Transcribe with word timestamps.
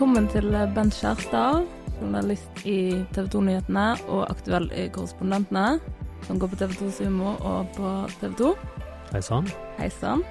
velkommen 0.00 0.30
til 0.32 0.54
Bent 0.72 0.94
Kjærstad, 0.96 1.66
journalist 1.98 2.62
i 2.64 3.04
TV 3.12 3.26
2-nyhetene 3.34 3.82
og 4.08 4.22
aktuell 4.32 4.70
i 4.72 4.86
Korrespondentene, 4.88 5.74
som 6.24 6.38
går 6.40 6.48
på 6.48 6.58
TV 6.62 6.72
2 6.78 6.88
Sumo 6.96 7.34
og 7.44 7.68
på 7.74 7.90
TV 8.14 8.30
2. 8.38 8.48
Hei 9.10 9.20
sann. 9.20 9.50
Hei 9.76 9.90
sann. 9.92 10.24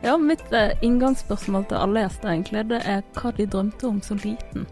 Ja, 0.00 0.14
mitt 0.16 0.40
eh, 0.56 0.72
inngangsspørsmål 0.80 1.68
til 1.68 1.82
alle 1.82 2.06
gjester 2.06 2.32
egentlig, 2.32 2.64
det 2.72 2.80
er 2.94 3.04
hva 3.18 3.34
de 3.36 3.44
drømte 3.56 3.90
om 3.90 4.00
som 4.08 4.24
liten. 4.24 4.64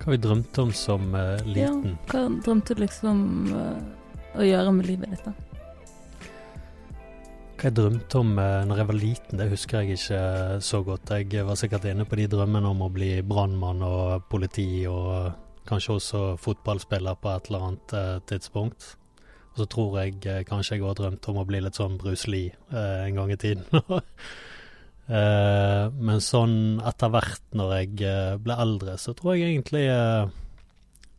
Hva 0.00 0.14
vi 0.14 0.22
drømte 0.24 0.64
om 0.64 0.72
som 0.72 1.12
uh, 1.12 1.36
liten? 1.44 1.98
Ja, 2.00 2.00
hva 2.14 2.24
drømte 2.48 2.78
du 2.78 2.86
liksom 2.86 3.20
uh, 3.52 4.40
å 4.40 4.48
gjøre 4.48 4.72
med 4.72 4.88
livet 4.88 5.12
ditt, 5.12 5.28
da? 5.28 5.36
Hva 7.56 7.70
jeg 7.70 7.76
drømte 7.78 8.18
om 8.20 8.34
eh, 8.36 8.64
når 8.68 8.80
jeg 8.82 8.88
var 8.90 8.96
liten, 9.00 9.38
det 9.40 9.46
husker 9.48 9.80
jeg 9.80 9.96
ikke 9.96 10.16
eh, 10.20 10.56
så 10.60 10.82
godt. 10.84 11.12
Jeg 11.16 11.44
var 11.48 11.56
sikkert 11.56 11.86
inne 11.88 12.04
på 12.04 12.18
de 12.20 12.26
drømmene 12.28 12.68
om 12.68 12.82
å 12.84 12.90
bli 12.92 13.22
brannmann 13.24 13.80
og 13.80 14.26
politi, 14.28 14.84
og 14.90 15.30
kanskje 15.64 15.94
også 15.94 16.20
fotballspiller 16.44 17.16
på 17.16 17.30
et 17.32 17.48
eller 17.48 17.64
annet 17.70 17.94
eh, 17.96 18.18
tidspunkt. 18.28 18.90
Og 19.54 19.62
så 19.62 19.68
tror 19.72 19.96
jeg 20.02 20.44
kanskje 20.50 20.76
jeg 20.76 20.84
òg 20.84 20.98
drømte 21.00 21.32
om 21.32 21.40
å 21.40 21.46
bli 21.48 21.62
litt 21.64 21.80
sånn 21.80 21.96
Bruce 21.96 22.28
Lee 22.28 22.52
en 22.76 23.16
gang 23.16 23.32
i 23.32 23.40
tiden. 23.40 23.64
Men 26.10 26.20
sånn 26.20 26.56
etter 26.84 27.14
hvert 27.14 27.56
når 27.56 27.72
jeg 27.78 28.12
ble 28.44 28.60
eldre, 28.66 28.98
så 29.00 29.16
tror 29.16 29.32
jeg 29.32 29.54
egentlig 29.54 29.86
jeg 29.86 30.28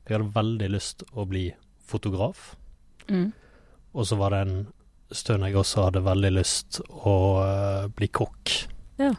hadde 0.05 0.29
veldig 0.37 0.69
lyst 0.69 1.01
å 1.17 1.25
bli 1.25 1.47
fotograf. 1.81 2.51
Mm. 3.09 3.31
Og 3.97 4.05
så 4.05 4.21
var 4.21 4.37
det 4.37 4.45
en 4.45 4.57
stund 5.11 5.45
jeg 5.47 5.55
også 5.55 5.85
hadde 5.87 6.01
veldig 6.05 6.31
lyst 6.35 6.81
å 6.87 7.15
uh, 7.39 7.87
bli 7.95 8.07
kokk. 8.07 8.53
Ja. 8.99 9.13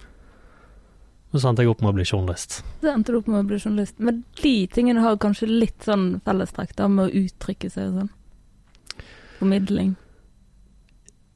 Men 1.31 1.41
så 1.43 1.51
endte 1.51 1.63
jeg 1.65 1.71
opp 1.73 1.83
med 1.85 1.91
å 1.93 1.97
bli 1.99 2.05
journalist. 2.09 2.63
Så 2.81 2.89
endte 2.93 3.13
du 3.13 3.19
opp 3.21 3.27
med 3.29 3.43
å 3.43 3.47
bli 3.49 3.59
journalist. 3.61 3.99
Men 4.01 4.23
de 4.41 4.55
tingene 4.73 5.03
har 5.05 5.19
kanskje 5.21 5.49
litt 5.51 5.85
sånn 5.85 6.21
fellestrekk 6.25 6.73
da, 6.79 6.89
med 6.89 7.09
å 7.11 7.25
uttrykke 7.25 7.69
seg 7.73 7.91
og 7.91 7.99
sånn? 8.03 8.13
Formidling. 9.39 9.91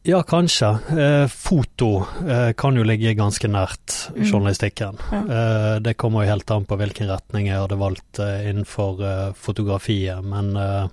Ja, 0.08 0.23
kanskje. 0.27 0.70
Eh, 0.98 1.27
foto 1.30 1.91
eh, 2.27 2.48
kan 2.58 2.75
jo 2.75 2.83
ligge 2.83 3.12
ganske 3.14 3.47
nært 3.47 4.08
Mm. 4.17 4.25
journalistikken. 4.33 4.97
Ja. 5.12 5.20
Eh, 5.23 5.77
det 5.78 5.95
kommer 5.97 6.25
jo 6.25 6.33
helt 6.33 6.50
an 6.50 6.64
på 6.67 6.77
hvilken 6.80 7.06
retning 7.12 7.47
jeg 7.47 7.61
hadde 7.61 7.78
valgt 7.78 8.19
eh, 8.19 8.48
innenfor 8.50 8.98
eh, 9.06 9.33
fotografiet, 9.39 10.25
men 10.25 10.56
eh, 10.56 10.89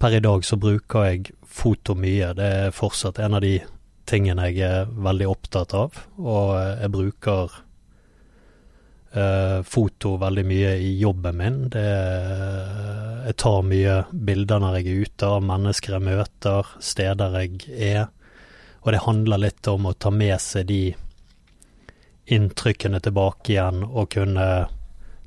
per 0.00 0.16
i 0.16 0.20
dag 0.24 0.42
så 0.44 0.56
bruker 0.56 1.04
jeg 1.10 1.34
foto 1.52 1.96
mye. 1.98 2.32
Det 2.38 2.48
er 2.66 2.74
fortsatt 2.74 3.20
en 3.22 3.36
av 3.38 3.44
de 3.44 3.58
tingene 4.08 4.48
jeg 4.50 4.64
er 4.66 4.88
veldig 4.90 5.28
opptatt 5.30 5.74
av, 5.78 6.00
og 6.18 6.48
jeg 6.56 6.92
bruker 6.92 7.54
eh, 9.14 9.60
foto 9.68 10.16
veldig 10.20 10.44
mye 10.48 10.72
i 10.82 10.90
jobben 11.00 11.38
min. 11.38 11.60
Det, 11.72 11.84
jeg 13.28 13.38
tar 13.44 13.62
mye 13.68 14.00
bilder 14.12 14.64
når 14.64 14.80
jeg 14.80 14.88
er 14.88 15.06
ute, 15.06 15.30
av 15.30 15.46
mennesker 15.52 15.96
jeg 15.96 16.06
møter, 16.08 16.74
steder 16.82 17.38
jeg 17.40 17.62
er. 17.92 18.04
Og 18.82 18.92
det 18.94 19.04
handler 19.04 19.44
litt 19.44 19.68
om 19.70 19.86
å 19.86 19.94
ta 19.94 20.10
med 20.10 20.40
seg 20.42 20.66
de 20.72 20.82
inntrykkene 22.32 23.00
tilbake 23.02 23.54
igjen, 23.54 23.84
og 23.86 24.10
kunne 24.14 24.48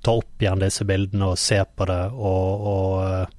ta 0.06 0.14
opp 0.14 0.42
igjen 0.42 0.62
disse 0.62 0.86
bildene 0.88 1.32
og 1.34 1.40
se 1.42 1.62
på 1.64 1.88
det, 1.90 2.04
og, 2.14 2.68
og 2.72 2.92
eh, 3.06 3.34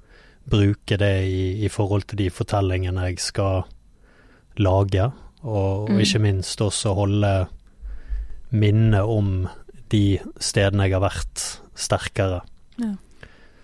bruke 0.49 0.97
det 0.97 1.13
i, 1.27 1.65
i 1.65 1.69
forhold 1.69 2.07
til 2.07 2.17
de 2.23 2.29
fortellingene 2.31 3.09
jeg 3.09 3.19
skal 3.19 3.63
lage. 4.57 5.09
Og, 5.43 5.83
og 5.83 5.89
Mm. 5.91 5.99
ikke 5.99 6.19
minst 6.19 6.61
også 6.61 6.93
holde 6.97 7.33
minnet 8.51 9.03
om 9.03 9.47
de 9.91 10.19
stedene 10.39 10.87
jeg 10.87 10.95
har 10.97 11.03
vært, 11.03 11.43
sterkere. 11.77 12.41
Ja. 12.81 12.93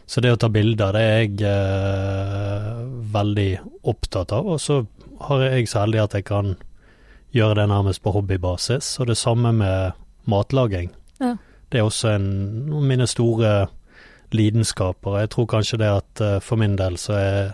Så 0.06 0.22
det 0.22 0.34
å 0.34 0.38
ta 0.38 0.50
bilder, 0.54 0.92
det 0.94 1.02
er 1.02 1.22
jeg 1.24 1.42
eh, 1.48 2.84
veldig 3.16 3.50
opptatt 3.90 4.32
av. 4.36 4.46
Og 4.54 4.60
så 4.62 4.82
har 5.28 5.46
jeg 5.48 5.68
så 5.72 5.84
heldig 5.86 6.02
at 6.04 6.18
jeg 6.20 6.26
kan 6.28 6.56
gjøre 7.34 7.62
det 7.62 7.70
nærmest 7.72 8.04
på 8.04 8.14
hobbybasis. 8.14 9.00
Og 9.00 9.08
det 9.10 9.18
samme 9.18 9.54
med 9.56 9.94
matlaging. 10.30 10.92
Ja. 11.20 11.36
Det 11.72 11.80
er 11.82 11.88
også 11.88 12.12
en 12.16 12.28
av 12.76 12.84
mine 12.86 13.08
store 13.10 13.54
lidenskaper. 14.34 15.20
Jeg 15.24 15.30
tror 15.34 15.48
kanskje 15.52 15.80
det 15.82 15.90
at 15.92 16.22
eh, 16.24 16.40
for 16.44 16.60
min 16.62 16.76
del 16.80 16.98
så 17.02 17.18
er 17.20 17.54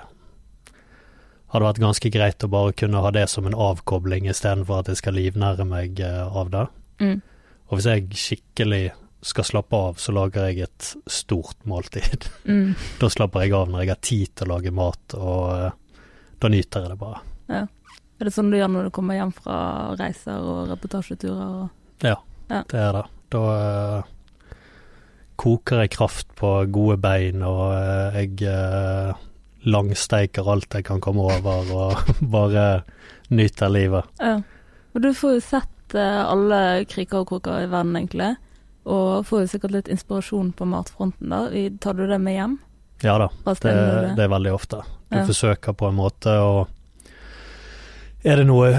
har 1.50 1.64
det 1.64 1.66
vært 1.66 1.82
ganske 1.82 2.10
greit 2.14 2.44
å 2.46 2.50
bare 2.54 2.76
kunne 2.78 3.00
ha 3.02 3.10
det 3.10 3.24
som 3.32 3.48
en 3.50 3.56
avkobling 3.58 4.28
istedenfor 4.30 4.84
at 4.84 4.92
jeg 4.92 5.00
skal 5.00 5.16
livnære 5.18 5.66
meg 5.66 5.98
eh, 6.06 6.26
av 6.38 6.52
det. 6.54 6.66
Mm. 7.02 7.16
Og 7.70 7.78
hvis 7.80 7.88
jeg 7.90 8.20
skikkelig 8.22 8.84
skal 9.26 9.48
slappe 9.50 9.76
av, 9.76 9.98
så 10.00 10.14
lager 10.16 10.46
jeg 10.48 10.68
et 10.68 10.92
stort 11.10 11.58
måltid. 11.70 12.30
Mm. 12.50 12.72
Da 13.02 13.10
slapper 13.14 13.44
jeg 13.46 13.54
av 13.54 13.68
når 13.70 13.84
jeg 13.84 13.90
har 13.92 14.00
tid 14.02 14.30
til 14.40 14.48
å 14.48 14.54
lage 14.56 14.72
mat, 14.74 15.14
og 15.18 15.44
eh, 15.54 16.06
da 16.42 16.50
nyter 16.50 16.86
jeg 16.86 16.94
det 16.94 17.00
bare. 17.02 17.20
Er 17.50 18.26
det 18.28 18.32
sånn 18.34 18.50
du 18.52 18.58
gjør 18.58 18.72
når 18.74 18.88
du 18.88 18.94
kommer 18.96 19.18
hjem 19.20 19.34
fra 19.36 19.58
reiser 20.00 20.40
og 20.42 20.70
reportasjeturer? 20.72 21.52
Og 21.66 22.06
Ja, 22.06 22.16
Ja. 22.50 22.64
det 22.72 22.80
er 22.80 22.94
det. 22.98 23.04
Da 23.30 23.42
koker 25.40 25.84
jeg 25.86 25.94
kraft 25.96 26.28
på 26.40 26.50
gode 26.74 26.98
bein, 27.02 27.44
og 27.48 27.72
eh, 27.78 28.18
jeg 28.26 28.44
eh, 28.52 29.14
langsteiker 29.70 30.48
alt 30.52 30.74
jeg 30.76 30.86
kan 30.88 31.02
komme 31.04 31.26
over, 31.32 31.72
og 31.76 32.14
bare 32.36 32.66
nyter 33.32 33.72
livet. 33.72 34.08
Ja. 34.20 34.38
Og 34.96 35.04
du 35.06 35.12
får 35.14 35.38
jo 35.38 35.42
sett 35.46 35.96
eh, 35.96 36.22
alle 36.26 36.86
kriker 36.90 37.22
og 37.24 37.30
kroker 37.32 37.64
i 37.66 37.70
verden, 37.72 37.96
egentlig. 38.00 38.34
Og 38.90 39.26
får 39.28 39.44
jo 39.46 39.52
sikkert 39.52 39.76
litt 39.76 39.92
inspirasjon 39.94 40.52
på 40.58 40.66
matfronten, 40.68 41.30
da. 41.30 41.44
Tar 41.84 41.98
du 42.00 42.06
det 42.10 42.18
med 42.24 42.36
hjem? 42.40 42.58
Ja 43.06 43.14
da, 43.22 43.30
det, 43.46 43.74
det 44.18 44.26
er 44.26 44.32
veldig 44.34 44.52
ofte. 44.58 44.82
Du 45.10 45.16
Ja. 45.22 45.26
forsøker 45.26 45.74
på 45.74 45.88
en 45.88 45.96
måte 45.96 46.34
å 46.36 46.66
Er 48.28 48.42
det 48.42 48.50
noe 48.50 48.72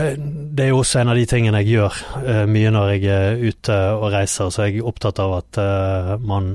Det 0.52 0.66
er 0.66 0.72
jo 0.72 0.82
også 0.82 1.00
en 1.00 1.12
av 1.12 1.16
de 1.16 1.24
tingene 1.28 1.62
jeg 1.62 1.78
gjør 1.78 2.00
uh, 2.26 2.44
mye 2.50 2.72
når 2.74 2.92
jeg 2.92 3.06
er 3.14 3.40
ute 3.40 3.78
og 3.96 4.10
reiser, 4.12 4.50
så 4.52 4.66
er 4.66 4.74
jeg 4.74 4.84
opptatt 4.84 5.22
av 5.22 5.38
at 5.38 5.60
uh, 5.60 6.12
man 6.20 6.52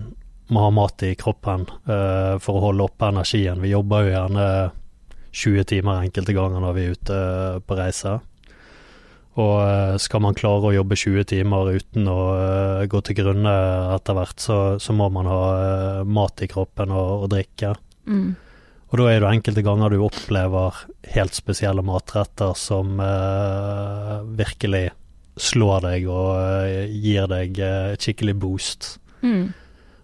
må 0.53 0.67
ha 0.67 0.69
mat 0.69 1.01
i 1.07 1.15
kroppen 1.17 1.65
uh, 1.89 2.37
for 2.37 2.59
å 2.59 2.67
holde 2.67 2.85
oppe 2.85 3.09
energien. 3.09 3.63
Vi 3.63 3.73
jobber 3.73 4.05
jo 4.05 4.13
gjerne 4.13 4.47
20 5.33 5.67
timer 5.71 6.05
enkelte 6.05 6.35
ganger 6.37 6.61
når 6.61 6.77
vi 6.77 6.85
er 6.85 6.93
ute 6.93 7.19
på 7.65 7.79
reise. 7.79 8.19
Og 9.41 9.99
skal 9.99 10.21
man 10.23 10.37
klare 10.37 10.69
å 10.69 10.75
jobbe 10.77 10.95
20 10.95 11.25
timer 11.27 11.73
uten 11.75 12.05
å 12.07 12.19
gå 12.87 13.01
til 13.03 13.17
grunne 13.17 13.55
etter 13.97 14.15
hvert, 14.15 14.39
så, 14.39 14.59
så 14.79 14.95
må 14.95 15.09
man 15.11 15.27
ha 15.27 15.41
mat 16.07 16.39
i 16.45 16.47
kroppen 16.47 16.93
og, 16.95 17.25
og 17.25 17.33
drikke. 17.33 17.73
Mm. 18.07 18.29
Og 18.95 19.01
da 19.01 19.09
er 19.11 19.19
det 19.19 19.27
enkelte 19.27 19.59
ganger 19.59 19.91
du 19.91 19.97
opplever 20.05 20.77
helt 21.11 21.35
spesielle 21.35 21.83
matretter 21.83 22.53
som 22.55 22.93
eh, 23.03 24.21
virkelig 24.39 24.85
slår 25.35 25.81
deg 25.83 26.05
og 26.07 26.29
eh, 26.39 26.93
gir 27.03 27.27
deg 27.27 27.59
eh, 27.59 27.89
et 27.91 28.05
skikkelig 28.07 28.37
boost. 28.39 28.87
Mm. 29.19 29.49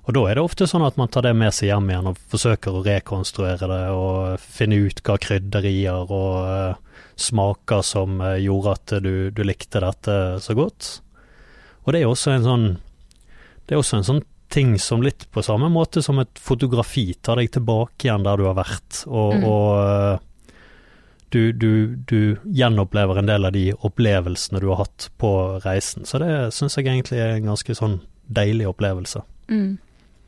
Og 0.03 0.17
da 0.17 0.25
er 0.27 0.35
det 0.35 0.43
ofte 0.43 0.67
sånn 0.67 0.83
at 0.83 0.99
man 0.99 1.07
tar 1.07 1.23
det 1.23 1.31
med 1.39 1.55
seg 1.55 1.69
hjem 1.69 1.87
igjen 1.87 2.09
og 2.11 2.19
forsøker 2.33 2.81
å 2.81 2.83
rekonstruere 2.83 3.69
det 3.71 3.79
og 3.95 4.43
finne 4.43 4.81
ut 4.83 4.99
hva 5.07 5.15
krydderier 5.23 6.11
og 6.11 6.35
uh, 6.43 6.99
smaker 7.15 7.85
som 7.87 8.19
uh, 8.19 8.33
gjorde 8.41 8.73
at 8.75 8.95
du, 9.05 9.13
du 9.31 9.43
likte 9.47 9.79
dette 9.79 10.17
så 10.43 10.57
godt. 10.57 10.97
Og 11.85 11.95
det 11.95 12.03
er 12.03 12.11
også 12.11 12.33
en 12.33 12.43
sånn 12.43 12.65
Det 13.69 13.77
er 13.77 13.79
også 13.79 14.01
en 14.01 14.09
sånn 14.09 14.23
ting 14.51 14.75
som 14.79 15.03
litt 15.03 15.25
på 15.31 15.43
samme 15.45 15.69
måte 15.71 16.03
som 16.03 16.19
et 16.21 16.39
fotografi 16.41 17.13
tar 17.23 17.39
deg 17.39 17.51
tilbake 17.55 18.07
igjen 18.07 18.25
der 18.27 18.37
du 18.41 18.45
har 18.49 18.57
vært, 18.59 19.03
og, 19.07 19.33
Mm. 19.37 19.45
og 19.47 19.69
eh, 19.85 20.19
du, 21.31 21.51
du, 21.55 21.95
du 21.95 22.37
gjenopplever 22.43 23.21
en 23.21 23.29
del 23.29 23.47
av 23.47 23.53
de 23.55 23.69
opplevelsene 23.73 24.59
du 24.59 24.67
har 24.67 24.81
hatt 24.83 25.07
på 25.17 25.31
reisen. 25.63 26.03
Så 26.03 26.19
det 26.19 26.51
syns 26.51 26.75
jeg 26.75 26.89
egentlig 26.89 27.21
er 27.23 27.37
en 27.37 27.47
ganske 27.53 27.75
sånn 27.77 28.01
deilig 28.27 28.67
opplevelse. 28.67 29.23
Mm. 29.47 29.77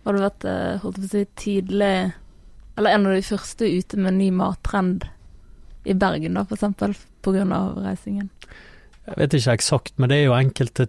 Har 0.05 0.15
du 0.15 0.23
vært 0.23 0.45
eh, 0.47 0.79
holdt 0.83 1.01
på 1.01 1.07
å 1.07 1.11
si, 1.11 1.25
tidlig 1.39 1.93
Eller 2.75 2.95
en 2.95 3.05
av 3.05 3.13
de 3.13 3.21
første 3.21 3.67
ute 3.69 3.99
med 4.01 4.15
ny 4.17 4.31
mattrend 4.33 5.03
i 5.85 5.93
Bergen, 5.93 6.33
da, 6.39 6.45
grunn 6.47 7.51
av 7.53 7.77
reisingen? 7.83 8.31
Jeg 9.05 9.19
vet 9.19 9.35
ikke 9.37 9.53
eksakt, 9.59 9.93
men 9.99 10.09
det 10.09 10.17
er 10.17 10.25
jo 10.29 10.35
enkelte 10.37 10.87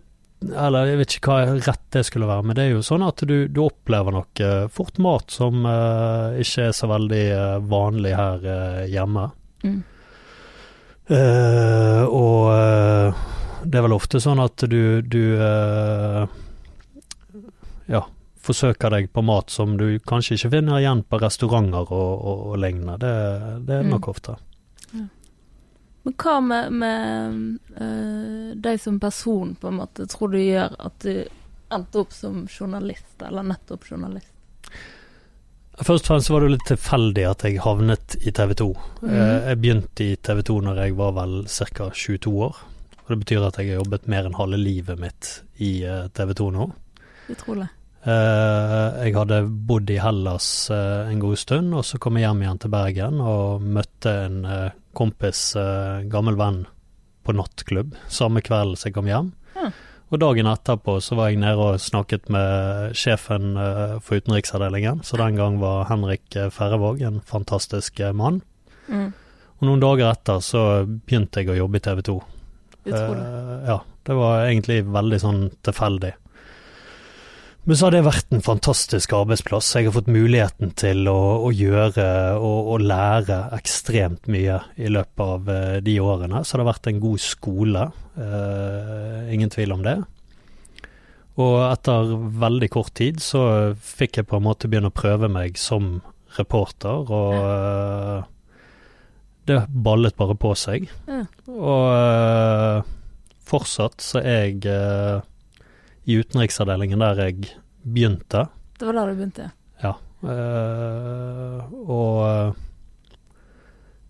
Eller 0.52 0.90
jeg 0.90 0.98
vet 1.00 1.14
ikke 1.16 1.32
hva 1.32 1.54
rett 1.56 1.84
det 1.94 2.02
skulle 2.08 2.28
være, 2.28 2.44
men 2.44 2.56
det 2.58 2.64
er 2.66 2.72
jo 2.74 2.82
sånn 2.84 3.04
at 3.06 3.22
du, 3.24 3.46
du 3.48 3.60
opplever 3.64 4.12
nok 4.14 4.40
eh, 4.44 4.66
fort 4.72 4.98
mat 5.02 5.32
som 5.32 5.64
eh, 5.68 6.40
ikke 6.44 6.68
er 6.68 6.74
så 6.76 6.88
veldig 6.90 7.22
eh, 7.32 7.58
vanlig 7.70 8.12
her 8.18 8.44
eh, 8.54 8.80
hjemme. 8.92 9.28
Mm. 9.64 9.78
Eh, 11.14 12.02
og 12.08 13.64
det 13.64 13.78
er 13.78 13.86
vel 13.86 13.96
ofte 13.96 14.20
sånn 14.20 14.42
at 14.44 14.64
du, 14.68 15.00
du 15.00 15.22
ja, 17.88 18.02
forsøker 18.44 18.92
deg 18.92 19.10
på 19.12 19.24
mat 19.24 19.52
som 19.52 19.76
du 19.80 19.86
kanskje 20.04 20.36
ikke 20.38 20.52
finner 20.58 20.80
igjen 20.80 21.04
på 21.08 21.20
restauranter 21.22 21.88
og, 21.88 22.12
og, 22.20 22.42
og 22.52 22.58
lignende. 22.60 22.98
Det, 23.00 23.14
det 23.68 23.78
er 23.80 23.88
nok 23.88 24.10
nok 24.12 24.34
Mm. 24.34 24.53
Men 26.04 26.16
hva 26.20 26.34
med, 26.44 26.74
med 26.76 27.38
uh, 27.80 28.50
deg 28.60 28.80
som 28.80 28.98
person, 29.00 29.54
på 29.56 29.70
en 29.70 29.78
måte, 29.80 30.06
tror 30.10 30.34
du 30.34 30.40
gjør 30.42 30.76
at 30.84 30.98
du 31.04 31.24
endte 31.74 32.02
opp 32.02 32.12
som 32.12 32.42
journalist, 32.44 33.14
eller 33.24 33.46
nettopp 33.48 33.88
journalist? 33.88 34.30
Først 35.74 36.04
og 36.04 36.10
fremst 36.12 36.30
var 36.30 36.42
det 36.42 36.50
jo 36.50 36.54
litt 36.54 36.68
tilfeldig 36.68 37.24
at 37.26 37.44
jeg 37.48 37.62
havnet 37.64 38.14
i 38.22 38.30
TV 38.36 38.52
2. 38.60 38.66
Mm. 39.02 39.14
Jeg 39.16 39.58
begynte 39.62 40.04
i 40.06 40.18
TV 40.22 40.42
2 40.46 40.58
når 40.68 40.82
jeg 40.84 40.96
var 41.00 41.16
vel 41.16 41.34
ca. 41.50 41.88
22 41.90 42.34
år. 42.46 42.60
Og 43.04 43.08
Det 43.10 43.18
betyr 43.24 43.46
at 43.48 43.58
jeg 43.58 43.72
har 43.72 43.80
jobbet 43.82 44.06
mer 44.08 44.28
enn 44.28 44.36
halve 44.38 44.60
livet 44.60 45.00
mitt 45.00 45.32
i 45.60 45.72
eh, 45.84 46.06
TV 46.14 46.30
2 46.38 46.46
nå. 46.54 46.68
Utrolig. 47.34 47.66
Eh, 48.04 48.86
Jeg 49.02 49.16
hadde 49.16 49.42
bodd 49.48 49.90
i 49.90 49.98
Hellas 50.00 50.70
eh, 50.70 51.10
en 51.10 51.20
god 51.20 51.40
stund, 51.40 51.74
og 51.74 51.84
så 51.88 51.98
kom 51.98 52.20
jeg 52.20 52.28
hjem 52.28 52.44
igjen 52.44 52.62
til 52.62 52.72
Bergen 52.72 53.20
og 53.24 53.66
møtte 53.66 54.14
en 54.28 54.40
eh, 54.48 54.70
kompis, 54.96 55.56
eh, 55.60 56.04
gammel 56.10 56.38
venn, 56.40 56.64
på 57.24 57.32
nattklubb 57.32 57.94
samme 58.12 58.42
kvelden 58.44 58.76
som 58.76 58.90
jeg 58.90 58.96
kom 58.98 59.08
hjem. 59.08 59.32
Ja. 59.56 59.70
Og 60.12 60.20
dagen 60.20 60.46
etterpå 60.46 60.98
så 61.02 61.16
var 61.16 61.30
jeg 61.32 61.40
nede 61.40 61.58
og 61.58 61.80
snakket 61.80 62.28
med 62.32 62.92
sjefen 62.98 63.56
eh, 63.58 63.96
for 64.04 64.20
utenriksavdelingen, 64.20 65.02
så 65.02 65.18
den 65.18 65.40
gang 65.40 65.58
var 65.62 65.88
Henrik 65.88 66.36
Færrevåg 66.54 67.02
en 67.02 67.22
fantastisk 67.24 68.00
eh, 68.00 68.12
mann. 68.14 68.42
Mm. 68.88 69.12
Og 69.58 69.68
noen 69.68 69.82
dager 69.82 70.10
etter 70.10 70.42
så 70.44 70.62
begynte 70.84 71.42
jeg 71.42 71.54
å 71.54 71.62
jobbe 71.64 71.80
i 71.80 71.84
TV 71.84 72.04
2. 72.10 72.16
Utrolig. 72.84 73.24
Eh, 73.24 73.66
ja, 73.70 73.78
det 74.04 74.18
var 74.18 74.44
egentlig 74.44 74.82
veldig 74.92 75.20
sånn 75.22 75.42
tilfeldig. 75.64 76.12
Men 77.64 77.78
så 77.78 77.86
har 77.86 77.94
det 77.94 78.02
vært 78.04 78.34
en 78.36 78.44
fantastisk 78.44 79.14
arbeidsplass. 79.16 79.70
Jeg 79.72 79.88
har 79.88 79.94
fått 79.96 80.10
muligheten 80.12 80.74
til 80.76 81.06
å, 81.08 81.20
å 81.48 81.52
gjøre 81.54 82.08
og, 82.36 82.74
å 82.74 82.76
lære 82.76 83.38
ekstremt 83.56 84.28
mye 84.28 84.58
i 84.76 84.90
løpet 84.92 85.22
av 85.24 85.48
eh, 85.48 85.78
de 85.84 85.94
årene. 86.04 86.42
Så 86.44 86.58
det 86.58 86.64
har 86.66 86.68
vært 86.74 86.90
en 86.92 87.00
god 87.00 87.24
skole. 87.24 87.86
Uh, 88.20 89.24
ingen 89.32 89.50
tvil 89.50 89.72
om 89.72 89.80
det. 89.86 89.96
Og 91.40 91.56
etter 91.70 92.12
veldig 92.44 92.68
kort 92.70 92.92
tid 93.00 93.24
så 93.24 93.42
fikk 93.80 94.20
jeg 94.20 94.28
på 94.28 94.38
en 94.38 94.44
måte 94.44 94.68
begynne 94.68 94.92
å 94.92 94.94
prøve 94.94 95.32
meg 95.32 95.56
som 95.58 95.96
reporter, 96.36 97.10
og 97.10 97.34
uh, 97.34 98.28
det 99.48 99.62
ballet 99.72 100.14
bare 100.20 100.36
på 100.36 100.52
seg. 100.58 100.90
Ja. 101.08 101.24
Og 101.48 101.84
uh, 101.96 102.84
fortsatt 103.48 104.04
så 104.04 104.20
er 104.20 104.50
jeg 104.52 105.24
i 106.06 106.18
utenriksavdelingen 106.20 107.00
der 107.00 107.20
jeg 107.26 107.50
begynte. 107.84 108.46
Det 108.78 108.88
var 108.88 108.96
der 108.98 109.12
du 109.12 109.18
begynte, 109.18 109.50
ja. 109.82 109.94
Uh, 110.24 111.60
og 111.84 112.14
eh, 112.24 112.62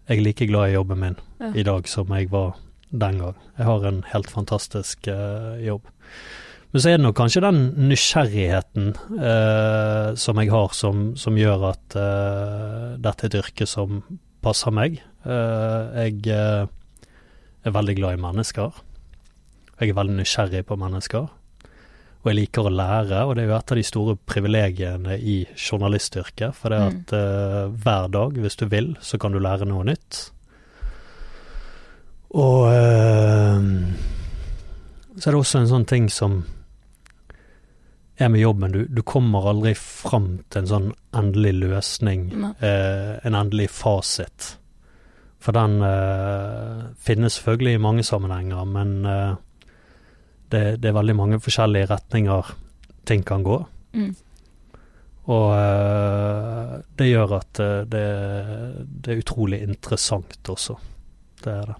jeg 0.06 0.18
er 0.20 0.22
like 0.22 0.46
glad 0.46 0.70
i 0.70 0.76
jobben 0.76 1.00
min 1.00 1.16
Ja. 1.40 1.50
i 1.54 1.64
dag 1.66 1.88
som 1.88 2.12
jeg 2.14 2.30
var 2.30 2.54
den 2.92 3.18
gang. 3.18 3.34
Jeg 3.58 3.66
har 3.66 3.86
en 3.88 4.04
helt 4.12 4.30
fantastisk 4.30 5.08
uh, 5.08 5.58
jobb. 5.58 5.82
Men 6.72 6.80
så 6.80 6.90
er 6.90 6.96
det 6.98 7.04
nok 7.04 7.16
kanskje 7.18 7.42
den 7.42 7.88
nysgjerrigheten 7.88 8.94
uh, 9.18 10.14
som 10.14 10.38
jeg 10.38 10.50
har, 10.50 10.70
som, 10.74 11.16
som 11.16 11.36
gjør 11.38 11.70
at 11.72 11.98
dette 12.98 13.26
er 13.26 13.30
et 13.30 13.38
yrke 13.42 13.66
som 13.66 14.02
passer 14.42 14.70
meg. 14.74 15.00
Jeg 15.24 16.18
er 16.28 17.72
veldig 17.72 17.94
glad 17.96 18.18
i 18.18 18.22
mennesker. 18.22 18.74
Jeg 19.80 19.88
er 19.90 19.96
veldig 19.96 20.18
nysgjerrig 20.18 20.66
på 20.66 20.76
mennesker. 20.76 21.30
Og 22.24 22.30
jeg 22.30 22.38
liker 22.38 22.64
å 22.64 22.72
lære, 22.72 23.18
og 23.28 23.34
det 23.36 23.42
er 23.42 23.50
jo 23.50 23.56
et 23.58 23.72
av 23.74 23.76
de 23.76 23.82
store 23.84 24.14
privilegiene 24.16 25.18
i 25.20 25.34
journalistyrket. 25.60 26.54
For 26.56 26.72
det 26.72 26.78
er 26.78 26.84
Mm. 26.88 26.96
at 27.02 27.12
eh, 27.12 27.68
hver 27.84 28.08
dag, 28.08 28.38
hvis 28.40 28.56
du 28.56 28.64
vil, 28.66 28.96
så 29.00 29.18
kan 29.20 29.32
du 29.32 29.38
lære 29.38 29.68
noe 29.68 29.84
nytt. 29.84 30.30
Og 32.34 32.64
uh, 32.64 33.60
så 35.18 35.28
er 35.28 35.32
det 35.32 35.38
også 35.38 35.60
en 35.60 35.68
sånn 35.68 35.84
ting 35.86 36.08
som 36.10 36.40
er 38.18 38.28
med 38.28 38.40
jobben. 38.40 38.72
Du, 38.72 38.86
du 38.88 39.02
kommer 39.02 39.50
aldri 39.52 39.74
fram 39.78 40.40
til 40.48 40.62
en 40.62 40.70
sånn 40.72 40.88
endelig 41.14 41.52
løsning, 41.60 42.32
eh, 42.58 43.20
en 43.22 43.34
endelig 43.38 43.68
fasit. 43.70 44.56
For 45.38 45.52
den 45.52 45.76
finnes 46.98 47.36
selvfølgelig 47.36 47.74
i 47.76 47.82
mange 47.82 48.02
sammenhenger, 48.02 48.64
men 48.64 49.06
det, 50.54 50.64
det 50.82 50.90
er 50.90 50.96
veldig 50.96 51.16
mange 51.18 51.40
forskjellige 51.42 51.90
retninger 51.90 52.54
ting 53.08 53.24
kan 53.26 53.44
gå. 53.44 53.58
Mm. 53.94 54.12
Og 55.24 55.46
uh, 55.56 56.74
det 56.98 57.08
gjør 57.08 57.38
at 57.38 57.60
eh, 57.62 57.86
det, 57.88 58.04
det 58.84 59.14
er 59.14 59.22
utrolig 59.22 59.62
interessant 59.64 60.50
også. 60.52 60.76
Det 61.40 61.52
er 61.52 61.72
det. 61.72 61.76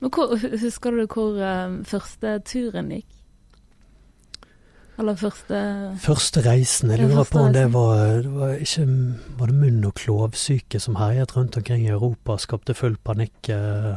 Men 0.00 0.12
hvor, 0.16 0.34
husker 0.34 0.96
du 0.96 1.04
hvor 1.06 1.38
uh, 1.38 1.78
første 1.86 2.38
turen 2.48 2.90
gikk? 2.96 3.16
Eller 5.00 5.16
første 5.16 5.60
Første 6.02 6.42
reisen, 6.44 6.90
jeg 6.92 7.06
lurer 7.08 7.24
på 7.24 7.40
om 7.40 7.54
det 7.54 7.70
var, 7.72 8.20
det 8.20 8.32
var 8.34 8.58
ikke 8.60 8.84
Var 9.38 9.48
det 9.48 9.56
munn- 9.56 9.86
og 9.88 9.94
klovsyke 9.96 10.80
som 10.80 10.98
herjet 11.00 11.36
rundt 11.36 11.56
omkring 11.56 11.86
i 11.86 11.94
Europa 11.94 12.36
skapte 12.36 12.76
full 12.76 12.98
panikk 13.04 13.48
eh, 13.48 13.94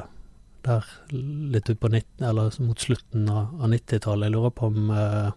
der 0.65 0.87
litt 1.11 1.69
ut 1.69 1.79
på 1.79 1.91
19, 1.91 2.25
eller 2.29 2.55
mot 2.63 2.79
slutten 2.79 3.29
av, 3.29 3.53
av 3.59 3.71
90-tallet? 3.73 4.29
Jeg 4.29 4.35
lurer 4.35 4.55
på 4.55 4.69
om 4.71 4.89
eh, 4.95 5.31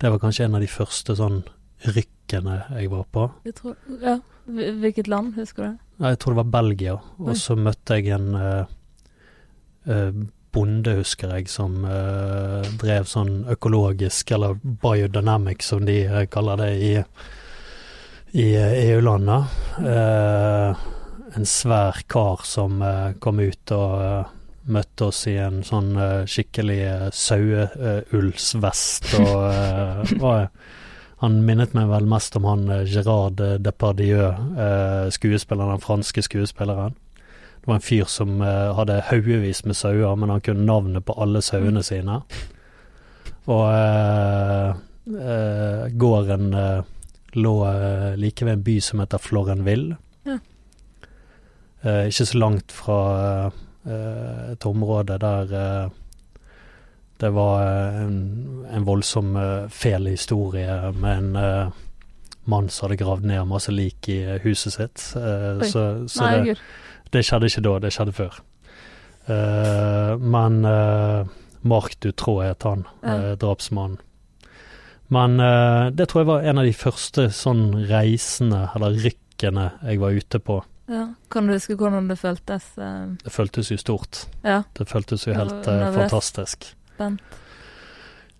det 0.00 0.10
var 0.10 0.22
kanskje 0.22 0.46
en 0.48 0.56
av 0.56 0.64
de 0.64 0.70
første 0.70 1.16
sånn 1.18 1.42
rykkene 1.94 2.58
jeg 2.76 2.90
var 2.92 3.06
på. 3.12 3.30
jeg 3.44 3.56
tror, 3.58 3.78
Ja, 4.00 4.18
hvilket 4.46 5.08
land, 5.08 5.34
husker 5.36 5.64
du? 5.64 5.78
Jeg 6.04 6.18
tror 6.18 6.34
det 6.34 6.42
var 6.42 6.52
Belgia, 6.62 6.98
og 7.18 7.34
så 7.36 7.56
møtte 7.56 7.98
jeg 7.98 8.14
en 8.16 8.34
eh, 8.34 8.76
eh, 9.86 10.22
bonde, 10.52 10.94
husker 11.00 11.34
jeg, 11.36 11.48
som 11.52 11.84
eh, 11.84 12.70
drev 12.80 13.08
sånn 13.08 13.44
økologisk, 13.52 14.32
eller 14.36 14.56
biodynamic 14.64 15.62
som 15.62 15.84
de 15.86 16.00
eh, 16.06 16.24
kaller 16.32 16.64
det 16.64 16.70
i, 16.80 16.94
i 18.40 18.48
EU-landet. 18.56 19.60
Eh, 19.84 20.88
en 21.36 21.46
svær 21.46 22.02
kar 22.10 22.44
som 22.44 22.82
eh, 22.82 23.12
kom 23.22 23.40
ut 23.40 23.72
og 23.74 24.02
eh, 24.02 24.36
møtte 24.70 25.08
oss 25.08 25.24
i 25.30 25.36
en 25.40 25.62
sånn 25.66 25.94
eh, 25.98 26.26
skikkelig 26.28 26.78
uh, 26.86 27.06
saueullsvest, 27.16 29.08
og, 29.18 29.40
og 30.28 31.24
han 31.24 31.38
minnet 31.46 31.74
meg 31.76 31.88
vel 31.90 32.06
mest 32.08 32.36
om 32.38 32.46
han 32.48 32.68
Gerard 32.88 33.40
Depardieu, 33.60 34.30
skuespilleren, 35.12 35.74
den 35.74 35.82
franske 35.84 36.22
skuespilleren. 36.24 36.94
Det 37.60 37.68
var 37.68 37.76
en 37.76 37.84
fyr 37.84 38.06
som 38.08 38.40
hadde 38.40 39.02
haugevis 39.10 39.60
med 39.68 39.76
sauer, 39.76 40.14
men 40.16 40.32
han 40.32 40.40
kunne 40.40 40.64
navnet 40.64 41.04
på 41.04 41.16
alle 41.20 41.42
sauene 41.44 41.82
sine. 41.84 42.22
Og 43.52 43.66
uh, 43.68 44.80
uh, 45.12 45.82
gården 45.92 46.54
uh, 46.56 46.88
lå 47.36 47.56
like 48.16 48.48
ved 48.48 48.56
en 48.56 48.64
by 48.64 48.78
som 48.80 49.04
heter 49.04 49.20
Florenville. 49.20 50.00
Eh, 51.84 52.06
ikke 52.10 52.26
så 52.28 52.38
langt 52.38 52.72
fra 52.76 52.98
eh, 53.86 54.52
et 54.52 54.66
område 54.68 55.16
der 55.22 55.54
eh, 55.56 55.96
det 57.20 57.30
var 57.36 57.62
en, 58.00 58.64
en 58.72 58.84
voldsom 58.88 59.34
fæl 59.68 60.06
historie 60.08 60.92
med 60.96 61.18
en 61.18 61.72
mann 62.48 62.70
som 62.72 62.86
hadde 62.88 62.96
gravd 63.02 63.26
ned 63.28 63.44
masse 63.44 63.72
lik 63.72 64.08
i 64.08 64.38
huset 64.40 64.72
sitt. 64.72 65.02
Oi. 65.20 65.68
så 65.68 65.82
så 66.08 66.24
Nei, 66.24 66.38
det, 66.46 66.54
det 67.12 67.22
skjedde 67.28 67.50
ikke 67.52 67.64
da, 67.66 67.74
det 67.84 67.92
skjedde 67.92 68.14
før. 68.16 68.38
Eh, 69.28 70.14
men 70.16 70.64
uh, 70.64 71.28
Mark 71.62 71.98
Dutrå 72.00 72.38
het 72.42 72.64
han, 72.64 72.86
Ja. 73.04 73.16
eh, 73.18 73.36
drapsmannen. 73.36 73.98
Men 75.08 75.40
eh, 75.40 75.90
det 75.90 76.08
tror 76.08 76.22
jeg 76.22 76.30
var 76.32 76.42
en 76.48 76.58
av 76.58 76.64
de 76.64 76.72
første 76.72 77.28
sånn 77.34 77.84
reisene, 77.90 78.70
eller 78.74 78.96
rykkene, 78.96 79.72
jeg 79.84 80.00
var 80.00 80.16
ute 80.16 80.38
på. 80.38 80.62
Ja. 80.90 81.04
Kan 81.30 81.46
du 81.46 81.54
huske 81.54 81.76
hvordan 81.78 82.08
det 82.10 82.18
føltes? 82.18 82.72
Uh... 82.78 83.14
Det 83.22 83.30
føltes 83.30 83.70
jo 83.70 83.78
stort. 83.78 84.24
ja, 84.42 84.62
Det 84.74 84.88
føltes 84.90 85.26
jo 85.28 85.36
helt 85.36 85.68
uh, 85.68 85.86
fantastisk. 85.94 86.72
spent. 86.96 87.36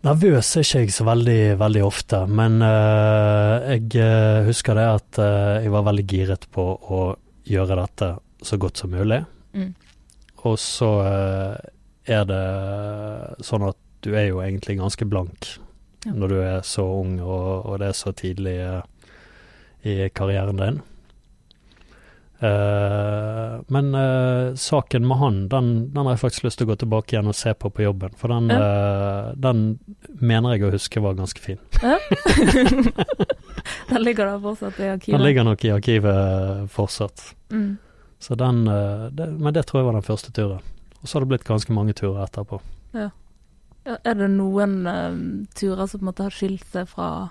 Nervøs 0.03 0.49
er 0.57 0.65
ikke 0.65 0.81
jeg 0.81 0.95
så 0.97 1.05
veldig, 1.05 1.41
veldig 1.61 1.83
ofte, 1.85 2.23
men 2.27 2.63
uh, 2.65 3.69
jeg 3.69 4.47
husker 4.47 4.79
det 4.79 4.87
at 4.89 5.21
jeg 5.61 5.73
var 5.75 5.85
veldig 5.91 6.07
giret 6.09 6.47
på 6.51 6.65
å 6.73 7.01
gjøre 7.45 7.77
dette 7.83 8.09
så 8.43 8.57
godt 8.57 8.81
som 8.81 8.95
mulig. 8.97 9.21
Mm. 9.53 9.75
Og 10.49 10.57
så 10.59 10.89
er 12.09 12.25
det 12.25 12.45
sånn 13.45 13.67
at 13.69 13.77
du 14.01 14.15
er 14.17 14.31
jo 14.31 14.41
egentlig 14.41 14.79
ganske 14.81 15.05
blank 15.05 15.51
Ja. 16.07 16.15
når 16.17 16.29
du 16.33 16.39
er 16.41 16.63
så 16.65 16.87
ung 16.97 17.19
og, 17.21 17.67
og 17.69 17.75
det 17.83 17.91
er 17.91 17.99
så 17.99 18.15
tidlig 18.17 18.55
i 19.85 20.09
karrieren 20.17 20.57
din. 20.57 20.81
Eh, 22.41 23.61
men 23.69 23.95
uh, 23.95 24.55
saken 24.55 25.09
med 25.09 25.17
han, 25.17 25.49
den, 25.49 25.93
den 25.93 26.07
har 26.07 26.15
jeg 26.15 26.21
faktisk 26.23 26.45
lyst 26.47 26.59
til 26.59 26.69
å 26.69 26.71
gå 26.71 26.77
tilbake 26.81 27.13
igjen 27.13 27.29
og 27.29 27.37
se 27.37 27.53
på 27.53 27.69
på 27.69 27.83
jobben. 27.85 28.15
For 28.17 28.33
den, 28.33 28.49
eh, 28.55 29.33
den 29.37 29.61
mener 30.09 30.55
jeg 30.55 30.65
å 30.65 30.71
huske 30.73 31.03
var 31.05 31.19
ganske 31.19 31.41
fin. 31.41 31.61
Den 33.91 34.03
ligger 34.03 34.27
da 34.27 34.39
fortsatt 34.41 34.81
i 34.81 34.89
arkivet. 34.89 35.19
Den 35.19 35.27
ligger 35.27 35.45
nok 35.45 35.65
i 35.65 35.73
arkivet 35.75 36.71
fortsatt. 36.73 37.35
Mm. 37.53 37.77
Så 38.23 38.35
den, 38.39 38.65
det, 39.17 39.27
men 39.27 39.55
det 39.55 39.67
tror 39.69 39.81
jeg 39.81 39.89
var 39.89 39.99
den 39.99 40.07
første 40.07 40.33
turen. 40.33 40.63
Og 41.01 41.09
så 41.09 41.17
har 41.17 41.25
det 41.25 41.33
blitt 41.33 41.49
ganske 41.49 41.75
mange 41.75 41.95
turer 41.97 42.23
etterpå. 42.25 42.61
Ja, 42.95 43.11
Er 43.85 44.17
det 44.17 44.29
noen 44.33 44.81
turer 45.57 45.89
som 45.89 46.01
på 46.01 46.05
en 46.05 46.11
måte 46.11 46.29
har 46.29 46.37
skilt 46.37 46.67
seg 46.73 46.89
fra 46.89 47.31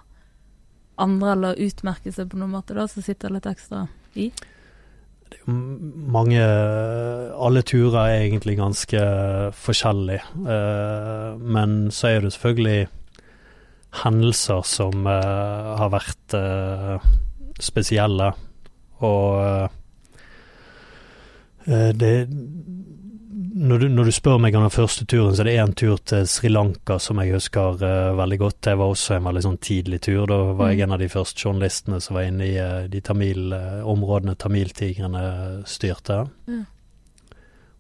andre, 1.00 1.34
eller 1.34 1.62
utmerket 1.66 2.18
seg 2.18 2.30
på 2.32 2.40
noen 2.42 2.56
måte, 2.58 2.78
da, 2.78 2.88
som 2.92 3.06
sitter 3.06 3.34
litt 3.34 3.50
ekstra 3.50 3.88
i? 4.14 4.30
Mange 5.50 6.42
Alle 7.40 7.62
turer 7.66 7.98
er 8.04 8.22
egentlig 8.28 8.58
ganske 8.60 9.02
forskjellige. 9.56 10.22
Eh, 10.46 11.38
men 11.40 11.92
så 11.92 12.08
er 12.08 12.22
det 12.22 12.34
selvfølgelig 12.34 12.88
hendelser 14.04 14.62
som 14.68 15.08
eh, 15.08 15.70
har 15.80 15.92
vært 15.94 16.36
eh, 16.38 17.10
spesielle. 17.60 18.34
Og 19.00 19.70
det 21.70 22.16
når 23.52 23.80
du, 23.80 23.88
når 23.90 24.10
du 24.10 24.12
spør 24.14 24.40
meg 24.42 24.56
om 24.58 24.64
den 24.66 24.74
første 24.74 25.06
turen, 25.10 25.34
så 25.34 25.42
er 25.44 25.48
det 25.50 25.56
én 25.62 25.72
tur 25.78 26.00
til 26.08 26.26
Sri 26.30 26.52
Lanka 26.52 27.00
som 27.02 27.20
jeg 27.22 27.34
husker 27.34 27.80
uh, 27.82 28.18
veldig 28.20 28.38
godt. 28.42 28.58
Det 28.68 28.76
var 28.78 28.92
også 28.92 29.16
en 29.16 29.30
veldig 29.30 29.44
sånn 29.46 29.60
tidlig 29.64 30.02
tur. 30.06 30.26
Da 30.30 30.38
var 30.54 30.70
jeg 30.70 30.80
Mm. 30.80 30.84
en 30.84 30.94
av 30.94 31.00
de 31.00 31.10
første 31.10 31.42
journalistene 31.42 32.02
som 32.02 32.16
var 32.16 32.28
inne 32.28 32.46
i 32.46 32.58
uh, 32.60 32.88
de 32.88 33.02
tamil, 33.02 33.54
eh, 33.54 33.82
områdene 33.84 34.36
tamiltigrene 34.36 35.24
styrte. 35.66 36.28
Mm. 36.48 36.66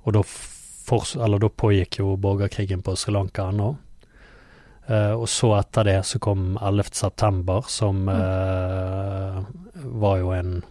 Og 0.05 0.13
da, 0.13 0.23
for, 0.23 1.05
da 1.38 1.49
pågikk 1.49 1.99
jo 1.99 2.15
borgerkrigen 2.17 2.81
på 2.81 2.95
Sri 2.97 3.13
Lanka 3.13 3.49
ennå. 3.49 3.75
Uh, 4.89 5.13
og 5.13 5.27
så 5.29 5.53
etter 5.59 5.85
det 5.85 5.99
så 6.05 6.19
kom 6.19 6.57
11. 6.57 6.95
september, 6.97 7.61
som 7.67 8.07
mm. 8.09 9.45
var 10.01 10.17
jo 10.17 10.33
en 10.33 10.63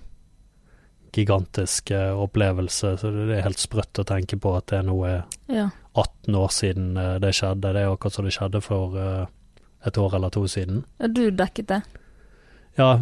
gigantisk 1.19 1.91
opplevelse. 1.95 2.95
Så 3.01 3.11
det 3.15 3.39
er 3.39 3.45
helt 3.47 3.61
sprøtt 3.63 3.99
å 4.01 4.07
tenke 4.09 4.39
på 4.41 4.57
at 4.57 4.67
det 4.73 4.79
er 4.81 4.89
noe 4.89 5.13
Ja. 5.49 5.69
18 5.99 6.35
år 6.39 6.49
siden 6.55 6.97
eh, 6.97 7.19
det 7.19 7.33
skjedde. 7.35 7.73
Det 7.75 7.83
er 7.83 7.91
akkurat 7.93 8.15
som 8.15 8.25
det 8.29 8.35
skjedde 8.37 8.61
for 8.63 8.95
eh, 8.99 9.27
et 9.89 9.99
år 9.99 10.15
eller 10.19 10.31
to 10.35 10.45
siden. 10.47 10.85
Ja, 11.01 11.09
Du 11.09 11.31
dekket 11.31 11.67
det? 11.73 11.83
Ja, 12.79 12.93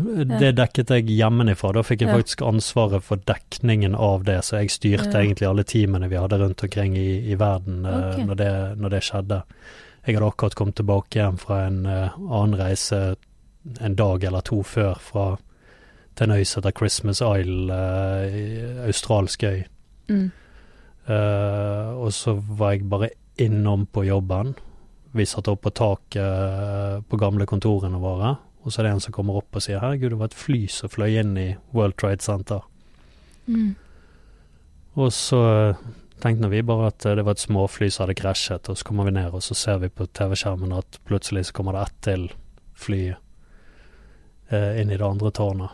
det 0.40 0.54
dekket 0.56 0.88
jeg 0.88 1.04
hjemmefra. 1.18 1.72
Da 1.76 1.82
fikk 1.84 2.00
jeg 2.00 2.08
Ja. 2.08 2.16
faktisk 2.16 2.40
ansvaret 2.42 3.02
for 3.04 3.16
dekningen 3.28 3.94
av 3.94 4.24
det, 4.24 4.38
så 4.44 4.56
jeg 4.62 4.70
styrte 4.72 5.12
Ja. 5.12 5.20
egentlig 5.20 5.48
alle 5.48 5.64
teamene 5.64 6.08
vi 6.08 6.16
hadde 6.16 6.38
rundt 6.40 6.62
omkring 6.64 6.96
i, 6.96 7.30
i 7.32 7.34
verden 7.36 7.84
eh, 7.84 8.14
Ok. 8.16 8.24
når, 8.26 8.34
det, 8.36 8.78
når 8.80 8.88
det 8.90 9.02
skjedde. 9.02 9.42
Jeg 10.06 10.14
hadde 10.16 10.30
akkurat 10.32 10.54
kommet 10.54 10.74
tilbake 10.76 11.16
igjen 11.18 11.36
fra 11.36 11.66
en 11.66 11.84
annen 11.86 12.54
reise 12.56 13.16
en 13.80 13.94
dag 13.98 14.22
eller 14.24 14.40
to 14.46 14.62
før 14.62 14.94
fra 15.02 15.36
til 16.16 16.26
en 16.26 16.38
øy 16.38 16.44
som 16.44 16.62
heter 16.62 16.78
Christmas 16.78 17.20
Isle, 17.20 17.72
uh, 17.72 18.86
australsk 18.86 19.44
øy. 19.44 19.62
Mm. 20.08 20.30
Uh, 21.06 22.02
og 22.02 22.12
så 22.12 22.34
var 22.34 22.72
jeg 22.74 22.88
bare 22.90 23.10
innom 23.38 23.86
på 23.86 24.04
jobben. 24.04 24.54
Vi 25.12 25.26
satt 25.26 25.48
opp 25.48 25.62
på 25.64 25.72
taket 25.72 26.20
eh, 26.20 27.00
på 27.08 27.16
gamle 27.16 27.46
kontorene 27.48 28.00
våre, 28.00 28.34
og 28.64 28.72
så 28.72 28.80
er 28.80 28.86
det 28.86 28.92
en 28.94 29.04
som 29.04 29.14
kommer 29.16 29.38
opp 29.40 29.56
og 29.56 29.62
sier 29.64 29.80
'herregud, 29.80 30.10
det 30.10 30.18
var 30.18 30.28
et 30.28 30.36
fly 30.36 30.66
som 30.68 30.92
fløy 30.92 31.20
inn 31.20 31.36
i 31.40 31.46
World 31.72 31.96
Trade 31.96 32.20
Center'. 32.20 32.66
Mm. 33.46 33.76
Og 34.96 35.12
så 35.12 35.74
tenkte 36.20 36.50
vi 36.50 36.62
bare 36.62 36.86
at 36.86 36.98
det 36.98 37.24
var 37.24 37.36
et 37.36 37.44
småfly 37.44 37.88
som 37.90 38.04
hadde 38.04 38.20
krasjet, 38.20 38.68
og 38.68 38.76
så 38.76 38.84
kommer 38.84 39.04
vi 39.04 39.16
ned, 39.16 39.32
og 39.32 39.42
så 39.42 39.54
ser 39.54 39.78
vi 39.78 39.88
på 39.88 40.06
TV-skjermen 40.06 40.72
at 40.72 41.00
plutselig 41.04 41.46
så 41.46 41.52
kommer 41.52 41.72
det 41.72 41.82
ett 41.86 41.98
til 42.02 42.28
fly 42.74 43.02
eh, 44.50 44.80
inn 44.80 44.90
i 44.90 44.96
det 44.96 45.06
andre 45.06 45.30
tårnet. 45.30 45.70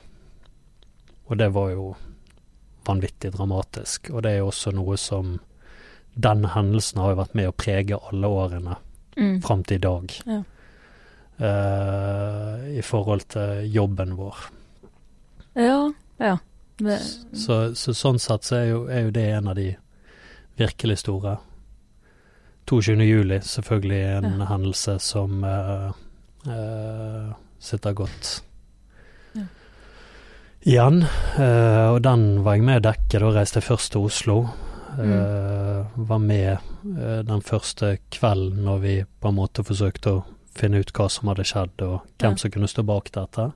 Og 1.33 1.39
det 1.41 1.49
var 1.55 1.71
jo 1.73 1.87
vanvittig 2.85 3.31
dramatisk, 3.33 4.11
og 4.13 4.23
det 4.27 4.35
er 4.35 4.43
jo 4.43 4.51
også 4.53 4.73
noe 4.77 4.99
som 5.01 5.39
Den 6.15 6.45
hendelsen 6.53 6.99
har 7.01 7.15
jo 7.15 7.21
vært 7.23 7.35
med 7.39 7.49
å 7.49 7.55
prege 7.57 7.97
alle 8.11 8.29
årene 8.29 8.77
Mm. 9.17 9.39
fram 9.45 9.63
til 9.65 9.77
i 9.77 9.81
dag. 9.81 10.13
Ja. 10.27 10.43
Uh, 11.41 12.79
I 12.79 12.83
forhold 12.85 13.25
til 13.33 13.67
jobben 13.73 14.15
vår. 14.17 14.37
Ja. 15.57 15.93
ja. 16.19 16.37
Det, 16.79 16.99
Så, 17.37 17.75
så 17.77 17.93
sånn 17.97 18.19
sett 18.21 18.45
så 18.49 18.57
er 18.57 18.67
jo, 18.71 18.83
er 18.89 19.03
jo 19.07 19.11
det 19.15 19.25
en 19.37 19.49
av 19.53 19.57
de 19.59 19.67
virkelig 20.61 20.99
store. 21.03 21.37
22. 22.71 22.97
juli, 23.05 23.41
selvfølgelig 23.45 24.01
en 24.17 24.31
Ja. 24.41 24.47
hendelse 24.53 24.99
som 25.01 25.43
uh, 25.45 25.93
uh, 26.47 27.33
sitter 27.59 27.93
godt. 27.93 28.43
Igjen. 30.67 31.03
Eh, 31.39 31.89
og 31.93 32.03
den 32.05 32.43
var 32.45 32.57
jeg 32.59 32.67
med 32.67 32.81
å 32.83 32.87
dekke. 32.91 33.21
Da 33.23 33.31
reiste 33.37 33.61
jeg 33.61 33.69
først 33.69 33.93
til 33.95 34.07
Oslo. 34.09 34.37
Eh, 34.93 35.97
var 35.97 36.21
med 36.21 36.51
eh, 36.53 37.23
den 37.25 37.41
første 37.45 37.95
kvelden 38.13 38.65
når 38.67 38.83
vi 38.83 38.95
på 39.23 39.31
en 39.33 39.39
måte 39.39 39.65
forsøkte 39.65 40.13
å 40.19 40.25
finne 40.53 40.83
ut 40.83 40.93
hva 40.93 41.07
som 41.09 41.31
hadde 41.33 41.47
skjedd, 41.49 41.81
og 41.87 42.03
hvem 42.21 42.35
Ja. 42.35 42.37
som 42.37 42.51
kunne 42.53 42.69
stå 42.69 42.83
bak 42.85 43.09
dette. 43.15 43.47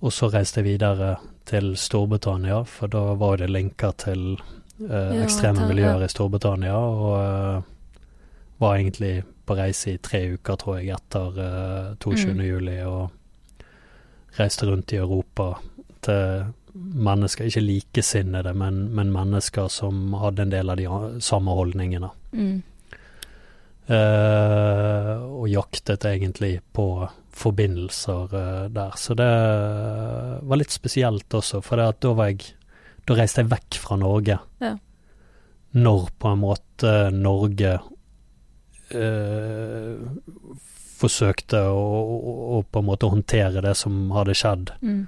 Og 0.00 0.12
så 0.14 0.28
reiste 0.30 0.60
jeg 0.62 0.78
videre 0.78 1.16
til 1.48 1.72
Storbritannia, 1.76 2.60
for 2.70 2.86
da 2.92 3.14
var 3.18 3.36
det 3.40 3.48
linker 3.50 3.96
til 3.98 4.36
eh, 4.78 5.16
Ja, 5.16 5.24
ekstreme 5.24 5.58
ta- 5.64 5.68
miljøer 5.72 5.98
ja. 5.98 6.06
i 6.06 6.12
Storbritannia, 6.12 6.76
og 6.78 7.16
eh, 7.18 7.62
var 8.60 8.76
egentlig 8.78 9.24
på 9.48 9.56
reise 9.58 9.94
i 9.96 9.98
tre 9.98 10.20
uker, 10.36 10.56
tror 10.60 10.78
jeg, 10.78 10.94
etter 10.94 11.40
eh, 11.42 11.94
22. 11.98 12.34
Mm. 12.36 12.44
juli, 12.46 12.78
og 12.86 13.10
reiste 14.36 14.68
rundt 14.68 14.92
i 14.92 15.00
Europa 15.00 15.54
til 16.04 16.52
mennesker, 16.78 17.48
ikke 17.48 17.64
likesinnede, 17.64 18.52
men, 18.54 18.84
men 18.94 19.12
mennesker 19.12 19.70
som 19.72 20.12
hadde 20.20 20.44
en 20.44 20.52
del 20.52 20.70
av 20.70 20.78
de 20.80 21.22
samme 21.24 21.54
holdningene. 21.58 22.12
mm. 22.32 22.58
Eh, 23.88 25.12
og 25.24 25.46
jaktet 25.48 26.04
egentlig 26.04 26.58
på 26.76 27.08
forbindelser 27.32 28.34
eh, 28.36 28.66
der. 28.68 28.96
Så 29.00 29.14
det 29.16 29.28
var 30.44 30.60
litt 30.60 30.74
spesielt 30.74 31.32
også, 31.32 31.62
for 31.64 31.80
da 31.80 32.12
var 32.12 32.28
jeg 32.28 32.52
Da 33.08 33.14
reiste 33.16 33.40
jeg 33.40 33.48
vekk 33.48 33.78
fra 33.80 33.96
Norge. 33.96 34.34
Ja. 34.60 34.74
Når 35.80 36.10
på 36.20 36.28
en 36.28 36.42
måte 36.42 36.90
Norge 37.16 37.70
eh, 38.92 39.94
forsøkte 40.98 41.60
å, 41.70 41.78
å, 41.78 42.34
å 42.58 42.62
på 42.66 42.82
en 42.82 42.88
måte 42.88 43.08
håndtere 43.10 43.62
det 43.64 43.74
som 43.78 44.10
hadde 44.16 44.34
skjedd. 44.38 44.72
Mm. 44.82 45.06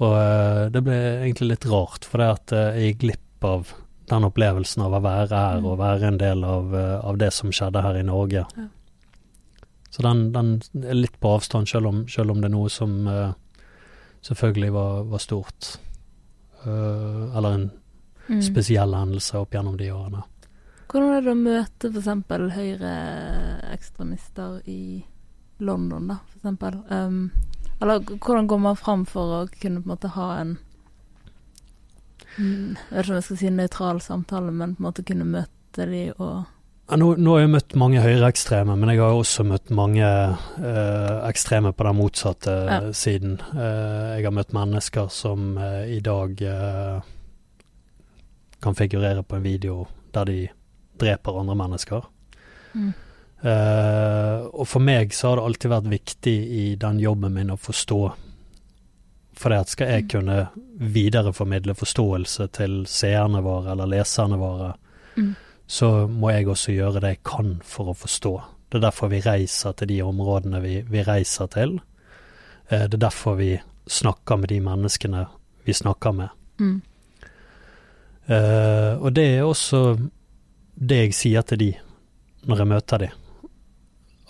Og 0.00 0.16
eh, 0.16 0.64
det 0.72 0.82
ble 0.86 0.98
egentlig 1.20 1.50
litt 1.52 1.68
rart, 1.68 2.08
for 2.08 2.22
det 2.22 2.28
at 2.34 2.52
eh, 2.56 2.78
jeg 2.80 2.92
gikk 2.94 3.00
glipp 3.04 3.46
av 3.50 3.72
den 4.10 4.26
opplevelsen 4.26 4.82
av 4.82 4.96
å 4.96 5.02
være 5.04 5.28
her 5.36 5.60
Mm. 5.60 5.66
og 5.70 5.78
være 5.78 6.08
en 6.08 6.18
del 6.18 6.44
av, 6.44 6.74
eh, 6.74 6.96
av 7.06 7.18
det 7.20 7.32
som 7.36 7.52
skjedde 7.52 7.82
her 7.84 7.98
i 8.00 8.06
Norge. 8.06 8.46
Ja. 8.56 8.68
Så 9.90 10.02
den, 10.06 10.32
den 10.32 10.62
er 10.86 10.94
litt 10.94 11.18
på 11.20 11.34
avstand, 11.36 11.68
selv 11.68 11.90
om, 11.90 12.04
selv 12.08 12.30
om 12.30 12.40
det 12.40 12.46
er 12.46 12.54
noe 12.54 12.70
som 12.70 12.92
uh, 13.10 13.32
selvfølgelig 14.22 14.72
var, 14.72 15.00
var 15.10 15.18
stort. 15.18 15.72
Uh, 16.62 17.26
eller 17.36 17.56
en 17.56 17.70
Mm. 18.30 18.42
spesiell 18.46 18.92
hendelse 18.94 19.40
opp 19.40 19.50
gjennom 19.56 19.74
de 19.76 19.88
årene. 19.90 20.20
Hvordan 20.90 21.12
er 21.14 21.20
det 21.22 21.30
å 21.30 21.38
møte 21.38 21.86
f.eks. 21.92 22.08
høyreekstremister 22.56 24.56
i 24.66 25.04
London, 25.62 26.08
da, 26.10 26.16
eksempel? 26.34 26.80
Um, 26.90 27.30
eller 27.80 28.00
hvordan 28.16 28.48
går 28.50 28.58
man 28.64 28.76
fram 28.76 29.04
for 29.08 29.24
å 29.36 29.38
kunne 29.60 29.80
på 29.80 29.86
en 29.88 29.92
måte 29.94 30.10
ha 30.16 30.26
en 30.40 30.56
mm, 32.36 32.74
Jeg 32.74 32.96
vet 32.96 33.04
ikke 33.04 33.12
om 33.12 33.16
jeg 33.20 33.24
skal 33.28 33.38
si 33.40 33.50
nøytral 33.54 34.00
samtale, 34.04 34.50
men 34.52 34.74
på 34.74 34.80
en 34.82 34.88
måte 34.90 35.06
kunne 35.06 35.24
møte 35.28 35.86
de 35.88 36.02
og 36.18 36.36
Ja, 36.90 36.96
nå, 36.98 37.12
nå 37.22 37.30
har 37.36 37.40
jeg 37.44 37.52
møtt 37.54 37.76
mange 37.78 38.00
høyreekstreme, 38.02 38.74
men 38.74 38.90
jeg 38.90 38.98
har 38.98 39.14
også 39.14 39.44
møtt 39.46 39.70
mange 39.70 40.02
eh, 40.02 41.16
ekstreme 41.30 41.70
på 41.72 41.86
den 41.86 41.96
motsatte 42.00 42.50
Ja. 42.66 42.80
siden. 42.92 43.38
Eh, 43.54 44.16
jeg 44.18 44.24
har 44.26 44.34
møtt 44.34 44.50
mennesker 44.56 45.06
som 45.14 45.54
eh, 45.58 45.86
i 45.94 46.00
dag 46.02 46.42
eh, 46.42 46.98
kan 48.60 48.74
figurere 48.74 49.22
på 49.22 49.36
en 49.38 49.46
video 49.46 49.86
der 50.12 50.24
de 50.26 50.48
dreper 51.00 51.40
andre 51.40 51.56
mennesker. 51.56 52.10
mm. 52.74 52.90
Uh, 53.40 54.44
og 54.52 54.66
for 54.68 54.84
meg 54.84 55.14
så 55.16 55.30
har 55.30 55.38
det 55.38 55.44
alltid 55.48 55.70
vært 55.72 55.86
viktig 55.88 56.34
i 56.60 56.64
den 56.76 56.98
jobben 57.00 57.32
min 57.32 57.52
å 57.54 57.56
forstå. 57.56 58.00
For 59.40 59.48
det 59.48 59.60
at 59.62 59.68
skal 59.72 59.88
jeg 59.88 60.02
Mm. 60.04 60.08
kunne 60.12 60.48
videreformidle 60.92 61.74
forståelse 61.74 62.50
til 62.52 62.84
seerne 62.86 63.40
våre 63.42 63.72
eller 63.72 63.86
leserne 63.86 64.36
våre, 64.36 64.74
Mm. 65.16 65.34
så 65.66 66.06
må 66.06 66.30
jeg 66.34 66.46
også 66.48 66.74
gjøre 66.76 67.00
det 67.00 67.08
jeg 67.14 67.22
kan 67.24 67.60
for 67.64 67.84
å 67.86 67.96
forstå. 67.96 68.42
Det 68.70 68.76
er 68.78 68.90
derfor 68.90 69.08
vi 69.08 69.20
reiser 69.20 69.72
til 69.72 69.88
de 69.88 70.02
områdene 70.02 70.60
vi, 70.60 70.82
vi 70.82 71.02
reiser 71.02 71.46
til. 71.48 71.80
Eh, 72.70 72.86
det 72.88 72.94
er 72.94 73.08
derfor 73.08 73.36
vi 73.36 73.58
snakker 73.88 74.36
med 74.38 74.48
de 74.48 74.60
menneskene 74.60 75.26
vi 75.64 75.72
snakker 75.72 76.12
med. 76.12 76.28
Mm. 76.58 76.82
Uh, 78.28 79.02
og 79.02 79.14
det 79.14 79.24
er 79.38 79.42
også 79.42 79.96
det 80.80 80.98
jeg 81.04 81.16
sier 81.16 81.44
til 81.46 81.60
de 81.60 81.70
når 82.48 82.62
jeg 82.62 82.70
møter 82.72 83.02
de. 83.04 83.10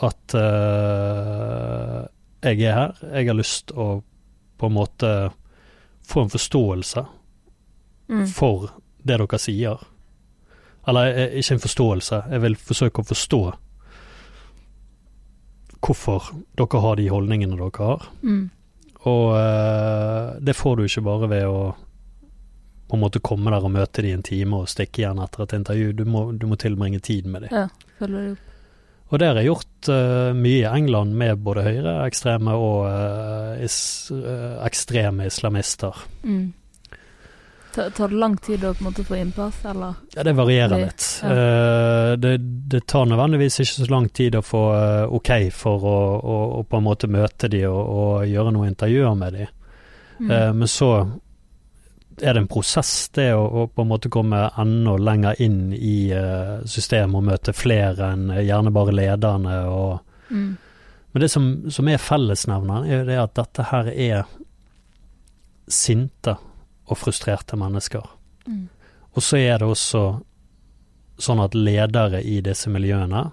At 0.02 0.34
uh, 0.34 2.02
jeg 2.42 2.62
er 2.66 2.74
her, 2.74 3.00
jeg 3.14 3.30
har 3.30 3.38
lyst 3.38 3.70
å 3.76 3.92
på 4.60 4.68
en 4.68 4.76
måte 4.76 5.10
få 6.10 6.26
en 6.26 6.32
forståelse 6.32 7.06
Mm. 8.10 8.26
for 8.26 8.70
det 9.02 9.18
dere 9.20 9.38
sier. 9.38 9.82
Eller 10.88 11.12
eh, 11.14 11.36
ikke 11.38 11.54
en 11.54 11.62
forståelse, 11.62 12.22
jeg 12.32 12.42
vil 12.42 12.56
forsøke 12.58 13.02
å 13.02 13.06
forstå 13.06 13.42
hvorfor 15.80 16.32
dere 16.58 16.80
har 16.82 16.98
de 16.98 17.06
holdningene 17.12 17.58
dere 17.60 17.86
har. 17.86 18.08
Mm. 18.22 18.48
Og 19.08 19.30
uh, 19.32 20.34
det 20.44 20.56
får 20.58 20.76
du 20.76 20.82
ikke 20.84 21.04
bare 21.06 21.28
ved 21.30 21.46
å 21.48 21.60
på 22.90 22.98
en 22.98 23.04
måte 23.04 23.22
komme 23.22 23.52
der 23.54 23.64
og 23.64 23.70
møte 23.72 24.02
dem 24.02 24.10
i 24.10 24.18
en 24.18 24.26
time 24.26 24.62
og 24.64 24.70
stikke 24.70 25.04
igjen 25.04 25.22
etter 25.22 25.46
et 25.46 25.56
intervju. 25.60 25.92
Du 26.00 26.04
må, 26.10 26.24
du 26.34 26.48
må 26.50 26.58
tilbringe 26.58 26.98
tid 27.06 27.28
med 27.30 27.46
dem. 27.46 27.54
Ja, 27.54 27.92
følger 28.00 28.32
opp. 28.32 28.46
Og 29.10 29.18
det 29.18 29.26
har 29.26 29.38
jeg 29.40 29.48
gjort 29.48 29.88
uh, 29.90 30.30
mye 30.38 30.60
i 30.60 30.68
England 30.70 31.16
med 31.18 31.40
både 31.42 31.64
høyreekstreme 31.66 32.52
og 32.54 32.84
uh, 32.86 33.62
is, 33.62 33.78
uh, 34.14 34.60
ekstreme 34.62 35.26
islamister. 35.26 35.96
Mm. 36.22 36.52
Tar, 37.74 37.90
tar 37.94 38.10
det 38.10 38.18
lang 38.18 38.36
tid 38.42 38.62
å 38.66 38.70
på 38.74 38.82
en 38.84 38.86
måte 38.88 39.04
få 39.06 39.18
innpass, 39.18 39.58
eller? 39.70 39.98
Ja, 40.14 40.22
det 40.26 40.34
varierer 40.38 40.76
Det- 40.76 40.84
litt. 40.84 41.08
ja. 41.22 41.34
Det, 42.22 42.32
det 42.70 42.80
tar 42.86 43.06
nødvendigvis 43.06 43.60
ikke 43.62 43.84
så 43.84 43.90
lang 43.90 44.08
tid 44.14 44.34
å 44.38 44.42
få 44.42 44.62
ok 45.18 45.30
for 45.54 45.86
å, 45.86 45.98
å, 46.18 46.38
å 46.58 46.62
på 46.66 46.78
en 46.80 46.86
måte 46.86 47.10
møte 47.10 47.50
de 47.50 47.64
og, 47.70 47.78
og 47.82 48.26
gjøre 48.26 48.54
noen 48.54 48.72
intervjuer 48.72 49.14
med 49.18 49.38
de. 49.38 49.46
Mm. 50.18 50.32
Men 50.58 50.68
så 50.68 50.90
er 52.22 52.34
det 52.34 52.42
en 52.42 52.50
prosess, 52.50 53.08
det 53.16 53.30
å, 53.34 53.44
å 53.44 53.66
på 53.72 53.84
en 53.84 53.90
måte 53.90 54.10
komme 54.12 54.42
enda 54.58 54.96
lenger 55.00 55.40
inn 55.42 55.72
i 55.74 56.10
eh, 56.14 56.60
systemet 56.68 57.18
og 57.18 57.26
møte 57.28 57.54
flere 57.56 58.12
enn 58.14 58.30
eh, 58.34 58.44
gjerne 58.48 58.72
bare 58.74 58.94
lederne. 58.94 59.56
Og, 59.70 60.14
mm. 60.30 60.50
men 61.12 61.24
det 61.24 61.30
som, 61.32 61.50
som 61.72 61.90
er 61.90 62.02
fellesnevneren, 62.02 62.88
er 62.88 63.02
jo 63.02 63.08
det 63.10 63.18
at 63.22 63.36
dette 63.38 63.68
her 63.70 63.90
er 63.92 64.32
sinte 65.70 66.36
og 66.90 66.98
frustrerte 66.98 67.58
mennesker. 67.60 68.08
Mm. 68.46 68.66
Og 69.14 69.22
så 69.24 69.38
er 69.40 69.60
det 69.60 69.70
også 69.70 70.04
sånn 71.20 71.42
at 71.44 71.54
ledere 71.54 72.22
i 72.24 72.40
disse 72.44 72.70
miljøene, 72.72 73.28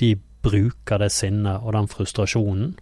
de 0.00 0.14
bruker 0.46 1.00
det 1.02 1.10
sinnet 1.14 1.62
og 1.62 1.74
den 1.76 1.88
frustrasjonen 1.90 2.74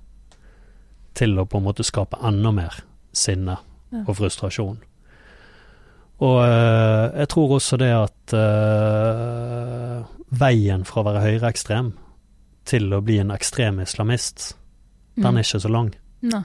til 1.14 1.38
å 1.38 1.46
på 1.46 1.60
en 1.60 1.66
måte 1.68 1.86
skape 1.86 2.18
enda 2.26 2.50
mer 2.54 2.82
sinne 3.14 3.56
og 4.04 4.16
frustrasjon. 4.18 4.80
Og 6.22 6.44
eh, 6.44 7.18
jeg 7.18 7.28
tror 7.28 7.56
også 7.56 7.76
det 7.80 7.90
at 7.96 8.34
eh, 8.38 10.04
veien 10.38 10.84
fra 10.86 11.02
å 11.02 11.06
være 11.08 11.24
høyreekstrem 11.24 11.92
til 12.64 12.92
å 12.94 13.00
bli 13.04 13.18
en 13.20 13.30
ekstrem 13.34 13.80
islamist, 13.82 14.54
den 15.16 15.24
Mm. 15.24 15.36
er 15.36 15.42
ikke 15.42 15.60
så 15.60 15.68
lang. 15.70 15.90
Nei. 16.22 16.42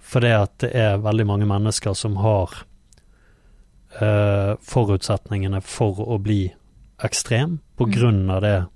For 0.00 0.20
det 0.20 0.32
at 0.34 0.58
det 0.58 0.70
er 0.74 0.96
veldig 0.98 1.26
mange 1.26 1.46
mennesker 1.46 1.94
som 1.94 2.16
har 2.16 2.50
uh, 4.00 4.56
forutsetningene 4.60 5.60
for 5.62 6.00
å 6.02 6.18
bli 6.18 6.52
ekstrem 7.04 7.60
på 7.78 7.86
Mm. 7.86 7.92
grunn 7.94 8.30
av 8.30 8.40
det 8.42 8.66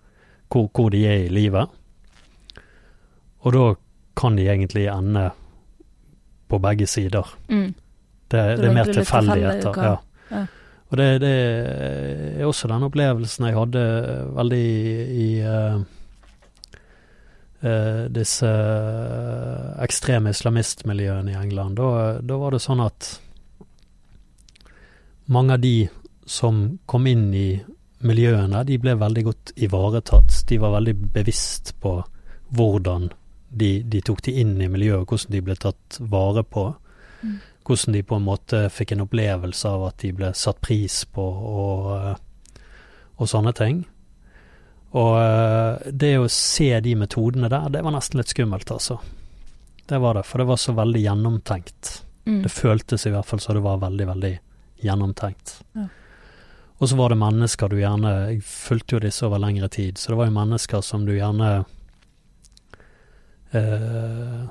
hvor, 0.51 0.69
hvor 0.73 0.91
de 0.91 1.05
er 1.07 1.25
i 1.25 1.29
livet. 1.29 1.69
Og 3.43 3.53
da 3.53 3.75
kan 4.17 4.37
de 4.37 4.47
egentlig 4.47 4.87
ende 4.87 5.31
på 6.49 6.59
begge 6.59 6.87
sider. 6.87 7.27
Mm. 7.49 7.75
Det, 8.31 8.39
er 8.39 8.57
det 8.57 8.69
er 8.69 8.75
mer 8.75 8.85
tilfeldigheter. 8.85 9.73
tilfeldig 9.73 9.83
Ja. 9.83 9.97
Ja. 10.31 10.47
Og 10.89 10.97
det, 10.97 11.07
det 11.21 11.33
er 12.41 12.47
også 12.49 12.69
den 12.71 12.87
opplevelsen 12.87 13.45
jeg 13.45 13.57
hadde 13.59 13.85
veldig 14.39 14.61
i, 14.65 14.93
i 15.21 15.27
uh, 15.45 15.83
eh, 17.61 18.05
disse 18.09 18.53
ekstreme 19.85 20.33
islamistmiljøene 20.33 21.35
i 21.35 21.37
England. 21.37 21.77
Da, 21.77 21.91
da 22.25 22.39
var 22.41 22.57
det 22.57 22.63
sånn 22.65 22.81
at 22.87 23.11
mange 25.29 25.59
av 25.59 25.61
de 25.61 25.77
som 26.29 26.79
kom 26.89 27.07
inn 27.09 27.29
i 27.37 27.51
miljøene, 28.09 28.65
de 28.65 28.79
ble 28.81 28.95
veldig 28.97 29.25
godt 29.27 29.53
ivaretatt. 29.61 30.43
De 30.49 30.59
var 30.61 30.77
veldig 30.79 30.95
bevisst 31.13 31.75
på 31.83 31.99
hvordan 32.57 33.11
de, 33.49 33.71
de 33.85 34.01
tok 34.05 34.23
de 34.25 34.39
inn 34.41 34.57
i 34.61 34.71
miljøet, 34.73 35.05
hvordan 35.09 35.37
de 35.37 35.45
ble 35.45 35.57
tatt 35.61 35.99
vare 36.01 36.45
på. 36.49 36.71
Mm. 37.21 37.39
Hvordan 37.69 37.93
de 37.93 38.03
på 38.03 38.17
en 38.17 38.25
måte 38.25 38.63
fikk 38.73 38.95
en 38.95 39.05
opplevelse 39.05 39.69
av 39.69 39.83
at 39.91 40.01
de 40.01 40.15
ble 40.17 40.33
satt 40.33 40.61
pris 40.65 41.03
på 41.13 41.25
og, 41.53 41.89
eh, 41.99 42.61
og 43.21 43.29
sånne 43.29 43.53
ting. 43.53 43.83
Og 44.97 45.15
eh, 45.21 45.93
det 45.93 46.15
å 46.17 46.31
se 46.33 46.71
de 46.81 46.95
metodene 46.97 47.51
der, 47.53 47.69
det 47.75 47.85
var 47.85 47.93
nesten 47.93 48.23
litt 48.23 48.33
skummelt, 48.33 48.73
altså. 48.73 48.97
Det 49.89 50.01
var 50.01 50.17
det, 50.17 50.25
for 50.29 50.41
det 50.41 50.49
var 50.49 50.61
så 50.61 50.73
veldig 50.77 51.03
gjennomtenkt. 51.05 51.93
Mm. 52.25 52.43
Det 52.45 52.53
føltes 52.53 53.07
i 53.07 53.13
hvert 53.13 53.29
fall 53.29 53.41
som 53.41 53.57
det 53.57 53.65
var 53.65 53.81
veldig, 53.85 54.07
veldig 54.15 54.35
gjennomtenkt. 54.85 55.59
Ja. 55.77 55.89
Og 56.79 56.89
så 56.89 56.97
var 56.97 57.11
det 57.11 57.19
mennesker 57.19 57.73
du 57.73 57.81
gjerne 57.81 58.11
Jeg 58.31 58.43
fulgte 58.47 58.95
jo 58.95 59.01
disse 59.03 59.27
over 59.27 59.41
lengre 59.43 59.69
tid, 59.73 59.99
så 59.99 60.13
det 60.13 60.19
var 60.21 60.29
jo 60.29 60.37
mennesker 60.37 60.85
som 60.85 61.07
du 61.09 61.17
gjerne 61.17 61.49
eh, 63.51 64.45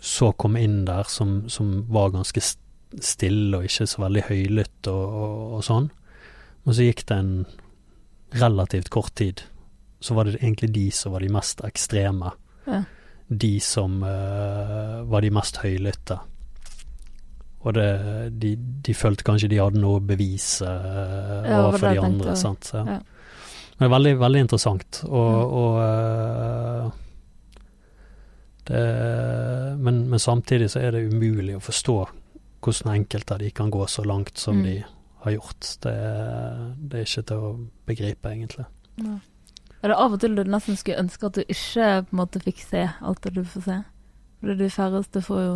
så 0.00 0.32
kom 0.32 0.56
inn 0.56 0.84
der, 0.88 1.04
som, 1.12 1.42
som 1.52 1.84
var 1.92 2.14
ganske 2.14 2.40
stille 2.40 3.58
og 3.58 3.66
ikke 3.68 3.86
så 3.86 4.02
veldig 4.02 4.22
høylytt 4.30 4.88
og, 4.90 5.18
og, 5.22 5.42
og 5.58 5.66
sånn. 5.66 5.90
Og 6.64 6.76
så 6.76 6.86
gikk 6.88 7.04
det 7.08 7.18
en 7.20 7.34
relativt 8.40 8.90
kort 8.92 9.12
tid, 9.18 9.44
så 10.00 10.16
var 10.16 10.26
det 10.28 10.40
egentlig 10.40 10.72
de 10.74 10.86
som 10.94 11.12
var 11.14 11.24
de 11.24 11.30
mest 11.32 11.62
ekstreme. 11.66 12.32
Ja. 12.66 12.82
De 13.28 13.52
som 13.62 14.00
uh, 14.02 15.02
var 15.10 15.22
de 15.22 15.30
mest 15.34 15.60
høylytte. 15.62 16.18
Og 17.60 17.76
det, 17.76 17.88
de, 18.40 18.54
de 18.56 18.96
følte 18.96 19.26
kanskje 19.26 19.50
de 19.52 19.60
hadde 19.60 19.80
noe 19.82 20.00
å 20.00 20.04
bevise 20.04 20.64
uh, 20.64 21.44
Ja, 21.44 21.60
overfor 21.66 21.90
de 21.92 22.00
andre. 22.00 22.32
tenkte. 22.32 22.36
Sant? 22.40 22.72
Ja. 22.74 23.00
Men 23.80 23.86
det 23.86 23.94
veldig, 23.94 24.14
veldig 24.20 24.40
interessant. 24.44 24.98
Og, 25.08 25.52
og 25.56 25.76
eh, 25.80 26.88
det, 28.68 29.78
men, 29.78 30.08
men 30.10 30.18
samtidig 30.18 30.70
så 30.70 30.80
er 30.80 30.90
det 30.92 31.12
umulig 31.12 31.56
å 31.56 31.60
forstå 31.64 31.96
hvordan 32.60 32.92
enkelte 32.94 33.32
av 33.34 33.38
de 33.40 33.50
kan 33.50 33.70
gå 33.72 33.86
så 33.88 34.04
langt 34.04 34.36
som 34.38 34.56
Mm. 34.60 34.64
de 34.64 34.84
har 35.24 35.32
gjort. 35.32 35.68
Det, 35.82 35.94
det 36.90 36.98
er 37.00 37.04
ikke 37.06 37.26
til 37.28 37.36
å 37.36 37.50
begripe, 37.86 38.28
egentlig. 38.30 38.66
Ja. 39.00 39.18
Er 39.82 39.88
det 39.88 39.96
av 39.96 40.12
og 40.12 40.20
til 40.20 40.34
du 40.36 40.42
nesten 40.44 40.76
skulle 40.76 41.00
ønske 41.00 41.26
at 41.26 41.34
du 41.34 41.40
ikke 41.42 42.04
på 42.04 42.12
en 42.12 42.18
måte 42.20 42.40
fikk 42.44 42.58
se 42.60 42.82
alt 43.00 43.22
det 43.24 43.32
du 43.34 43.42
får 43.44 43.62
se? 43.64 43.78
For 44.40 44.54
de 44.60 44.68
færreste 44.70 45.22
får 45.24 45.40
jo 45.44 45.54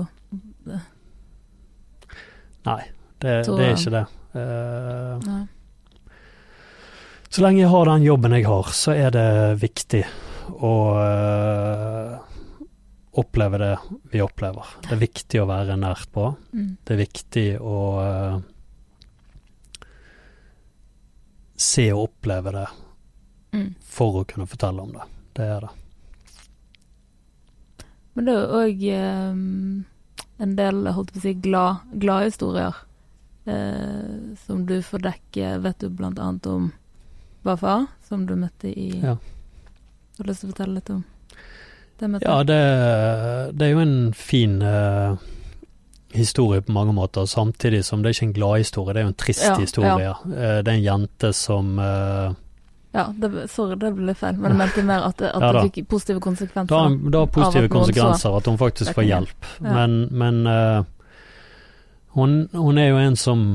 Nei, 2.65 2.83
det, 3.21 3.45
Så- 3.45 3.57
det 3.59 3.67
er 3.67 3.75
ikke 3.77 3.91
det. 3.91 4.07
Uh, 4.35 5.19
Nei. 5.27 5.47
Så 7.31 7.43
lenge 7.43 7.61
jeg 7.61 7.69
har 7.69 7.85
den 7.85 8.03
jobben 8.03 8.33
jeg 8.33 8.47
har, 8.47 8.63
så 8.73 8.93
er 8.95 9.11
det 9.11 9.59
viktig 9.61 10.05
å 10.63 10.71
øh, 11.03 12.19
oppleve 13.21 13.59
det 13.63 13.73
vi 14.13 14.23
opplever. 14.25 14.75
Det 14.83 14.93
er 14.97 15.03
viktig 15.03 15.41
å 15.43 15.47
være 15.51 15.77
nært 15.79 16.11
på. 16.15 16.29
Mm. 16.53 16.71
Det 16.85 16.95
er 16.95 17.01
viktig 17.01 17.47
å 17.63 17.79
uh, 18.01 18.41
se 21.57 21.87
og 21.95 22.09
oppleve 22.09 22.55
det 22.57 22.67
Mm. 23.55 23.75
for 23.87 24.17
å 24.19 24.25
kunne 24.27 24.49
fortelle 24.51 24.83
om 24.83 24.93
det. 24.93 25.05
Det 25.39 25.45
er 25.47 25.61
det. 25.61 25.69
Men 28.15 28.27
det 28.27 28.33
er 28.35 28.41
jo 28.41 28.63
òg 28.65 28.83
en 30.43 30.57
del 30.59 30.89
holdt 30.97 31.13
på 31.15 31.21
å 31.21 31.23
si, 31.23 31.35
glad, 31.39 31.85
glad 32.03 32.27
historier 32.27 32.75
uh, 33.47 34.35
som 34.43 34.65
du 34.67 34.81
får 34.83 35.05
dekke. 35.07 35.53
Vet 35.63 35.79
du 35.85 35.89
blant 35.89 36.19
annet 36.19 36.47
om 36.51 36.73
Bafa, 37.47 37.85
som 38.09 38.27
du 38.27 38.35
møtte 38.35 38.73
i 38.75 38.91
Ja. 38.99 39.15
Har 40.19 40.27
du 40.27 40.31
lyst 40.31 40.43
til 40.43 40.51
å 40.51 40.53
fortelle 40.53 40.79
litt 40.81 40.91
om 40.95 41.05
det 42.01 42.11
møtet? 42.11 42.29
Ja, 42.29 42.43
det, 42.43 42.61
det 43.59 43.67
er 43.67 43.73
jo 43.73 43.83
en 43.85 43.99
fin 44.17 44.59
uh, 44.63 45.17
historie 46.15 46.63
på 46.63 46.73
mange 46.73 46.93
måter, 46.93 47.27
samtidig 47.27 47.85
som 47.85 48.03
det 48.03 48.11
er 48.11 48.17
ikke 48.17 48.27
en 48.27 48.33
gladhistorie, 48.39 48.95
det 48.95 49.03
er 49.03 49.07
jo 49.07 49.13
en 49.13 49.21
trist 49.25 49.45
Ja, 49.45 49.59
historie. 49.59 50.09
Eh, 50.11 50.57
det 50.63 50.71
er 50.71 50.77
en 50.77 50.85
jente 50.85 51.33
som 51.33 51.79
uh, 51.79 52.33
Ja, 52.95 53.09
det, 53.19 53.51
sorry, 53.51 53.77
det 53.81 53.93
ble 53.97 54.13
litt 54.13 54.21
feil, 54.21 54.39
men 54.39 54.55
jeg 54.55 54.61
mente 54.63 54.87
mer 54.87 55.09
at 55.11 55.19
det, 55.19 55.33
at 55.35 55.43
Ja 55.43 55.53
det 55.57 55.67
fikk 55.69 55.89
positive 55.91 56.23
konsekvenser. 56.23 56.99
Det 57.11 57.21
Av 57.21 57.31
positive 57.35 57.71
konsekvenser 57.73 58.39
at 58.39 58.51
hun 58.51 58.59
faktisk 58.59 58.95
får 58.95 59.09
hjelp. 59.09 59.49
Ja. 59.61 59.73
Men, 59.75 59.97
men 60.11 60.43
uh, 60.47 60.83
hun, 62.15 62.45
hun 62.53 62.79
er 62.79 62.93
jo 62.93 63.01
en 63.03 63.17
som 63.19 63.47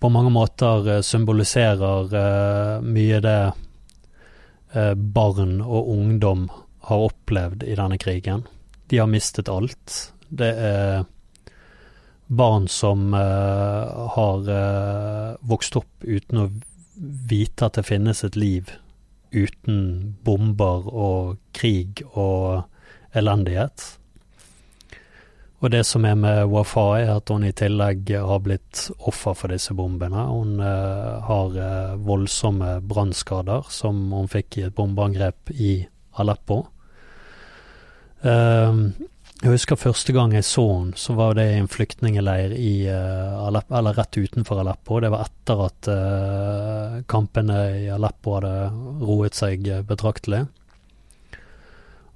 på 0.00 0.08
mange 0.08 0.30
måter 0.32 1.02
symboliserer 1.04 2.14
uh, 2.16 2.80
mye 2.80 3.20
det 3.20 3.40
barn 4.70 5.56
og 5.60 5.88
ungdom 5.90 6.44
har 6.86 7.06
opplevd 7.10 7.64
i 7.66 7.74
denne 7.74 7.98
krigen. 7.98 8.44
De 8.90 8.98
har 8.98 9.08
mistet 9.10 9.50
alt. 9.50 9.96
Det 10.30 10.50
er 10.50 11.04
barn 12.30 12.68
som 12.68 13.14
eh, 13.14 14.10
har 14.14 14.50
eh, 14.54 15.36
vokst 15.40 15.76
opp 15.80 16.04
uten 16.06 16.44
å 16.44 16.50
vite 17.30 17.66
at 17.66 17.78
det 17.78 17.88
finnes 17.88 18.22
et 18.24 18.38
liv 18.38 18.70
uten 19.34 20.14
bomber 20.26 20.86
og 20.90 21.40
krig 21.56 22.04
og 22.12 22.62
elendighet. 23.16 23.82
Og 25.60 25.68
det 25.68 25.82
som 25.84 26.06
er 26.08 26.16
med 26.16 26.48
Wafa, 26.48 26.86
er 27.02 27.10
at 27.18 27.28
hun 27.28 27.44
i 27.44 27.52
tillegg 27.52 28.08
har 28.16 28.40
blitt 28.40 28.86
offer 29.10 29.36
for 29.36 29.52
disse 29.52 29.74
bombene. 29.76 30.22
Hun 30.30 30.56
eh, 30.64 31.16
har 31.26 31.56
eh, 31.60 31.96
voldsomme 32.00 32.78
brannskader 32.88 33.68
som 33.68 34.06
hun 34.16 34.30
fikk 34.32 34.56
i 34.56 34.66
et 34.70 34.76
bombeangrep 34.76 35.52
i 35.52 35.74
Aleppo. 36.16 36.62
Eh, 38.24 38.80
jeg 39.40 39.52
husker 39.52 39.80
første 39.80 40.12
gang 40.16 40.32
jeg 40.36 40.48
så 40.48 40.64
henne, 40.64 40.96
så 41.00 41.16
var 41.16 41.36
det 41.36 41.46
i 41.48 41.60
en 41.60 41.68
flyktningeleir 41.68 42.52
i 42.56 42.72
Aleppo, 42.92 43.76
eller 43.78 43.96
rett 43.96 44.16
utenfor 44.16 44.60
Aleppo. 44.60 44.98
Det 45.00 45.08
var 45.12 45.24
etter 45.24 45.62
at 45.64 45.88
kampene 47.08 47.56
i 47.80 47.86
Aleppo 47.88 48.36
hadde 48.36 48.52
roet 49.00 49.40
seg 49.40 49.64
betraktelig. 49.88 50.42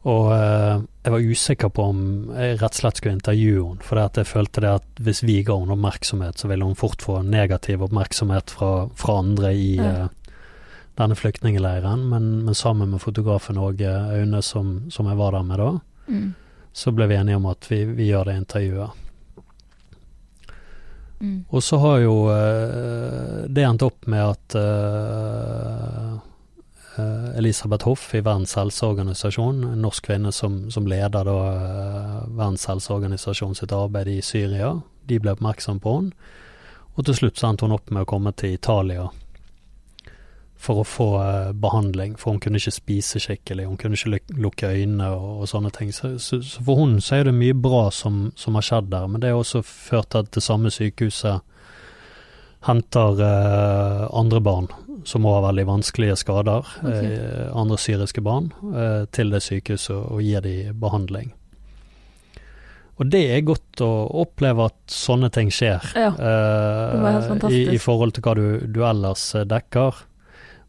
Og 0.05 0.27
eh, 0.35 0.83
jeg 1.07 1.13
var 1.15 1.25
usikker 1.31 1.71
på 1.73 1.85
om 1.95 2.01
jeg 2.37 2.59
rett 2.61 2.75
og 2.75 2.81
slett 2.83 2.99
skulle 3.01 3.17
intervjue 3.17 3.63
henne, 3.71 3.85
for 3.87 4.01
jeg 4.03 4.27
følte 4.29 4.61
det 4.61 4.73
at 4.83 5.01
hvis 5.07 5.23
vi 5.25 5.39
ga 5.47 5.57
henne 5.57 5.73
oppmerksomhet, 5.79 6.37
så 6.43 6.51
ville 6.51 6.65
hun 6.69 6.77
fort 6.77 7.01
få 7.05 7.23
negativ 7.25 7.83
oppmerksomhet 7.87 8.53
fra, 8.53 8.73
fra 9.01 9.19
andre 9.23 9.55
i 9.57 9.71
Ja. 9.79 9.91
eh, 10.05 10.09
denne 11.01 11.17
flyktningleiren. 11.19 12.05
Men, 12.09 12.45
men 12.45 12.55
sammen 12.55 12.91
med 12.93 13.01
fotografen 13.03 13.57
og 13.59 13.81
Aune, 13.83 14.43
som, 14.47 14.85
som 14.95 15.09
jeg 15.11 15.17
var 15.19 15.33
der 15.33 15.43
med 15.43 15.59
da, 15.59 15.73
Mm. 16.07 16.35
så 16.77 16.93
ble 16.93 17.07
vi 17.09 17.15
enige 17.17 17.37
om 17.41 17.47
at 17.49 17.65
vi, 17.71 17.79
vi 17.97 18.11
gjør 18.11 18.25
det 18.29 18.35
intervjuet. 18.43 18.91
Mm. 21.21 21.45
Og 21.49 21.63
så 21.65 21.79
har 21.81 21.99
jo 22.03 22.15
eh, 22.29 23.47
det 23.49 23.65
endt 23.65 23.83
opp 23.87 24.07
med 24.13 24.21
at 24.35 24.57
eh, 24.61 26.14
Elisabeth 27.39 27.89
Hoff 27.89 28.15
i 28.15 28.21
Verdens 28.21 28.55
helseorganisasjon, 28.59 29.65
en 29.73 29.83
norsk 29.83 30.07
kvinne 30.07 30.33
som, 30.33 30.65
som 30.71 30.87
leder 30.87 31.27
da 31.27 31.37
eh, 31.51 32.17
Verdens 32.29 32.67
helseorganisasjon 32.71 33.57
sitt 33.59 33.75
arbeid 33.75 34.11
i 34.13 34.21
Syria, 34.23 34.77
de 35.09 35.19
ble 35.21 35.35
oppmerksom 35.35 35.81
på 35.83 35.99
henne. 35.99 36.33
Og 36.95 37.07
til 37.09 37.17
slutt 37.19 37.43
endte 37.43 37.67
hun 37.67 37.75
opp 37.75 37.91
med 37.91 38.05
å 38.05 38.11
komme 38.13 38.31
til 38.39 38.55
Italia 38.55 39.09
for 40.65 40.81
å 40.81 40.87
få 40.89 41.09
eh, 41.21 41.51
behandling, 41.61 42.15
for 42.21 42.33
hun 42.33 42.41
kunne 42.43 42.61
ikke 42.61 42.77
spise 42.79 43.21
skikkelig, 43.21 43.67
hun 43.69 43.81
kunne 43.81 43.99
ikke 43.99 44.39
lukke 44.41 44.71
øynene 44.71 45.11
og, 45.13 45.43
og 45.43 45.51
sånne 45.51 45.73
ting. 45.75 45.91
Så, 45.93 46.15
så, 46.23 46.41
så 46.47 46.63
for 46.65 46.81
hun 46.81 47.01
så 47.05 47.19
er 47.19 47.29
det 47.29 47.35
mye 47.37 47.57
bra 47.57 47.89
som, 47.93 48.29
som 48.39 48.57
har 48.59 48.65
skjedd 48.65 48.93
der, 48.95 49.11
men 49.11 49.25
det 49.25 49.35
har 49.35 49.43
også 49.43 49.65
ført 49.67 50.13
til 50.15 50.25
at 50.25 50.33
det 50.37 50.45
samme 50.47 50.73
sykehuset 50.73 51.43
henter 52.65 53.21
eh, 53.21 54.09
andre 54.17 54.41
barn 54.41 54.71
som 55.05 55.27
òg 55.29 55.39
har 55.39 55.47
veldig 55.51 55.67
vanskelige 55.69 56.17
skader, 56.17 56.67
okay. 56.81 57.15
eh, 57.15 57.49
andre 57.53 57.77
syriske 57.81 58.23
barn, 58.25 58.51
eh, 58.73 59.05
til 59.13 59.33
det 59.35 59.43
sykehuset 59.45 59.97
og 59.97 60.23
gir 60.25 60.45
dem 60.45 60.79
behandling. 60.81 61.33
Og 62.95 63.11
det 63.11 63.25
er 63.35 63.43
godt 63.43 63.83
å 63.83 63.91
oppleve 64.23 64.69
at 64.71 64.77
sånne 64.91 65.31
ting 65.35 65.51
skjer, 65.53 65.83
Ja. 65.99 66.13
Eh, 66.15 67.49
i, 67.51 67.63
i 67.75 67.79
forhold 67.83 68.15
til 68.15 68.23
hva 68.23 68.37
du, 68.39 68.47
du 68.71 68.85
ellers 68.87 69.33
eh, 69.35 69.47
dekker. 69.51 70.05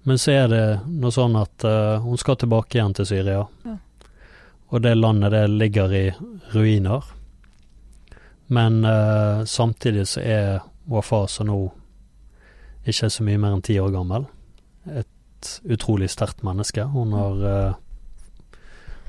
Men 0.06 0.22
så 0.22 0.34
er 0.34 0.48
det 0.50 0.64
noe 0.90 1.14
sånn 1.14 1.38
at 1.38 1.66
eh, 1.66 2.02
hun 2.02 2.18
skal 2.22 2.38
tilbake 2.42 2.80
igjen 2.80 2.98
til 2.98 3.10
Syria. 3.10 3.46
Ja. 3.66 3.78
Og 4.74 4.82
det 4.82 4.96
landet 4.98 5.34
det 5.36 5.46
ligger 5.54 5.94
i 5.94 6.06
ruiner. 6.56 7.06
Men 8.50 8.82
samtidig 9.50 10.04
så 10.10 10.22
er 10.22 10.48
Wafa, 10.90 11.24
som 11.30 11.48
nå 11.50 11.60
ikke 12.86 13.10
så 13.10 13.24
mye 13.26 13.40
mer 13.42 13.56
enn 13.56 13.64
ti 13.66 13.78
år 13.82 13.92
gammel, 13.94 14.26
et 14.86 15.08
utrolig 15.70 16.10
sterkt 16.10 16.44
menneske. 16.46 16.86
Hun 16.94 17.14
har 17.18 17.42
eh, 17.50 17.74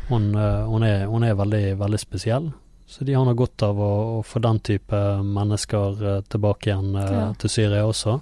hun, 0.09 0.31
eh, 0.35 0.63
hun, 0.69 0.83
er, 0.87 1.07
hun 1.11 1.25
er 1.25 1.37
veldig, 1.39 1.65
veldig 1.81 2.01
spesiell. 2.01 2.51
Så 2.87 3.05
de 3.05 3.17
har 3.17 3.25
nå 3.27 3.33
godt 3.35 3.65
av 3.67 3.81
å, 3.83 3.91
å 4.19 4.23
få 4.23 4.39
den 4.45 4.61
type 4.65 5.01
mennesker 5.27 6.05
eh, 6.07 6.21
tilbake 6.31 6.71
igjen 6.71 6.93
Ja. 7.01 7.25
til 7.41 7.51
Syria 7.53 7.85
også. 7.89 8.19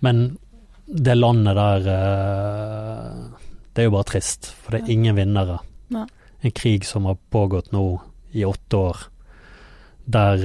Men 0.00 0.38
det 0.86 1.14
landet 1.18 1.54
der 1.54 1.84
Det 3.70 3.82
er 3.82 3.86
jo 3.86 3.92
bare 3.94 4.08
trist, 4.10 4.48
for 4.58 4.74
det 4.74 4.80
er 4.82 4.90
ingen 4.96 5.14
vinnere. 5.14 5.60
Ja. 5.94 6.06
En 6.42 6.50
krig 6.56 6.84
som 6.88 7.04
har 7.06 7.18
pågått 7.30 7.70
nå 7.72 8.00
i 8.32 8.42
åtte 8.44 8.76
år, 8.76 8.96
der 10.10 10.42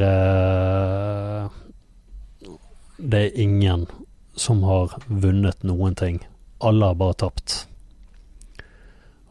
det 3.00 3.22
er 3.26 3.40
ingen 3.42 3.88
som 4.36 4.64
har 4.64 4.96
vunnet 5.08 5.64
noen 5.64 5.96
ting. 5.96 6.20
Alle 6.60 6.92
har 6.92 7.00
bare 7.00 7.18
tapt. 7.26 7.66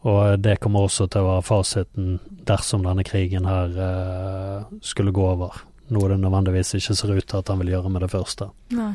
Og 0.05 0.39
det 0.39 0.59
kommer 0.61 0.85
også 0.85 1.07
til 1.09 1.25
å 1.25 1.31
være 1.31 1.45
fasiten 1.45 2.17
dersom 2.45 2.83
denne 2.85 3.05
krigen 3.05 3.47
her 3.49 3.73
eh, 3.73 4.67
skulle 4.85 5.13
gå 5.15 5.23
over. 5.31 5.63
Noe 5.93 6.09
det 6.11 6.19
nødvendigvis 6.21 6.75
ikke 6.77 6.97
ser 6.97 7.13
ut 7.15 7.25
til 7.25 7.41
at 7.41 7.49
han 7.49 7.61
vil 7.61 7.73
gjøre 7.73 7.91
med 7.93 8.05
det 8.05 8.11
første. 8.13 8.49
Nei. 8.77 8.93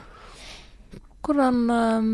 Hvordan 1.27 1.59
um, 1.70 2.12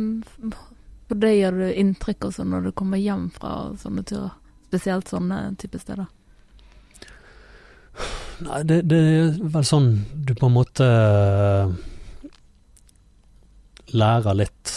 på 1.08 1.16
deg 1.22 1.36
gjør 1.38 1.60
du 1.60 1.66
inntrykk 1.70 2.28
også 2.30 2.44
når 2.48 2.68
du 2.68 2.74
kommer 2.76 3.00
hjem 3.00 3.28
fra 3.36 3.52
sånne 3.80 4.04
turer? 4.08 4.32
Spesielt 4.66 5.12
sånne 5.12 5.42
type 5.60 5.78
steder. 5.78 6.08
Nei, 8.44 8.62
det, 8.68 8.80
det 8.90 8.98
er 8.98 9.36
vel 9.54 9.64
sånn 9.64 9.92
du 10.26 10.34
på 10.36 10.48
en 10.48 10.56
måte 10.56 10.88
lærer 13.96 14.36
litt 14.38 14.72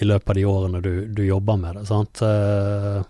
i 0.00 0.06
løpet 0.06 0.30
av 0.32 0.36
de 0.38 0.44
årene 0.48 0.80
du, 0.84 0.92
du 1.12 1.22
jobber 1.26 1.56
med 1.60 1.76
det, 1.80 1.86
sant. 1.90 2.22
Eh, 2.22 3.02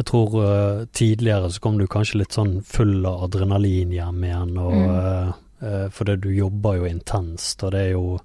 Jeg 0.00 0.06
tror 0.08 0.34
eh, 0.44 0.84
tidligere 0.96 1.50
så 1.52 1.60
kom 1.60 1.76
du 1.78 1.84
kanskje 1.90 2.22
litt 2.22 2.32
sånn 2.32 2.62
full 2.64 3.04
av 3.06 3.26
adrenalin 3.26 3.90
hjem 3.92 4.22
igjen, 4.24 4.54
og 4.58 4.72
Mm. 4.72 4.94
eh, 4.96 5.32
eh, 5.68 5.88
fordi 5.92 6.14
du 6.22 6.30
jobber 6.32 6.78
jo 6.78 6.86
intenst, 6.88 7.62
og 7.66 7.72
det 7.74 7.80
er 7.80 7.90
jo 7.92 8.18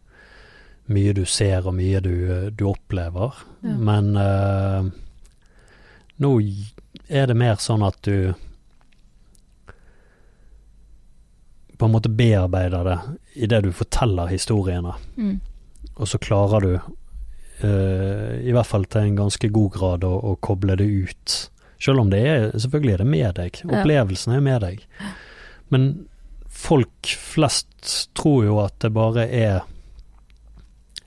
mye 0.88 1.13
du 1.17 1.25
ser 1.25 1.65
og 1.67 1.73
mye 1.75 1.99
du, 1.99 2.51
du 2.55 2.63
opplever. 2.69 3.34
Ja. 3.65 3.73
Men 3.89 4.12
uh, 4.15 4.86
nå 6.21 6.29
er 7.10 7.25
det 7.27 7.36
mer 7.36 7.55
sånn 7.60 7.84
at 7.84 7.97
du 8.05 8.34
på 11.77 11.85
en 11.88 11.91
måte 11.91 12.09
bearbeider 12.09 12.83
det 12.88 12.97
idet 13.47 13.63
du 13.63 13.71
forteller 13.75 14.27
historiene, 14.31 14.93
Mm. 15.17 15.39
og 15.97 16.07
så 16.07 16.17
klarer 16.19 16.61
du, 16.61 16.73
uh, 17.63 18.39
i 18.43 18.51
hvert 18.51 18.65
fall 18.67 18.85
til 18.85 19.01
en 19.01 19.15
ganske 19.15 19.49
god 19.51 19.71
grad, 19.71 20.03
å, 20.03 20.13
å 20.31 20.35
koble 20.39 20.75
det 20.77 20.88
ut. 20.88 21.49
Selv 21.79 21.99
om 21.99 22.09
det 22.09 22.21
er 22.25 22.51
Selvfølgelig 22.55 22.93
er 22.93 22.97
det 23.03 23.07
med 23.07 23.35
deg. 23.35 23.61
Opplevelsen 23.67 24.33
er 24.33 24.41
med 24.41 24.61
deg. 24.61 24.85
Men 25.69 26.07
folk 26.49 27.05
flest 27.19 28.09
tror 28.15 28.45
jo 28.45 28.59
at 28.63 28.79
det 28.79 28.93
bare 28.95 29.25
er 29.27 29.61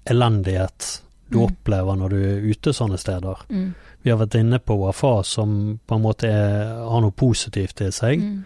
elendighet 0.09 1.03
du 1.31 1.39
Mm. 1.39 1.45
opplever 1.53 1.97
når 1.97 2.09
du 2.11 2.17
er 2.17 2.41
ute 2.51 2.73
sånne 2.73 2.97
steder. 2.99 3.37
Mm. 3.51 3.75
Vi 4.03 4.11
har 4.11 4.19
vært 4.19 4.35
inne 4.41 4.59
på 4.59 4.79
Wafa, 4.79 5.23
som 5.25 5.79
på 5.87 5.95
en 5.97 6.03
måte 6.03 6.25
er, 6.29 6.77
har 6.89 7.01
noe 7.01 7.11
positivt 7.13 7.81
i 7.85 7.91
seg. 7.93 8.21
Mm. 8.23 8.45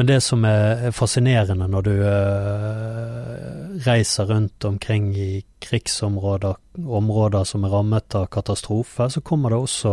Men 0.00 0.06
det 0.06 0.22
som 0.24 0.44
er 0.48 0.86
er 0.88 0.94
fascinerende 0.96 1.66
når 1.68 1.82
du 1.84 1.90
eh, 2.08 3.80
reiser 3.84 4.30
rundt 4.30 4.64
omkring 4.64 5.10
i 5.12 5.42
krigsområder, 5.60 6.54
områder 6.80 7.44
som 7.44 7.66
er 7.68 7.74
rammet 7.74 8.14
av 8.16 8.30
katastrofe, 8.32 9.10
så 9.12 9.20
kommer 9.20 9.52
det 9.52 9.58
også 9.60 9.92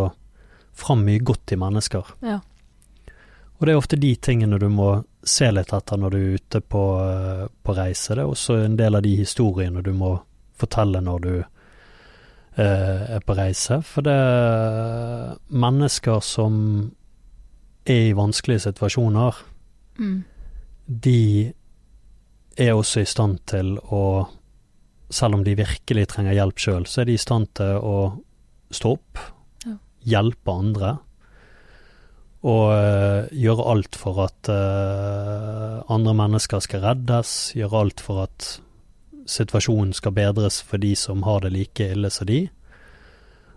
fram 0.72 1.04
mye 1.04 1.20
godt 1.20 1.52
i 1.52 1.58
mennesker. 1.60 2.14
Ja. 2.24 2.38
Og 3.58 3.66
det 3.68 3.74
er 3.74 3.82
ofte 3.82 4.00
de 4.00 4.14
tingene 4.16 4.62
du 4.64 4.70
må 4.72 4.94
se 5.28 5.52
litt 5.52 5.76
etter 5.76 6.00
når 6.00 6.16
du 6.16 6.18
er 6.22 6.40
ute 6.40 6.64
på, 6.64 6.86
eh, 7.04 7.44
på 7.68 7.76
reise. 7.76 8.16
Det 8.16 8.24
er 8.24 8.32
også 8.32 8.58
en 8.62 8.80
del 8.80 8.96
av 8.96 9.04
de 9.04 9.14
historiene 9.18 9.84
du 9.84 9.92
må 9.92 10.14
fortelle 10.56 11.04
når 11.04 11.20
du 11.28 11.36
eh, 11.36 13.04
er 13.20 13.28
på 13.28 13.36
reise. 13.36 13.82
For 13.84 14.08
det 14.08 14.16
er 14.16 15.36
mennesker 15.52 16.24
som 16.24 16.64
er 17.84 18.14
i 18.14 18.18
vanskelige 18.24 18.70
situasjoner, 18.70 19.44
Mm. 20.00 20.24
de 20.88 21.54
er 22.58 22.74
også 22.74 23.02
i 23.02 23.06
stand 23.06 23.40
til 23.46 23.78
å 23.92 24.28
Selv 25.10 25.36
om 25.38 25.44
de 25.44 25.54
virkelig 25.56 26.08
trenger 26.12 26.34
hjelp 26.36 26.58
sjøl, 26.60 26.84
så 26.86 27.00
er 27.02 27.06
de 27.06 27.14
i 27.16 27.18
stand 27.22 27.48
til 27.56 27.78
å 27.80 28.20
stå 28.76 28.90
opp, 28.98 29.18
Ja. 29.66 29.78
hjelpe 30.04 30.52
andre, 30.52 30.90
og 32.44 32.74
eh, 32.74 33.30
gjøre 33.32 33.66
alt 33.72 33.96
for 33.96 34.20
at 34.26 34.50
uh, 34.52 35.80
andre 35.90 36.14
mennesker 36.14 36.60
skal 36.60 36.82
reddes, 36.84 37.54
gjøre 37.56 37.80
alt 37.86 38.04
for 38.04 38.26
at 38.26 38.60
situasjonen 39.28 39.94
skal 39.96 40.12
bedres 40.12 40.60
for 40.62 40.78
de 40.78 40.94
som 40.96 41.24
har 41.24 41.40
det 41.48 41.54
like 41.56 41.88
ille 41.96 42.12
som 42.12 42.28
de. 42.28 42.50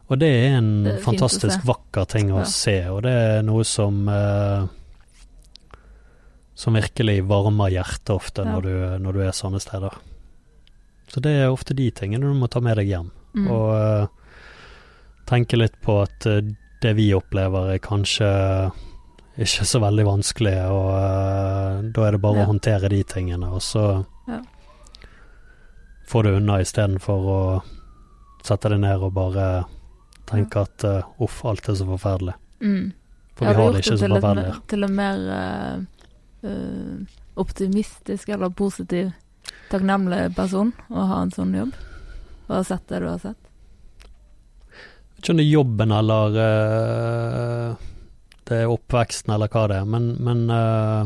Og 0.08 0.18
det 0.22 0.28
er 0.30 0.56
en 0.58 0.84
Det 0.84 0.94
er 1.00 1.02
fantastisk 1.02 1.66
vakker 1.66 2.06
ting 2.14 2.30
å 2.30 2.44
Ja. 2.44 2.44
se, 2.44 2.78
og 2.90 3.02
det 3.02 3.10
er 3.12 3.42
noe 3.42 3.64
som 3.64 4.08
eh, 4.08 4.66
som 6.60 6.76
virkelig 6.76 7.22
varmer 7.24 7.72
hjertet 7.72 8.10
ofte 8.12 8.44
Ja. 8.44 8.52
når, 8.52 8.66
du, 8.66 8.74
når 9.06 9.16
du 9.16 9.20
er 9.24 9.32
sånne 9.36 9.60
steder. 9.62 9.94
Så 11.08 11.22
det 11.24 11.32
er 11.40 11.48
ofte 11.50 11.74
de 11.74 11.88
tingene 11.90 12.28
du 12.28 12.36
må 12.36 12.50
ta 12.52 12.60
med 12.62 12.76
deg 12.76 12.90
hjem. 12.92 13.08
Mm. 13.34 13.46
Og 13.50 13.70
uh, 13.72 14.06
tenke 15.30 15.56
litt 15.56 15.78
på 15.82 16.02
at 16.04 16.26
uh, 16.28 16.42
det 16.82 16.92
vi 16.98 17.08
opplever 17.16 17.72
er 17.74 17.80
kanskje 17.82 18.28
ikke 19.40 19.64
så 19.64 19.80
veldig 19.80 20.04
vanskelig, 20.04 20.54
og 20.68 20.88
uh, 20.92 21.80
da 21.96 22.06
er 22.06 22.16
det 22.16 22.20
bare 22.22 22.42
Ja. 22.42 22.44
å 22.44 22.50
håndtere 22.52 22.90
de 22.92 23.02
tingene, 23.08 23.48
og 23.50 23.62
så 23.64 24.04
Ja. 24.28 24.42
få 26.06 26.22
det 26.26 26.36
unna 26.36 26.60
istedenfor 26.60 27.28
å 27.34 27.40
sette 28.44 28.68
det 28.68 28.80
ned 28.82 29.00
og 29.00 29.14
bare 29.14 29.64
tenke 30.26 30.62
at 30.62 30.84
uff, 31.20 31.40
alt 31.44 31.68
er 31.68 31.74
så 31.78 31.86
forferdelig. 31.88 32.34
Mm. 32.60 32.92
For 33.34 33.46
vi 33.46 33.54
har 33.54 33.72
det 33.72 33.80
ikke 33.82 33.96
så 33.98 34.08
forferdelig. 34.12 34.54
Til 34.68 34.84
en 34.84 34.94
mer 34.94 35.24
optimistisk 37.40 38.28
eller 38.32 38.52
positiv, 38.56 39.10
takknemlig 39.70 40.30
person 40.36 40.72
å 40.88 41.04
ha 41.10 41.20
en 41.24 41.32
sånn 41.34 41.52
jobb. 41.54 41.74
Og 42.48 42.54
ha 42.54 42.62
sett 42.66 42.86
det 42.88 43.02
du 43.02 43.08
har 43.10 43.20
sett. 43.22 43.50
Ikke 45.20 45.34
om 45.34 45.40
det 45.40 45.44
er 45.44 45.52
jobben 45.52 45.92
eller 45.92 46.38
uh, 46.40 47.88
det 48.48 48.62
er 48.62 48.72
oppveksten 48.72 49.34
eller 49.34 49.52
hva 49.52 49.66
det 49.68 49.82
er, 49.82 49.90
men, 49.92 50.08
men 50.24 50.46
uh, 50.48 51.04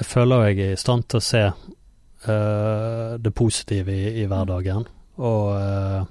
jeg 0.00 0.10
føler 0.10 0.48
jeg 0.48 0.58
er 0.58 0.74
i 0.74 0.82
stand 0.82 1.06
til 1.06 1.22
å 1.22 1.26
se 1.28 1.44
uh, 1.46 3.14
det 3.14 3.34
positive 3.38 3.94
i, 3.94 4.10
i 4.24 4.28
hverdagen. 4.28 4.84
Og 5.22 5.54
eh, 5.54 6.04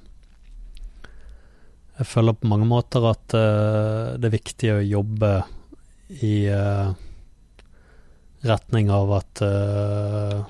jeg 1.98 2.08
føler 2.08 2.36
på 2.38 2.50
mange 2.50 2.68
måter 2.68 3.04
at 3.10 3.36
eh, 3.36 4.14
det 4.18 4.28
er 4.28 4.36
viktig 4.38 4.70
å 4.72 4.84
jobbe 4.84 5.32
i 6.24 6.36
eh, 6.48 6.94
retning 8.44 8.90
av 8.92 9.12
at 9.16 9.42
uh, 9.42 10.42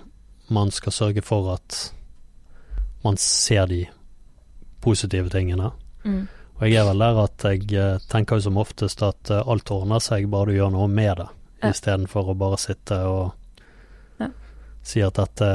man 0.54 0.70
skal 0.74 0.92
sørge 0.92 1.22
for 1.24 1.52
at 1.54 1.78
man 3.04 3.16
ser 3.20 3.66
de 3.70 3.82
positive 4.84 5.30
tingene. 5.32 5.70
Mm. 6.04 6.24
Og 6.58 6.62
jeg 6.68 6.78
er 6.80 6.86
vel 6.88 7.02
der 7.02 7.18
at 7.24 7.44
jeg 7.48 7.64
eh, 7.74 7.96
tenker 8.08 8.38
jo 8.38 8.44
som 8.46 8.58
oftest 8.62 9.00
at 9.02 9.30
eh, 9.32 9.40
alt 9.50 9.70
ordner 9.74 10.00
seg 10.04 10.28
bare 10.30 10.52
du 10.52 10.58
gjør 10.58 10.70
noe 10.72 10.86
med 10.88 11.16
det, 11.18 11.26
Ja. 11.64 11.70
istedenfor 11.72 12.30
å 12.30 12.36
bare 12.38 12.58
sitte 12.62 12.98
og 13.08 13.32
Ja. 14.20 14.28
si 14.84 15.00
at 15.02 15.16
dette, 15.18 15.48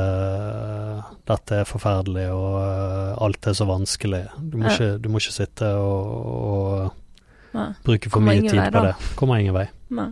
dette 1.30 1.60
er 1.62 1.69
forferdelig 1.69 2.28
og 2.34 3.21
alt 3.23 3.47
er 3.47 3.54
så 3.58 3.65
vanskelig. 3.69 4.23
Du 4.41 4.58
må, 4.58 4.65
Ja. 4.67 4.73
ikke, 4.75 5.02
du 5.02 5.10
må 5.10 5.21
ikke 5.21 5.38
sitte 5.38 5.69
og, 5.78 6.91
og 7.54 7.75
bruke 7.86 8.10
for 8.10 8.19
Kommer 8.19 8.34
mye 8.36 8.49
tid 8.49 8.60
vei, 8.60 8.69
på 8.73 8.84
det. 8.86 8.95
Kommer 9.15 9.39
ingen 9.39 9.54
vei. 9.58 9.67
Nei. 9.89 10.10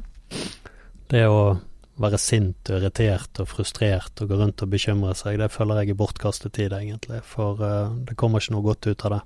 Det 1.09 1.25
å 1.27 1.57
være 2.01 2.19
sint 2.21 2.69
og 2.69 2.79
irritert 2.79 3.41
og 3.41 3.49
frustrert 3.49 4.21
og 4.21 4.29
gå 4.29 4.37
rundt 4.39 4.61
og 4.63 4.71
bekymre 4.71 5.15
seg, 5.17 5.39
det 5.41 5.49
føler 5.53 5.81
jeg 5.81 5.95
er 5.95 5.99
bortkastet 5.99 6.53
tid, 6.57 6.75
egentlig. 6.77 7.23
For 7.25 7.59
uh, 7.61 7.95
det 8.07 8.17
kommer 8.19 8.43
ikke 8.43 8.55
noe 8.55 8.67
godt 8.67 8.89
ut 8.89 9.05
av 9.07 9.15
det. 9.15 9.21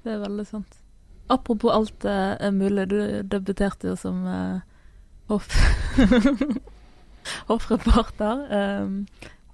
Det 0.00 0.14
er 0.14 0.22
veldig 0.22 0.46
sant. 0.48 0.78
Apropos 1.30 1.72
alt 1.74 2.06
uh, 2.08 2.34
er 2.40 2.54
mulig, 2.54 2.88
du 2.90 2.98
debuterte 3.22 3.92
jo 3.92 3.96
som 4.00 4.24
uh, 4.26 4.60
hoff... 5.30 5.50
hoffreporter 7.50 8.46
um, 8.84 9.04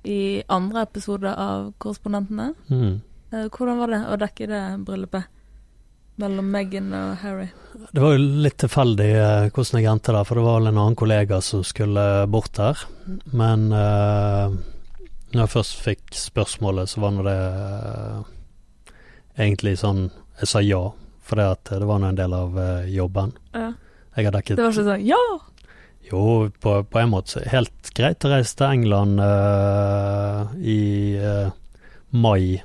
i 0.07 0.43
andre 0.53 0.87
episode 0.87 1.31
av 1.31 1.73
Korrespondentene. 1.83 2.53
Mm. 2.71 3.01
Uh, 3.35 3.47
hvordan 3.51 3.81
var 3.83 3.93
det 3.93 4.03
å 4.07 4.21
dekke 4.23 4.51
det 4.51 4.63
bryllupet 4.87 5.33
mellom 6.21 6.51
Meghan 6.53 6.93
og 6.97 7.17
Harry? 7.23 7.49
Det 7.93 8.03
var 8.03 8.15
jo 8.17 8.29
litt 8.45 8.59
tilfeldig 8.63 9.09
eh, 9.15 9.49
hvordan 9.55 9.81
jeg 9.83 9.91
endte 9.91 10.15
der, 10.15 10.27
for 10.29 10.39
det 10.39 10.47
var 10.47 10.61
vel 10.61 10.71
en 10.71 10.81
annen 10.81 10.99
kollega 10.99 11.41
som 11.45 11.65
skulle 11.67 12.05
bort 12.33 12.55
der. 12.57 12.81
Men 13.37 13.69
eh, 13.73 14.57
når 15.35 15.43
jeg 15.43 15.55
først 15.57 15.83
fikk 15.85 16.17
spørsmålet, 16.17 16.93
så 16.93 17.03
var 17.05 17.17
nå 17.17 17.27
det 17.27 17.41
eh, 17.41 18.23
egentlig 19.47 19.77
sånn 19.81 20.07
Jeg 20.41 20.49
sa 20.51 20.61
ja, 20.65 20.81
for 21.25 21.41
det, 21.41 21.47
at 21.57 21.75
det 21.81 21.89
var 21.89 22.01
nå 22.01 22.11
en 22.13 22.19
del 22.19 22.33
av 22.37 22.57
eh, 22.61 22.89
jobben. 22.95 23.35
Ja. 23.57 23.73
Jeg 24.17 24.29
har 24.29 24.37
dekket 24.39 24.57
Det 24.57 24.65
var 24.65 24.75
ikke 24.75 24.89
sånn 24.89 25.07
Ja! 25.07 25.23
Jo, 26.07 26.51
på, 26.63 26.73
på 26.87 27.01
en 27.01 27.11
måte 27.11 27.43
helt 27.51 27.89
greit 27.97 28.23
å 28.23 28.31
reise 28.31 28.55
til 28.55 28.69
England 28.69 29.19
eh, 29.25 30.53
i 30.63 30.83
eh, 31.19 31.49
mai. 32.15 32.61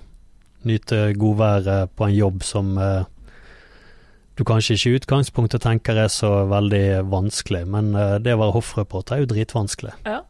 Nyte 0.70 1.08
godværet 1.18 1.96
på 1.98 2.06
en 2.06 2.14
jobb 2.14 2.46
som 2.46 2.76
eh, 2.78 3.02
du 4.40 4.44
kanskje 4.48 4.78
ikke 4.78 4.90
i 4.90 5.00
utgangspunktet 5.00 5.64
tenker 5.66 5.98
er 6.00 6.12
så 6.12 6.30
veldig 6.50 7.04
vanskelig, 7.12 7.66
men 7.70 7.94
eh, 7.98 8.18
det 8.24 8.36
å 8.36 8.42
være 8.42 8.56
hoffreporter 8.56 9.18
er 9.18 9.26
jo 9.26 9.32
dritvanskelig. 9.34 9.96
Ja. 10.08 10.22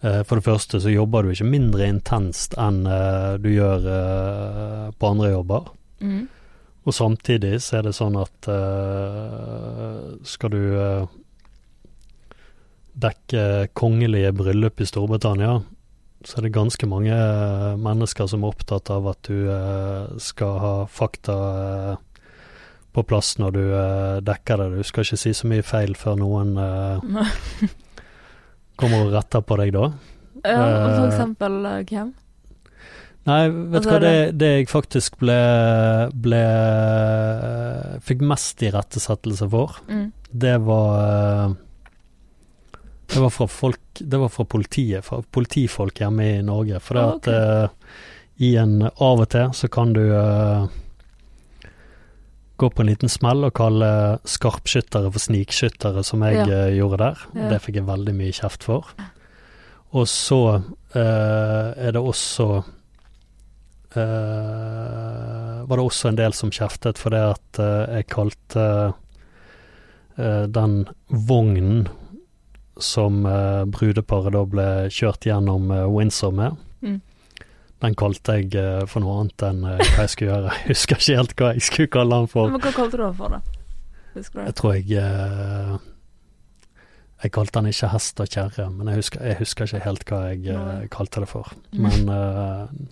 Eh, 0.00 0.20
for 0.28 0.38
det 0.38 0.46
første 0.46 0.80
så 0.82 0.92
jobber 0.92 1.26
du 1.26 1.32
ikke 1.34 1.48
mindre 1.50 1.88
intenst 1.90 2.54
enn 2.60 2.84
eh, 2.86 3.34
du 3.42 3.50
gjør 3.52 3.88
på 4.96 5.10
andre 5.10 5.32
jobber. 5.34 5.72
Mm. 6.00 6.28
Og 6.86 6.96
samtidig 6.96 7.58
så 7.64 7.80
er 7.80 7.88
det 7.88 7.96
sånn 7.98 8.14
at 8.16 8.46
skal 10.26 10.52
du 10.54 10.62
dekke 13.04 13.42
kongelige 13.76 14.32
bryllup 14.38 14.80
i 14.80 14.86
Storbritannia, 14.88 15.58
så 16.24 16.38
er 16.38 16.46
det 16.46 16.54
ganske 16.56 16.88
mange 16.88 17.18
mennesker 17.84 18.30
som 18.32 18.46
er 18.46 18.54
opptatt 18.56 18.88
av 18.96 19.10
at 19.12 19.28
du 19.28 19.44
skal 20.24 20.56
ha 20.64 20.72
fakta 20.88 21.36
på 22.92 23.04
plass 23.06 23.36
når 23.38 23.50
du 23.54 23.60
uh, 23.70 24.20
dekker 24.26 24.56
det. 24.64 24.68
Du 24.80 24.86
skal 24.88 25.04
ikke 25.06 25.18
si 25.20 25.32
så 25.36 25.46
mye 25.50 25.62
feil 25.66 25.94
før 25.98 26.16
noen 26.18 26.56
uh, 26.58 26.98
kommer 28.80 29.06
og 29.06 29.12
retter 29.14 29.44
på 29.46 29.58
deg 29.60 29.72
da. 29.76 29.90
ja 30.44 30.56
og 30.56 30.74
for 30.88 31.04
Eh, 31.04 31.06
eksempel 31.10 31.56
hvem? 31.90 32.12
Nei, 33.28 33.40
vet 33.52 33.70
du 33.70 33.76
Altså, 33.76 33.90
hva, 33.92 33.98
det, 34.00 34.38
det 34.40 34.48
jeg 34.54 34.68
faktisk 34.70 35.18
ble, 35.20 35.36
ble 36.24 36.38
Fikk 38.06 38.22
mest 38.24 38.62
irettesettelse 38.64 39.48
for, 39.52 39.76
Mm. 39.88 40.06
det 40.32 40.54
var 40.64 41.54
Det 43.12 43.20
var 43.20 43.30
fra 43.34 43.46
folk 43.46 43.80
Det 44.00 44.18
var 44.22 44.28
fra 44.32 44.44
politiet, 44.48 45.04
fra 45.04 45.20
politifolk 45.22 46.00
hjemme 46.00 46.30
i 46.38 46.42
Norge. 46.42 46.80
For 46.80 46.94
det 46.96 47.04
okay. 47.04 47.34
at 47.34 47.68
uh, 47.68 47.68
i 48.40 48.54
en 48.56 48.78
Av 48.88 49.20
og 49.20 49.28
til 49.28 49.50
så 49.52 49.68
kan 49.68 49.92
du 49.92 50.00
eh, 50.00 50.62
gå 52.60 52.68
på 52.74 52.82
en 52.84 52.90
liten 52.92 53.08
smell 53.12 53.46
og 53.48 53.54
kalle 53.56 53.88
skarpskyttere 54.28 55.10
for 55.14 55.22
snikskyttere, 55.24 56.04
som 56.04 56.22
jeg 56.26 56.36
Ja. 56.40 56.44
eh, 56.66 56.74
gjorde 56.78 56.98
der. 57.02 57.16
Det 57.50 57.60
fikk 57.64 57.80
jeg 57.80 57.86
veldig 57.88 58.14
mye 58.14 58.32
kjeft 58.36 58.62
for. 58.68 58.86
Og 59.92 60.06
så 60.06 60.40
eh, 60.94 61.72
er 61.88 61.92
det 61.96 62.02
også 62.02 62.62
eh, 63.96 65.64
var 65.66 65.76
det 65.76 65.84
også 65.86 66.08
en 66.10 66.18
del 66.20 66.32
som 66.36 66.50
kjeftet 66.54 66.98
for 67.00 67.14
det 67.14 67.22
at 67.34 67.60
eh, 67.62 67.96
jeg 68.00 68.08
kalte 68.12 68.66
eh, 70.18 70.46
den 70.50 70.76
vognen 71.10 71.88
som 72.80 73.24
eh, 73.28 73.64
brudeparet 73.68 74.32
da 74.36 74.44
ble 74.48 74.68
kjørt 74.94 75.26
gjennom 75.28 75.70
Windsor 75.94 76.32
med, 76.36 76.58
Mm. 76.80 76.94
Den 77.80 77.96
kalte 77.96 78.36
jeg 78.36 78.52
eh, 78.60 78.82
for 78.90 79.00
noe 79.04 79.22
annet 79.22 79.44
enn 79.46 79.62
eh, 79.64 79.80
hva 79.94 80.04
jeg 80.04 80.12
skulle 80.14 80.34
gjøre. 80.34 80.56
Jeg 80.60 80.74
husker 80.74 81.00
ikke 81.00 81.16
helt 81.20 81.34
hva 81.38 81.52
jeg 81.54 81.64
skulle 81.64 81.92
kalle 81.96 82.18
den 82.20 82.28
for. 82.28 82.52
Men 82.52 82.64
hva 82.64 82.72
kalte 82.76 83.00
du 83.00 83.04
den 83.06 83.16
for, 83.16 83.36
da? 83.36 83.40
Husker 84.16 84.40
du 84.40 84.44
Jeg 84.48 84.56
tror 84.58 84.76
jeg 84.76 85.00
eh, 85.00 85.74
Jeg 87.24 87.32
kalte 87.36 87.60
den 87.60 87.70
ikke 87.70 87.90
hest 87.94 88.20
og 88.20 88.32
kjerre, 88.36 88.66
men 88.74 88.90
jeg 88.90 89.00
husker, 89.00 89.24
jeg 89.30 89.38
husker 89.40 89.68
ikke 89.68 89.84
helt 89.86 90.04
hva 90.08 90.20
jeg 90.32 90.88
kalte 90.92 91.22
det 91.24 91.28
for. 91.30 91.52
Mm. 91.76 91.86
Men 91.86 92.88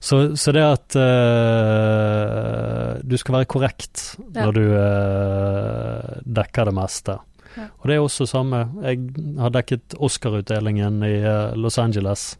så, 0.00 0.36
så 0.36 0.52
det 0.52 0.62
at 0.62 0.96
uh, 1.00 2.96
du 3.00 3.16
skal 3.18 3.38
være 3.38 3.48
korrekt 3.50 4.02
Ja. 4.34 4.44
når 4.44 4.52
du 4.56 4.64
uh, 4.76 6.20
dekker 6.40 6.68
det 6.68 6.74
meste. 6.76 7.16
Ja. 7.56 7.68
Og 7.80 7.88
det 7.88 7.96
er 7.96 8.04
også 8.04 8.26
samme 8.28 8.66
Jeg 8.84 9.00
har 9.40 9.52
dekket 9.54 9.96
Oscar-utdelingen 9.96 11.00
i 11.08 11.14
Los 11.56 11.78
Angeles. 11.80 12.34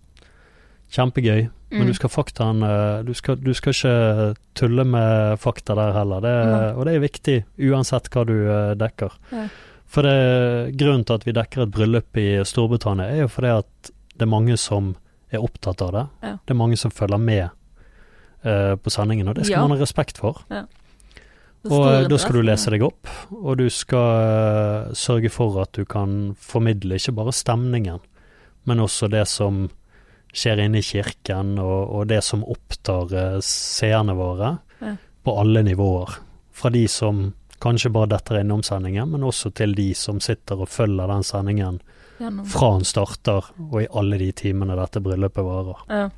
Kjempegøy. 0.92 1.49
Men 1.70 1.81
Mm. 1.83 1.87
du 1.90 1.94
skal 1.99 2.11
faktaen 2.11 2.62
eh, 2.62 3.03
du 3.03 3.12
skal, 3.14 3.37
du 3.42 3.53
skal 3.55 3.72
ikke 3.75 4.37
tulle 4.55 4.85
med 4.87 5.38
fakta 5.42 5.75
der 5.75 5.92
heller. 5.96 6.20
Det, 6.22 6.77
og 6.79 6.85
det 6.87 6.94
er 6.94 7.01
viktig, 7.03 7.35
uansett 7.59 8.07
hva 8.14 8.22
du 8.25 8.35
eh, 8.46 8.75
dekker. 8.79 9.11
Ja. 9.33 9.49
For 9.87 10.03
det, 10.07 10.77
grunnen 10.79 11.05
til 11.05 11.14
at 11.18 11.25
vi 11.27 11.33
dekker 11.35 11.62
et 11.66 11.72
bryllup 11.75 12.16
i 12.22 12.29
Storbritannia, 12.46 13.07
er 13.11 13.25
jo 13.25 13.29
fordi 13.29 13.51
at 13.59 13.90
det 14.16 14.22
er 14.22 14.31
mange 14.31 14.57
som 14.57 14.94
er 15.33 15.42
opptatt 15.42 15.83
av 15.83 15.92
det. 15.92 16.05
Ja. 16.22 16.33
Det 16.46 16.55
er 16.55 16.59
mange 16.62 16.77
som 16.79 16.90
følger 16.94 17.18
med 17.18 17.49
uh, 18.46 18.75
på 18.79 18.90
sendingen, 18.90 19.29
og 19.29 19.35
det 19.35 19.46
skal 19.46 19.59
Ja. 19.59 19.66
man 19.66 19.77
ha 19.77 19.83
respekt 19.83 20.18
for. 20.18 20.42
Og 21.66 21.87
eh, 21.90 22.07
da 22.09 22.16
skal 22.18 22.38
du 22.38 22.42
lese 22.46 22.70
deg 22.70 22.83
opp, 22.87 23.09
og 23.35 23.57
du 23.59 23.66
skal 23.70 24.87
uh, 24.88 24.92
sørge 24.94 25.31
for 25.35 25.59
at 25.62 25.72
du 25.75 25.85
kan 25.85 26.37
formidle 26.38 26.94
ikke 26.99 27.14
bare 27.16 27.33
stemningen, 27.35 27.99
men 28.66 28.79
også 28.83 29.11
det 29.11 29.27
som 29.29 29.68
skjer 30.37 30.61
inne 30.66 30.79
i 30.83 30.85
kirken, 30.85 31.55
og, 31.62 31.90
og 31.96 32.07
det 32.11 32.20
som 32.25 32.44
opptar 32.44 33.12
eh, 33.16 33.38
seerne 33.44 34.14
våre 34.18 34.59
Ja. 34.85 34.92
på 35.25 35.33
alle 35.40 35.62
nivåer. 35.64 36.18
Fra 36.53 36.68
de 36.70 36.83
som 36.88 37.31
kanskje 37.64 37.88
bare 37.92 38.11
detter 38.12 38.42
innom 38.42 38.61
sendingen, 38.62 39.09
men 39.14 39.25
også 39.25 39.49
til 39.57 39.72
de 39.75 39.88
som 39.96 40.20
sitter 40.20 40.61
og 40.61 40.68
følger 40.68 41.09
den 41.09 41.25
sendingen 41.25 41.79
Gjennom. 42.20 42.44
fra 42.53 42.70
den 42.77 42.85
starter, 42.85 43.49
og 43.72 43.79
i 43.83 43.88
alle 43.96 44.18
de 44.20 44.29
timene 44.37 44.77
dette 44.77 45.01
bryllupet 45.01 45.44
varer. 45.44 45.81
Ja. 45.88 46.11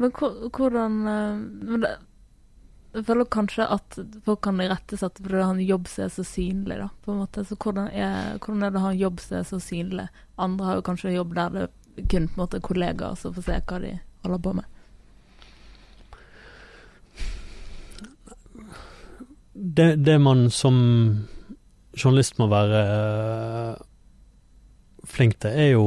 Men 0.00 0.12
hvordan 0.16 0.94
eh, 1.12 1.86
Jeg 2.90 3.04
føler 3.06 3.28
kanskje 3.30 3.68
at 3.70 3.98
folk 4.26 4.40
kan 4.42 4.58
irettesette 4.62 5.22
fordi 5.22 5.42
en 5.44 5.60
jobb 5.62 5.86
som 5.88 6.04
er 6.08 6.08
så 6.10 6.24
synlig, 6.26 6.78
da, 6.80 6.88
på 7.04 7.12
en 7.12 7.20
måte. 7.22 7.44
Så 7.46 7.54
hvordan 7.54 7.86
er, 7.94 8.38
hvordan 8.42 8.64
er 8.66 8.72
det 8.72 8.80
å 8.80 8.86
ha 8.88 8.90
en 8.90 9.04
jobb 9.04 9.22
som 9.22 9.36
er 9.38 9.46
så 9.46 9.60
synlig? 9.62 10.08
Andre 10.42 10.66
har 10.66 10.80
jo 10.80 10.86
kanskje 10.88 11.14
jobb 11.14 11.36
der 11.38 11.54
det 11.54 11.68
kun 12.10 12.26
på 12.26 12.34
en 12.34 12.42
måte 12.42 12.58
er 12.58 12.66
kollegaer 12.66 13.18
som 13.18 13.34
får 13.36 13.46
se 13.46 13.58
hva 13.70 13.78
de 13.84 13.92
holder 14.24 14.42
på 14.42 14.54
med. 14.58 14.76
Det, 19.52 19.88
det 20.00 20.16
man 20.22 20.48
som 20.54 20.76
journalist 21.94 22.38
må 22.40 22.48
være 22.50 22.82
eh, 22.90 23.80
flink 25.10 25.38
til, 25.42 25.54
er 25.54 25.72
jo 25.74 25.86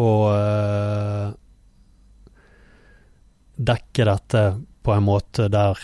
å 0.00 0.06
eh, 0.34 1.32
dekke 3.60 4.08
dette 4.08 4.44
på 4.82 4.94
en 4.94 5.06
måte 5.06 5.48
der 5.52 5.80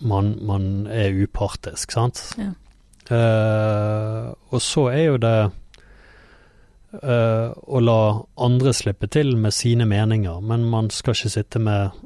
man, 0.00 0.34
man 0.46 0.86
er 0.90 1.14
upartisk, 1.14 1.92
sant. 1.92 2.22
Ja. 2.40 2.52
Uh, 3.10 4.30
og 4.54 4.60
så 4.62 4.86
er 4.92 5.04
jo 5.08 5.16
det 5.18 5.36
uh, 7.02 7.48
å 7.50 7.80
la 7.82 8.02
andre 8.38 8.74
slippe 8.76 9.10
til 9.10 9.34
med 9.40 9.54
sine 9.56 9.86
meninger, 9.90 10.38
men 10.40 10.68
man 10.70 10.92
skal 10.94 11.16
ikke 11.16 11.32
sitte 11.34 11.62
med 11.62 11.96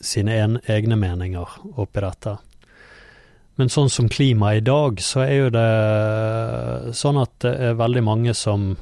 sine 0.00 0.38
en, 0.40 0.56
egne 0.64 0.96
meninger 0.96 1.58
oppi 1.76 2.00
dette. 2.00 2.38
Men 3.60 3.68
sånn 3.68 3.90
som 3.92 4.08
klimaet 4.08 4.62
i 4.62 4.64
dag, 4.64 5.02
så 5.04 5.26
er 5.26 5.34
jo 5.34 5.50
det 5.52 6.94
sånn 6.96 7.20
at 7.20 7.34
det 7.44 7.52
er 7.68 7.80
veldig 7.80 8.06
mange 8.06 8.36
som 8.36 8.72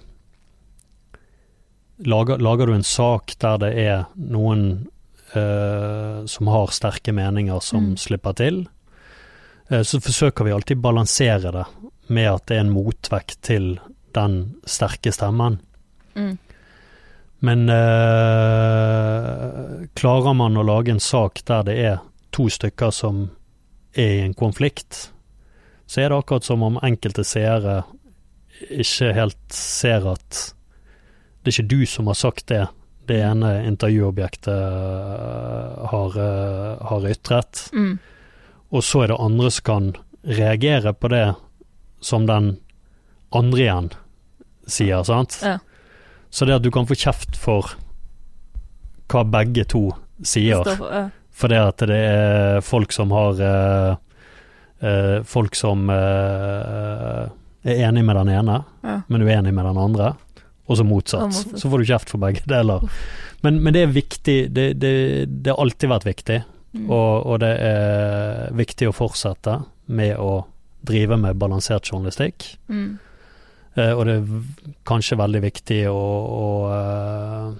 Lager, 2.06 2.38
lager 2.38 2.70
du 2.70 2.76
en 2.76 2.84
sak 2.86 3.32
der 3.42 3.56
det 3.58 3.72
er 3.82 4.04
noen 4.14 4.86
eh, 5.34 6.24
som 6.26 6.46
har 6.46 6.66
sterke 6.72 7.12
meninger 7.12 7.60
som 7.60 7.84
Mm. 7.84 7.96
slipper 7.96 8.32
til, 8.32 8.68
eh, 9.70 9.82
så 9.82 10.00
forsøker 10.00 10.44
vi 10.44 10.52
alltid 10.52 10.80
balansere 10.80 11.52
det 11.52 11.64
med 12.08 12.32
at 12.32 12.46
det 12.46 12.56
er 12.56 12.60
en 12.60 12.72
motvekt 12.72 13.42
til 13.42 13.80
den 14.14 14.54
sterke 14.66 15.12
stemmen. 15.12 15.60
Mm. 16.14 16.38
Men 17.40 17.68
eh, 17.68 17.76
klarer 19.94 20.34
man 20.34 20.56
å 20.56 20.62
lage 20.66 20.90
en 20.90 21.00
sak 21.00 21.44
der 21.46 21.62
det 21.62 21.78
er 21.78 21.98
to 22.32 22.48
stykker 22.48 22.90
som 22.90 23.30
er 23.94 24.08
i 24.08 24.20
en 24.24 24.34
konflikt, 24.34 25.12
så 25.86 26.00
er 26.00 26.08
det 26.08 26.18
akkurat 26.18 26.44
som 26.44 26.62
om 26.62 26.78
enkelte 26.82 27.24
seere 27.24 27.84
ikke 28.70 29.12
helt 29.14 29.54
ser 29.54 30.06
at 30.10 30.54
det 31.42 31.52
er 31.52 31.62
ikke 31.62 31.70
du 31.70 31.86
som 31.86 32.06
har 32.10 32.18
sagt 32.18 32.48
det 32.50 32.66
det 33.08 33.18
ene 33.24 33.50
intervjuobjektet 33.68 34.48
eh, 34.52 35.86
har, 35.92 36.18
eh, 36.24 36.86
har 36.90 37.06
ytret, 37.10 37.64
Mm. 37.74 37.98
og 38.72 38.82
så 38.84 39.02
er 39.04 39.08
det 39.12 39.20
andre 39.20 39.50
som 39.50 39.64
kan 39.64 39.88
reagere 40.28 40.92
på 40.94 41.08
det 41.12 41.34
som 42.00 42.26
den 42.28 42.58
andre 43.32 43.60
igjen 43.64 43.90
sier, 44.68 45.02
sant? 45.04 45.38
Ja. 45.42 45.58
Så 46.30 46.44
det 46.46 46.54
at 46.58 46.62
du 46.62 46.70
kan 46.70 46.86
få 46.86 46.94
kjeft 46.94 47.36
for 47.40 47.70
hva 49.08 49.22
begge 49.24 49.64
to 49.64 49.86
sier, 50.22 50.64
for- 50.76 50.92
ja. 50.92 51.08
fordi 51.32 51.54
at 51.68 51.76
det 51.88 51.96
er 51.96 52.60
folk 52.60 52.92
som 52.92 53.10
har 53.10 53.40
eh, 53.40 53.96
Folk 55.26 55.56
som 55.58 55.88
eh, 55.90 57.24
er 57.66 57.80
enig 57.88 58.04
med 58.06 58.14
den 58.16 58.28
ene, 58.30 58.60
Ja. 58.84 59.00
men 59.08 59.22
uenig 59.26 59.52
med 59.52 59.64
den 59.66 59.76
andre, 59.76 60.12
og 60.68 60.76
så 60.76 60.84
motsatt. 60.84 61.34
Så 61.56 61.70
får 61.70 61.80
du 61.80 61.88
kjeft 61.88 62.12
for 62.12 62.20
begge 62.22 62.44
deler. 62.48 62.84
Men, 63.42 63.62
men 63.64 63.74
det 63.74 63.86
er 63.86 63.94
viktig, 63.94 64.38
det, 64.52 64.68
det, 64.82 64.92
det 65.28 65.52
har 65.54 65.60
alltid 65.64 65.92
vært 65.94 66.08
viktig, 66.08 66.38
Mm. 66.68 66.90
og, 66.92 67.26
og 67.26 67.38
det 67.40 67.54
er 67.64 68.50
viktig 68.52 68.90
å 68.90 68.92
fortsette 68.92 69.54
med 69.88 70.18
å 70.20 70.42
drive 70.84 71.16
med 71.16 71.38
balansert 71.40 71.88
journalistikk. 71.88 72.44
Mm. 72.68 72.98
Eh, 73.74 73.92
og 73.94 74.04
det 74.06 74.18
er 74.18 74.26
kanskje 74.88 75.18
veldig 75.18 75.40
viktig 75.46 75.80
å, 75.88 75.96
å 76.36 76.46
uh, 76.68 77.56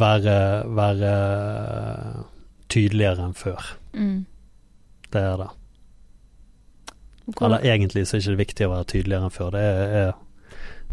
være, 0.00 0.36
være 0.80 1.12
tydeligere 2.72 3.28
enn 3.28 3.36
før. 3.38 3.72
Mm. 3.92 4.24
Det 5.10 5.24
er 5.26 5.40
det. 5.44 5.50
Eller 7.40 7.66
egentlig 7.66 8.06
så 8.08 8.16
er 8.16 8.22
det 8.22 8.26
ikke 8.30 8.44
viktig 8.44 8.66
å 8.66 8.74
være 8.74 8.90
tydeligere 8.94 9.28
enn 9.28 9.34
før. 9.34 9.52
Det 9.54 9.62
er, 9.68 9.96
er 10.00 10.12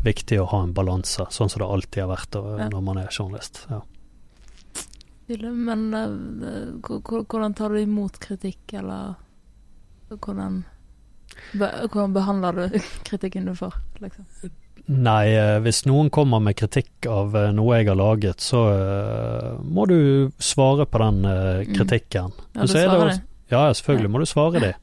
viktig 0.04 0.40
å 0.42 0.46
ha 0.52 0.64
en 0.64 0.74
balanse, 0.74 1.26
sånn 1.34 1.50
som 1.50 1.60
det 1.64 1.68
alltid 1.68 2.04
har 2.04 2.12
vært 2.16 2.38
når 2.72 2.82
man 2.84 2.98
er 3.02 3.08
journalist. 3.12 3.66
Ja. 3.70 3.82
Men 5.28 5.94
eh, 5.94 6.08
hvor- 6.82 7.02
hvor- 7.04 7.26
hvordan 7.28 7.54
tar 7.56 7.70
du 7.70 7.82
imot 7.82 8.20
kritikk, 8.20 8.74
eller 8.74 9.16
hvordan, 10.10 10.64
hvordan 11.58 12.14
behandler 12.14 12.52
du 12.72 12.80
kritikken 13.10 13.46
du 13.46 13.54
får, 13.56 13.74
liksom? 14.00 14.26
Nei, 14.88 15.28
eh, 15.36 15.60
hvis 15.60 15.82
noen 15.86 16.10
kommer 16.10 16.40
med 16.40 16.56
kritikk 16.56 17.10
av 17.12 17.36
eh, 17.36 17.52
noe 17.52 17.76
jeg 17.82 17.90
har 17.90 17.96
laget, 18.00 18.40
så 18.40 18.62
må 19.68 19.86
du 19.88 20.32
svare 20.40 20.86
på 20.88 20.98
den 21.04 21.24
kritikken. 21.28 21.68
Mm. 21.68 21.76
kritikken. 21.76 22.32
Ja, 22.56 22.62
du 22.62 22.62
er 22.62 22.68
det 22.68 22.86
svarer 22.88 23.10
det. 23.12 23.22
Ja, 23.52 23.66
selvfølgelig 23.74 24.12
må 24.12 24.20
du 24.20 24.26
svare 24.26 24.60
de. 24.64 24.74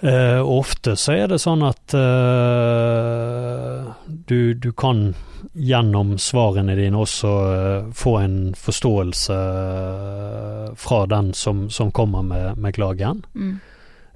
Eh, 0.00 0.40
ofte 0.46 0.94
så 0.96 1.16
er 1.18 1.30
det 1.32 1.40
sånn 1.42 1.64
at 1.66 1.94
eh, 1.98 3.88
du, 4.30 4.54
du 4.54 4.70
kan 4.78 5.08
gjennom 5.58 6.12
svarene 6.22 6.76
dine 6.78 7.00
også 7.02 7.32
eh, 7.54 7.88
få 7.98 8.12
en 8.20 8.36
forståelse 8.54 9.38
fra 10.78 11.00
den 11.10 11.32
som, 11.34 11.66
som 11.70 11.90
kommer 11.90 12.22
med, 12.22 12.62
med 12.62 12.76
klagen. 12.78 13.24
Mm. 13.34 13.58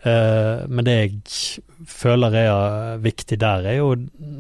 Eh, 0.03 0.63
men 0.69 0.87
det 0.87 0.95
jeg 0.95 1.13
føler 1.87 2.35
er 2.35 3.03
viktig 3.03 3.39
der, 3.43 3.67
er 3.71 3.79
jo 3.79 3.93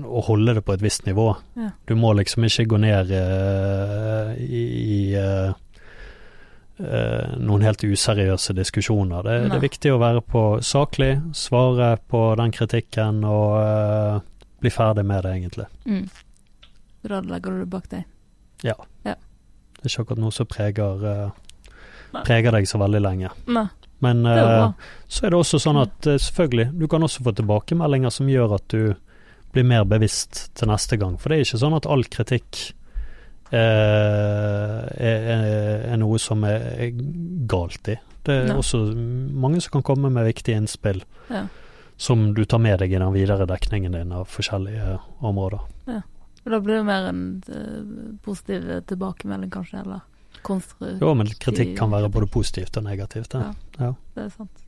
å 0.06 0.22
holde 0.26 0.56
det 0.58 0.64
på 0.66 0.74
et 0.74 0.82
visst 0.82 1.06
nivå. 1.06 1.28
Ja. 1.58 1.72
Du 1.86 1.94
må 1.98 2.14
liksom 2.18 2.46
ikke 2.46 2.66
gå 2.70 2.80
ned 2.82 3.12
eh, 3.18 4.32
i, 4.42 4.64
i 4.82 4.98
eh, 6.82 7.36
noen 7.38 7.64
helt 7.66 7.84
useriøse 7.84 8.54
diskusjoner. 8.58 9.22
Det, 9.26 9.38
det 9.48 9.56
er 9.58 9.64
viktig 9.64 9.92
å 9.94 10.00
være 10.02 10.22
på 10.26 10.42
saklig, 10.66 11.14
svare 11.36 11.94
på 12.10 12.24
den 12.40 12.54
kritikken 12.54 13.22
og 13.28 13.56
eh, 13.62 14.18
bli 14.62 14.72
ferdig 14.72 15.04
med 15.06 15.24
det, 15.24 15.36
egentlig. 15.38 15.68
Mm. 15.86 16.04
Radlegger 17.12 17.62
du 17.62 17.66
bak 17.66 17.88
deg. 17.90 18.04
Ja 18.62 18.76
Det 19.02 19.10
er 19.10 19.90
ikke 19.90 20.04
akkurat 20.04 20.20
noe 20.22 20.34
som 20.34 20.46
preger, 20.46 21.06
eh, 21.10 22.20
preger 22.22 22.54
deg 22.54 22.68
så 22.70 22.78
veldig 22.78 23.00
lenge. 23.02 23.32
Nei, 23.50 23.66
Men 24.04 24.26
er 24.30 24.42
eh, 24.42 24.92
så 25.08 25.26
er 25.26 25.34
det 25.34 25.40
også 25.40 25.58
sånn 25.62 25.80
at 25.82 26.06
eh, 26.06 26.20
selvfølgelig, 26.22 26.68
du 26.78 26.86
kan 26.90 27.02
også 27.02 27.24
få 27.26 27.34
tilbakemeldinger 27.34 28.14
som 28.14 28.30
gjør 28.30 28.54
at 28.60 28.68
du 28.70 28.94
blir 29.52 29.66
mer 29.66 29.84
bevisst 29.84 30.46
til 30.56 30.70
neste 30.70 30.96
gang. 31.00 31.18
For 31.18 31.28
det 31.28 31.38
er 31.40 31.48
ikke 31.48 31.62
sånn 31.64 31.76
at 31.76 31.88
all 31.90 32.06
kritikk 32.06 32.60
er, 33.52 35.12
er, 35.90 35.96
noe 36.00 36.18
som 36.22 36.44
er, 36.48 36.92
galt 37.50 37.88
i. 37.92 37.96
Det 38.22 38.32
er 38.32 38.46
Nei. 38.48 38.56
også 38.56 38.80
mange 38.94 39.60
som 39.60 39.76
kan 39.76 39.84
komme 39.92 40.10
med 40.12 40.28
viktige 40.30 40.56
innspill 40.60 41.02
Ja. 41.28 41.46
som 41.96 42.34
du 42.34 42.44
tar 42.44 42.58
med 42.62 42.78
deg 42.80 42.92
i 42.92 42.98
den 42.98 43.12
videre 43.12 43.46
dekningen 43.46 43.92
din 43.92 44.12
av 44.12 44.30
forskjellige 44.30 44.98
områder. 45.20 45.60
Og 46.44 46.50
Da 46.50 46.58
blir 46.58 46.80
det 46.80 46.86
mer 46.86 47.08
en 47.10 47.42
eh, 47.46 48.16
positiv 48.24 48.66
tilbakemelding, 48.90 49.50
kanskje, 49.50 49.82
eller 49.84 50.00
konstruktiv. 50.42 50.98
Jo, 51.02 51.14
men 51.14 51.30
kritikk 51.38 51.76
kan 51.78 51.92
være 51.92 52.10
både 52.10 52.26
positivt 52.26 52.76
og 52.80 52.86
negativt. 52.88 53.30
Det. 53.36 53.42
Ja. 53.78 53.92
Det 54.16 54.24
er 54.24 54.32
sant. 54.34 54.64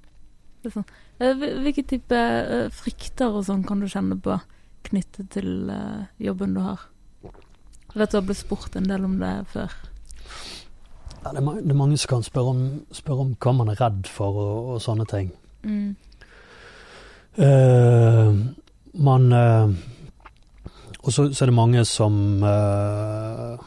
Det 0.62 0.70
er 0.70 0.76
sant. 0.78 0.92
Eh, 1.18 1.34
Hvilke 1.34 1.84
type 1.90 2.18
eh, 2.18 2.68
frykter 2.74 3.34
og 3.34 3.46
sånn 3.48 3.64
kan 3.66 3.82
du 3.82 3.88
kjenne 3.90 4.18
på 4.22 4.38
knyttet 4.86 5.32
til 5.34 5.70
eh, 5.72 6.06
jobben 6.22 6.54
du 6.54 6.62
har? 6.62 6.86
Jeg 7.94 8.00
vet 8.00 8.10
du 8.10 8.16
har 8.16 8.24
blitt 8.26 8.40
spurt 8.42 8.76
en 8.76 8.88
del 8.90 9.04
om 9.06 9.18
det 9.20 9.32
før. 9.52 9.74
Ja, 11.24 11.30
det, 11.32 11.40
er, 11.40 11.74
mange 11.78 11.96
som 11.96 12.10
kan 12.10 12.24
spørre 12.26 12.50
om, 12.52 12.64
spørre 12.92 13.22
om 13.22 13.36
hva 13.40 13.52
man 13.54 13.70
er 13.70 13.78
redd 13.80 14.08
for 14.10 14.34
og, 14.34 14.72
og 14.74 14.80
sånne 14.82 15.06
ting. 15.08 15.30
Mm. 15.62 15.94
Eh, 17.38 18.34
man 18.94 19.32
eh, 19.32 19.70
Og 21.02 21.12
så, 21.12 21.24
så 21.32 21.44
er 21.44 21.50
det 21.50 21.54
mange 21.56 21.80
som 21.88 22.44
eh, 22.46 23.64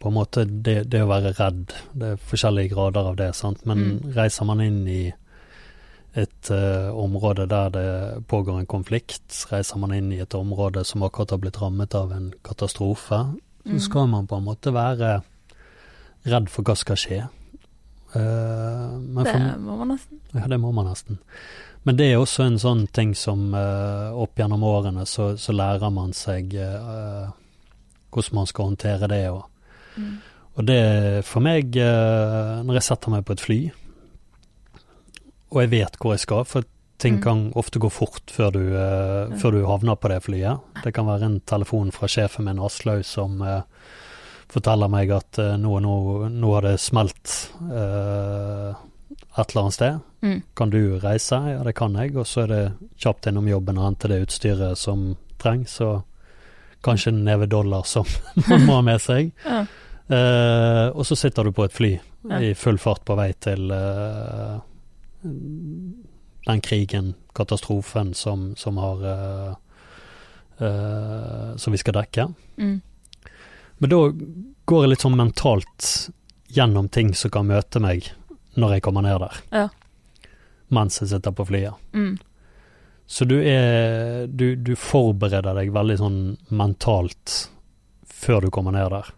På 0.00 0.08
en 0.08 0.14
måte 0.16 0.46
det, 0.46 0.86
det 0.88 1.02
å 1.04 1.10
være 1.10 1.34
redd 1.36 1.74
Det 1.92 2.12
er 2.14 2.22
forskjellige 2.30 2.72
grader 2.72 3.10
av 3.10 3.18
det, 3.20 3.34
sant. 3.36 3.66
Men 3.66 3.82
Mm. 3.82 4.12
reiser 4.16 4.48
man 4.48 4.62
inn 4.64 4.86
i 4.88 5.02
et 6.16 6.48
område 6.96 7.44
der 7.44 7.68
det 7.68 7.88
pågår 8.28 8.62
en 8.62 8.66
konflikt, 8.66 9.26
reiser 9.50 9.76
man 9.76 9.92
inn 9.92 10.08
i 10.14 10.22
et 10.22 10.34
område 10.34 10.80
som 10.88 11.02
akkurat 11.04 11.34
har 11.34 11.42
blitt 11.42 11.60
rammet 11.60 11.94
av 11.94 12.14
en 12.16 12.30
katastrofe, 12.42 13.18
så 13.66 13.80
skal 13.82 14.06
man 14.10 14.28
på 14.30 14.38
en 14.38 14.46
måte 14.46 14.72
være 14.74 15.20
redd 16.26 16.50
for 16.52 16.66
hva 16.66 16.76
skal 16.78 16.98
skje. 17.00 17.22
Uh, 18.16 18.96
men 19.02 19.24
Det 19.26 19.32
for, 19.32 19.58
må 19.60 19.76
man 19.80 19.90
nesten. 19.94 20.20
ja, 20.34 20.46
det 20.46 20.60
må 20.62 20.70
man 20.72 20.86
nesten. 20.90 21.18
Men 21.86 21.98
det 21.98 22.06
er 22.10 22.18
også 22.18 22.46
en 22.46 22.58
sånn 22.58 22.86
ting 22.94 23.14
som 23.14 23.52
uh, 23.54 24.14
opp 24.14 24.38
gjennom 24.38 24.62
årene 24.66 25.04
så, 25.06 25.36
så 25.38 25.54
lærer 25.54 25.90
man 25.94 26.14
seg 26.16 26.54
uh, 26.54 27.28
hvordan 28.10 28.38
man 28.40 28.48
skal 28.50 28.72
håndtere 28.72 29.10
det. 29.12 29.26
Og, 29.30 29.44
Mm. 29.96 30.18
Og 30.60 30.64
det 30.68 31.24
for 31.24 31.40
meg, 31.40 31.72
når 31.72 32.76
jeg 32.76 32.84
setter 32.84 33.12
meg 33.14 33.22
på 33.24 33.32
et 33.32 33.40
fly, 33.40 33.56
og 35.48 35.60
jeg 35.62 35.70
vet 35.72 35.96
hvor 35.96 36.12
jeg 36.12 36.20
skal, 36.20 36.42
for 36.44 36.66
ting 36.98 37.14
Mm. 37.18 37.22
kan 37.22 37.52
ofte 37.54 37.78
gå 37.78 37.90
fort 37.92 38.30
før 38.32 38.50
du, 38.52 38.60
uh, 38.72 39.36
før 39.38 39.52
du 39.52 39.66
havner 39.66 39.96
på 40.00 40.08
det 40.08 40.22
flyet. 40.24 40.60
Det 40.84 40.92
kan 40.96 41.06
være 41.06 41.24
en 41.28 41.40
telefon 41.40 41.90
fra 41.92 42.08
sjefen 42.08 42.44
min, 42.48 42.58
Aslaug, 42.58 43.04
som 43.04 43.40
uh, 43.42 43.60
forteller 44.48 44.88
meg 44.88 45.10
at 45.12 45.38
uh, 45.38 45.56
nå, 45.60 45.78
nå, 45.84 45.94
nå 46.32 46.52
har 46.54 46.62
det 46.70 46.76
smelt 46.80 47.50
et 49.36 49.50
eller 49.50 49.60
annet 49.62 49.74
sted. 49.76 49.98
Mm. 50.22 50.42
Kan 50.56 50.70
du 50.72 50.98
reise? 51.02 51.36
Ja, 51.52 51.62
det 51.64 51.74
kan 51.76 51.94
jeg. 52.00 52.16
Og 52.16 52.24
så 52.26 52.44
er 52.46 52.52
det 52.52 52.62
kjapt 53.02 53.26
innom 53.28 53.48
jobben 53.48 53.78
og 53.78 53.84
hente 53.90 54.08
det 54.08 54.22
utstyret 54.26 54.78
som 54.80 55.10
trengs, 55.38 55.76
og 55.84 56.02
kanskje 56.86 57.12
en 57.12 57.24
neve 57.26 57.46
dollar 57.50 57.84
som 57.88 58.06
man 58.48 58.64
må 58.66 58.78
ha 58.78 58.84
med 58.86 59.00
seg. 59.04 59.32
Ja. 59.44 59.64
Uh, 60.06 60.88
og 60.96 61.02
så 61.08 61.16
sitter 61.18 61.44
du 61.44 61.52
på 61.52 61.64
et 61.66 61.74
fly 61.74 61.96
Ja. 62.26 62.38
i 62.42 62.54
full 62.58 62.78
fart 62.78 63.04
på 63.06 63.14
vei 63.18 63.28
til 63.38 63.70
eh, 63.70 64.56
den 66.46 66.60
krigen, 66.64 67.14
katastrofen, 67.34 68.14
som, 68.14 68.52
som 68.56 68.76
har 68.78 69.02
uh, 69.04 69.54
uh, 70.62 71.56
Som 71.56 71.74
vi 71.74 71.80
skal 71.82 71.96
dekke. 71.98 72.28
Mm. 72.56 72.80
Men 73.78 73.90
da 73.90 73.98
går 74.64 74.84
jeg 74.84 74.92
litt 74.92 75.04
sånn 75.04 75.18
mentalt 75.18 75.88
gjennom 76.56 76.88
ting 76.88 77.12
som 77.18 77.32
kan 77.34 77.48
møte 77.48 77.82
meg 77.82 78.08
når 78.56 78.76
jeg 78.76 78.86
kommer 78.86 79.04
ned 79.04 79.20
der. 79.20 79.42
Ja. 79.52 79.66
Mens 80.72 81.00
jeg 81.02 81.10
sitter 81.10 81.34
på 81.36 81.44
flyet. 81.50 81.76
Mm. 81.92 82.16
Så 83.06 83.26
du 83.28 83.36
er 83.38 84.26
du, 84.26 84.54
du 84.56 84.72
forbereder 84.78 85.54
deg 85.58 85.74
veldig 85.74 85.98
sånn 86.00 86.20
mentalt 86.48 87.36
før 88.10 88.46
du 88.46 88.50
kommer 88.54 88.74
ned 88.74 88.90
der. 88.94 89.12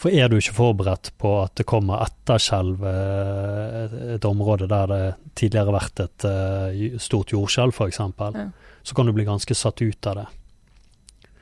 Mm. 0.00 0.02
For 0.02 0.10
er 0.16 0.28
du 0.32 0.36
ikke 0.40 0.54
forberedt 0.56 1.10
på 1.20 1.30
at 1.42 1.54
det 1.60 1.66
kommer 1.68 2.00
etterskjelv, 2.06 2.80
eh, 2.88 3.84
et, 3.84 3.92
et 4.16 4.24
område 4.24 4.66
der 4.70 4.86
det 4.88 5.14
tidligere 5.36 5.66
har 5.68 5.76
vært 5.76 6.00
et 6.06 6.24
eh, 6.24 6.98
stort 6.98 7.32
jordskjelv 7.34 7.74
f.eks., 7.76 7.98
Ja. 8.00 8.46
så 8.82 8.94
kan 8.96 9.06
du 9.06 9.12
bli 9.12 9.24
ganske 9.28 9.54
satt 9.54 9.82
ut 9.82 10.06
av 10.06 10.14
det. 10.16 10.26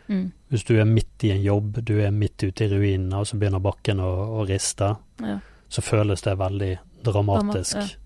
Mm. 0.09 0.33
Hvis 0.51 0.65
du 0.65 0.73
er 0.81 0.85
midt 0.89 1.23
i 1.25 1.31
en 1.31 1.43
jobb, 1.45 1.79
du 1.85 2.01
er 2.03 2.11
midt 2.11 2.43
ute 2.43 2.65
i 2.65 2.69
ruinene, 2.73 3.21
og 3.21 3.27
så 3.31 3.37
begynner 3.39 3.61
bakken 3.63 4.01
å, 4.01 4.11
å 4.41 4.47
riste, 4.49 4.97
Ja. 5.23 5.39
så 5.69 5.83
føles 5.83 6.23
det 6.23 6.35
veldig 6.39 6.79
dramatisk. 7.05 7.77
Dramat- 7.77 7.97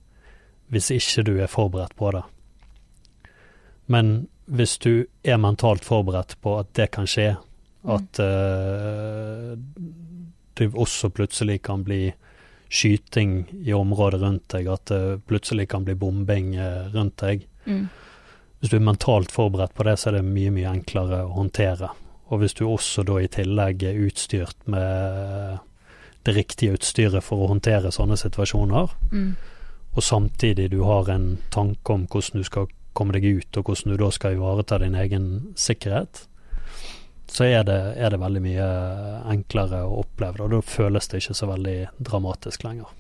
Hvis 0.73 0.91
ikke 0.91 1.25
du 1.25 1.39
er 1.41 1.47
forberedt 1.49 1.95
på 1.97 2.11
det. 2.13 2.23
Men 3.89 4.29
hvis 4.49 4.79
du 4.79 5.07
er 5.25 5.37
mentalt 5.39 5.85
forberedt 5.85 6.37
på 6.43 6.59
at 6.61 6.73
det 6.75 6.91
kan 6.93 7.07
skje, 7.07 7.37
Mm. 7.85 7.95
at 7.97 8.19
eh, 10.61 10.69
det 10.69 10.75
også 10.75 11.11
plutselig 11.11 11.63
kan 11.63 11.83
bli 11.85 12.13
skyting 12.73 13.47
i 13.67 13.73
området 13.73 14.21
rundt 14.23 14.49
deg, 14.49 14.67
at 14.73 14.87
det 14.87 15.23
plutselig 15.29 15.69
kan 15.69 15.85
bli 15.85 15.95
bombing 15.95 16.55
eh, 16.57 16.89
rundt 16.95 17.17
deg, 17.17 17.47
Mm. 17.67 17.89
hvis 18.61 18.71
du 18.71 18.77
er 18.77 18.81
mentalt 18.81 19.31
forberedt 19.31 19.75
på 19.75 19.85
det, 19.85 19.99
så 19.99 20.09
er 20.09 20.13
det 20.17 20.25
mye, 20.25 20.51
mye 20.51 20.67
enklere 20.73 21.21
å 21.29 21.35
håndtere. 21.37 21.91
Og 22.31 22.41
hvis 22.41 22.55
du 22.55 22.65
også 22.67 23.05
da 23.05 23.21
i 23.21 23.29
tillegg 23.29 23.83
er 23.85 24.01
utstyrt 24.09 24.57
med 24.67 25.59
det 26.25 26.35
riktige 26.35 26.73
utstyret 26.75 27.23
for 27.23 27.39
å 27.45 27.49
håndtere 27.53 27.93
sånne 27.93 28.17
situasjoner, 28.17 28.91
Mm. 29.13 29.37
og 29.97 30.03
samtidig 30.03 30.71
du 30.71 30.83
har 30.83 31.09
en 31.11 31.39
tanke 31.51 31.91
om 31.91 32.07
hvordan 32.07 32.39
du 32.41 32.45
skal 32.45 32.67
komme 32.95 33.13
deg 33.13 33.25
ut, 33.25 33.57
og 33.57 33.65
hvordan 33.65 33.93
du 33.93 33.97
da 33.97 34.11
skal 34.11 34.33
ivareta 34.35 34.79
din 34.79 34.95
egen 34.95 35.55
sikkerhet, 35.55 36.27
så 37.33 37.47
er 37.49 37.65
det, 37.65 37.81
er 37.97 38.13
det 38.13 38.21
veldig 38.21 38.43
mye 38.45 38.69
enklere 39.33 39.83
å 39.87 40.03
oppleve 40.03 40.45
og 40.45 40.53
da 40.53 40.61
føles 40.67 41.09
det 41.09 41.23
ikke 41.23 41.37
så 41.39 41.49
veldig 41.49 41.77
dramatisk 41.97 42.67
lenger. 42.67 42.91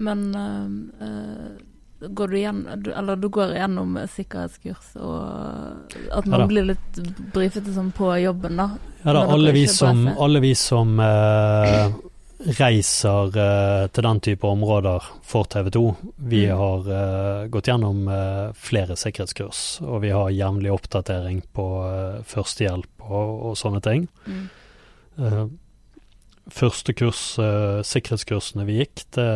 Men 0.00 0.26
eh, 0.36 1.06
eh, 1.06 2.08
går 2.08 2.28
du 2.28 2.36
du, 2.84 2.92
eller 2.92 3.16
du 3.16 3.28
går 3.28 3.54
gjennom 3.56 3.98
sikkerhetskurs, 4.08 4.92
og 4.96 5.96
at 6.12 6.26
man 6.26 6.40
Ja 6.40 6.46
blir 6.48 6.68
litt 6.72 7.00
brifete 7.34 7.72
sånn 7.72 7.90
på 7.92 8.12
jobben, 8.20 8.56
da. 8.56 8.70
Ja 9.02 9.12
da, 9.12 9.24
Men 9.24 9.28
dere 9.28 9.34
alle 9.34 9.52
vi 9.56 9.66
som, 9.68 10.06
alle 10.18 10.40
vi 10.40 10.54
som 10.54 11.00
eh, 11.00 11.92
reiser 12.56 13.36
eh, 13.36 13.86
til 13.92 14.06
den 14.06 14.20
type 14.24 14.46
områder 14.48 15.04
for 15.26 15.44
TV 15.50 15.70
2, 15.74 15.82
vi 16.16 16.46
Mm. 16.46 16.56
har 16.56 16.90
eh, 16.96 17.48
gått 17.52 17.68
gjennom 17.68 18.08
eh, 18.08 18.52
flere 18.56 18.96
sikkerhetskurs, 18.96 19.80
og 19.84 20.00
vi 20.02 20.10
har 20.14 20.30
jevnlig 20.32 20.72
oppdatering 20.72 21.42
på 21.52 21.66
eh, 21.84 22.22
førstehjelp 22.24 23.04
og, 23.10 23.42
og 23.50 23.56
sånne 23.60 23.80
ting. 23.84 24.08
Mm. 24.26 24.46
Eh, 25.20 25.44
første 26.50 26.94
kurs, 26.96 27.38
eh, 27.38 27.82
sikkerhetskursene 27.84 28.64
vi 28.66 28.78
gikk, 28.80 29.04
det, 29.18 29.28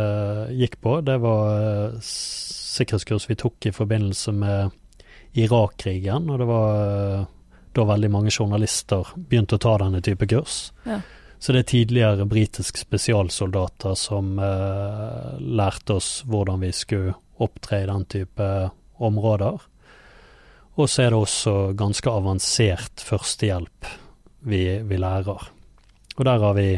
gikk 0.57 0.81
på, 0.81 0.97
det 1.05 1.19
var 1.23 1.99
sikkerhetskurs 2.01 3.29
vi 3.29 3.37
tok 3.39 3.67
i 3.69 3.75
forbindelse 3.75 4.33
med 4.33 4.73
Irak-krigen, 5.35 6.31
og 6.31 6.39
det 6.41 6.47
var 6.49 7.27
da 7.75 7.85
veldig 7.85 8.11
mange 8.11 8.31
journalister 8.31 9.09
begynte 9.19 9.57
å 9.59 9.63
ta 9.63 9.77
denne 9.83 10.01
type 10.01 10.27
kurs. 10.31 10.71
Ja. 10.87 11.01
Så 11.45 11.53
det 11.53 11.61
er 11.61 11.69
tidligere 11.69 12.25
britiske 12.25 12.81
spesialsoldater 12.81 13.93
som 14.01 14.39
eh, 14.41 15.35
lærte 15.45 15.99
oss 15.99 16.23
hvordan 16.25 16.63
vi 16.65 16.71
skulle 16.73 17.13
opptre 17.45 17.83
i 17.83 17.89
den 17.91 18.07
type 18.09 18.47
områder. 18.97 19.59
Og 20.81 20.89
så 20.89 21.05
er 21.05 21.13
det 21.13 21.19
også 21.21 21.55
ganske 21.77 22.09
avansert 22.09 23.05
førstehjelp 23.05 23.91
vi, 24.49 24.63
vi 24.89 24.97
lærer. 24.97 25.45
Og 26.17 26.25
der 26.25 26.41
har 26.47 26.57
vi 26.57 26.69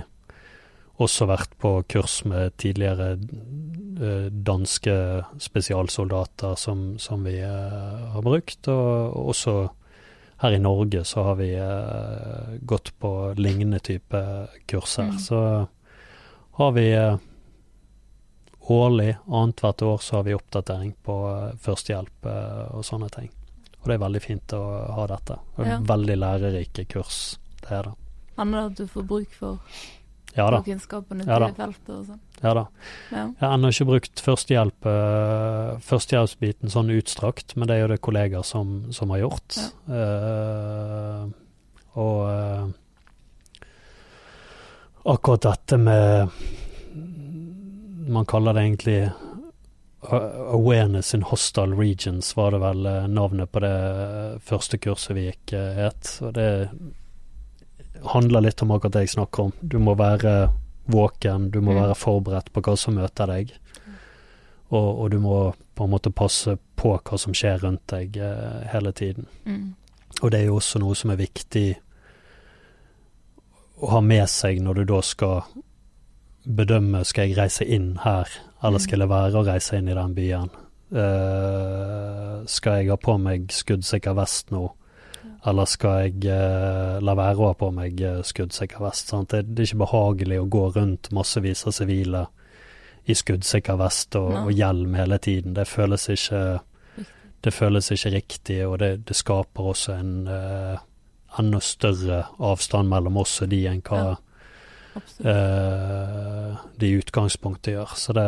også 0.98 1.30
vært 1.30 1.54
på 1.62 1.76
kurs 1.86 2.18
med 2.26 2.58
tidligere 2.58 3.12
eh, 3.14 4.28
danske 4.50 4.98
spesialsoldater 5.46 6.58
som, 6.58 6.96
som 6.98 7.22
vi 7.22 7.38
eh, 7.38 8.06
har 8.16 8.26
brukt, 8.26 8.66
og 8.66 9.28
også 9.30 9.60
her 10.38 10.52
i 10.52 10.58
Norge 10.58 11.04
så 11.04 11.22
har 11.22 11.38
vi 11.38 11.54
eh, 11.54 12.58
gått 12.60 12.92
på 12.98 13.12
lignende 13.36 13.78
type 13.78 14.20
kurser. 14.66 15.02
Mm. 15.02 15.18
Så 15.18 15.40
har 16.56 16.72
vi 16.72 16.92
eh, 16.92 17.16
årlig, 18.60 19.16
annethvert 19.26 19.82
år, 19.82 19.98
så 19.98 20.16
har 20.16 20.22
vi 20.22 20.34
oppdatering 20.34 20.92
på 21.02 21.16
eh, 21.30 21.56
førstehjelp 21.60 22.26
eh, 22.26 22.62
og 22.76 22.84
sånne 22.84 23.08
ting. 23.14 23.30
Og 23.80 23.88
det 23.88 23.96
er 23.96 24.02
veldig 24.02 24.22
fint 24.22 24.56
å 24.56 24.62
ha 24.98 25.06
dette. 25.10 25.38
Og 25.56 25.66
Ja. 25.66 25.78
Veldig 25.80 26.16
lærerike 26.18 26.84
kurs, 26.84 27.38
det 27.62 27.70
er 27.70 27.90
det. 27.90 27.94
Det 28.36 28.62
at 28.62 28.76
du 28.76 28.86
får 28.86 29.02
bruk 29.08 29.32
for, 29.32 29.58
Ja 30.36 30.50
da. 30.50 30.58
for 30.60 30.68
kunnskapen 30.68 31.22
Ja 31.24 31.38
da. 31.40 31.48
feltet 31.56 31.92
og 31.94 32.02
sånn? 32.04 32.20
Ja 32.42 32.52
da. 32.58 32.64
Ja. 33.08 33.22
Jeg 33.24 33.40
har 33.40 33.54
ennå 33.56 33.70
ikke 33.72 33.88
brukt 33.88 34.20
førstehjelp, 34.20 34.88
eh, 34.90 35.70
førstehjelpsbiten 35.86 36.72
sånn 36.72 36.92
utstrakt, 36.92 37.54
men 37.56 37.70
det 37.70 37.76
er 37.76 37.86
jo 37.86 37.92
det 37.94 38.02
kollegaer 38.04 38.44
som, 38.44 38.74
som 38.92 39.14
har 39.14 39.22
gjort. 39.24 39.56
Uh, 39.88 41.24
og 41.96 42.18
uh, 42.28 42.66
akkurat 45.14 45.48
dette 45.48 45.78
med 45.80 46.28
Man 48.06 48.26
kaller 48.28 48.54
det 48.54 48.62
egentlig 48.62 48.98
Awareness 50.06 51.14
in 51.16 51.24
hostile 51.26 51.74
regions, 51.74 52.28
var 52.36 52.52
det 52.54 52.60
vel 52.62 52.84
navnet 53.10 53.50
på 53.50 53.62
det 53.64 53.72
første 54.46 54.78
kurset 54.78 55.16
vi 55.16 55.24
gikk 55.24 55.56
het. 55.56 56.12
Og 56.22 56.36
det 56.36 56.46
handler 58.04 58.40
litt 58.40 58.62
om 58.62 58.70
akkurat 58.70 58.92
det 58.92 59.00
jeg 59.06 59.14
snakker 59.16 59.42
om. 59.48 59.52
Du 59.62 59.78
må 59.78 59.94
være 59.96 60.52
våken, 60.86 61.50
du 61.50 61.60
må 61.60 61.72
Mm. 61.72 61.80
være 61.82 61.94
forberedt 61.94 62.52
på 62.52 62.60
hva 62.62 62.76
som 62.76 62.94
møter 62.94 63.26
deg. 63.26 63.52
Og, 64.70 64.98
og 65.00 65.10
du 65.10 65.18
må 65.20 65.54
på 65.74 65.84
en 65.84 65.90
måte 65.90 66.10
passe 66.10 66.58
på 66.76 66.98
hva 66.98 67.18
som 67.18 67.32
skjer 67.34 67.58
rundt 67.62 67.86
deg 67.86 68.16
eh, 68.16 68.66
hele 68.72 68.92
tiden. 68.92 69.26
Mm. 69.44 69.74
Og 70.22 70.30
det 70.30 70.40
er 70.40 70.44
jo 70.46 70.56
også 70.56 70.78
noe 70.78 70.94
som 70.94 71.10
er 71.10 71.16
viktig 71.16 71.76
å 73.82 73.90
ha 73.92 74.00
med 74.00 74.28
seg 74.28 74.62
når 74.64 74.74
du 74.74 74.84
da 74.84 75.00
skal 75.02 75.42
bedømme 76.46 77.04
skal 77.04 77.28
jeg 77.28 77.36
reise 77.38 77.64
inn 77.64 77.98
her, 78.04 78.28
eller 78.62 78.78
skal 78.78 79.00
jeg 79.02 79.10
være 79.10 79.40
å 79.40 79.44
reise 79.46 79.76
inn 79.76 79.88
i 79.88 79.94
den 79.98 80.14
byen. 80.14 80.50
Uh, 80.94 82.44
skal 82.46 82.80
jeg 82.80 82.90
ha 82.92 82.96
på 82.96 83.16
meg 83.18 83.48
skuddsikker 83.52 84.14
vest 84.16 84.52
nå, 84.54 84.68
eller 85.46 85.68
skal 85.70 86.06
jeg 86.06 86.24
eh, 86.32 86.96
la 87.04 87.14
være 87.18 87.38
å 87.38 87.50
ha 87.50 87.56
på 87.58 87.70
meg 87.74 88.00
eh, 88.02 88.22
skuddsikker 88.26 88.82
vest? 88.82 89.12
Sant? 89.12 89.30
Det, 89.30 89.44
det 89.54 89.62
er 89.62 89.70
ikke 89.70 89.84
behagelig 89.84 90.40
å 90.42 90.48
gå 90.50 90.64
rundt 90.76 91.12
massevis 91.14 91.66
av 91.68 91.76
sivile 91.76 92.26
i 93.06 93.14
skuddsikker 93.14 93.78
vest 93.78 94.18
og, 94.18 94.32
og 94.46 94.50
hjelm 94.54 94.96
hele 94.98 95.20
tiden. 95.22 95.54
Det 95.54 95.68
føles 95.70 96.08
ikke 96.10 96.42
det 97.46 97.52
føles 97.54 97.92
ikke 97.94 98.10
riktig, 98.10 98.60
og 98.66 98.80
det, 98.82 98.90
det 99.06 99.14
skaper 99.14 99.70
også 99.70 99.94
en 100.00 100.14
eh, 100.26 100.78
enda 101.38 101.60
større 101.62 102.24
avstand 102.42 102.90
mellom 102.90 103.20
oss 103.22 103.38
og 103.44 103.52
de 103.52 103.66
enn 103.70 103.84
hva 103.86 104.06
Ja. 104.06 104.14
Eh, 105.20 106.52
de 106.80 106.88
i 106.88 106.96
utgangspunktet 106.96 107.74
gjør. 107.74 107.90
Så 108.00 108.14
det 108.16 108.26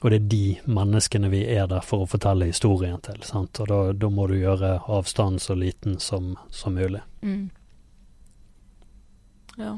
Og 0.00 0.10
det 0.10 0.16
er 0.16 0.28
de 0.32 0.44
menneskene 0.64 1.28
vi 1.28 1.42
er 1.52 1.66
der 1.68 1.84
for 1.84 2.04
å 2.04 2.08
fortelle 2.08 2.48
historien 2.48 3.00
til, 3.04 3.20
sant? 3.26 3.60
og 3.60 3.68
da, 3.68 3.80
da 3.92 4.08
må 4.08 4.26
du 4.30 4.38
gjøre 4.38 4.78
avstanden 4.88 5.42
så 5.42 5.56
liten 5.58 5.98
som, 6.00 6.32
som 6.48 6.74
mulig. 6.74 7.02
Mm. 7.20 7.50
Ja. 9.60 9.74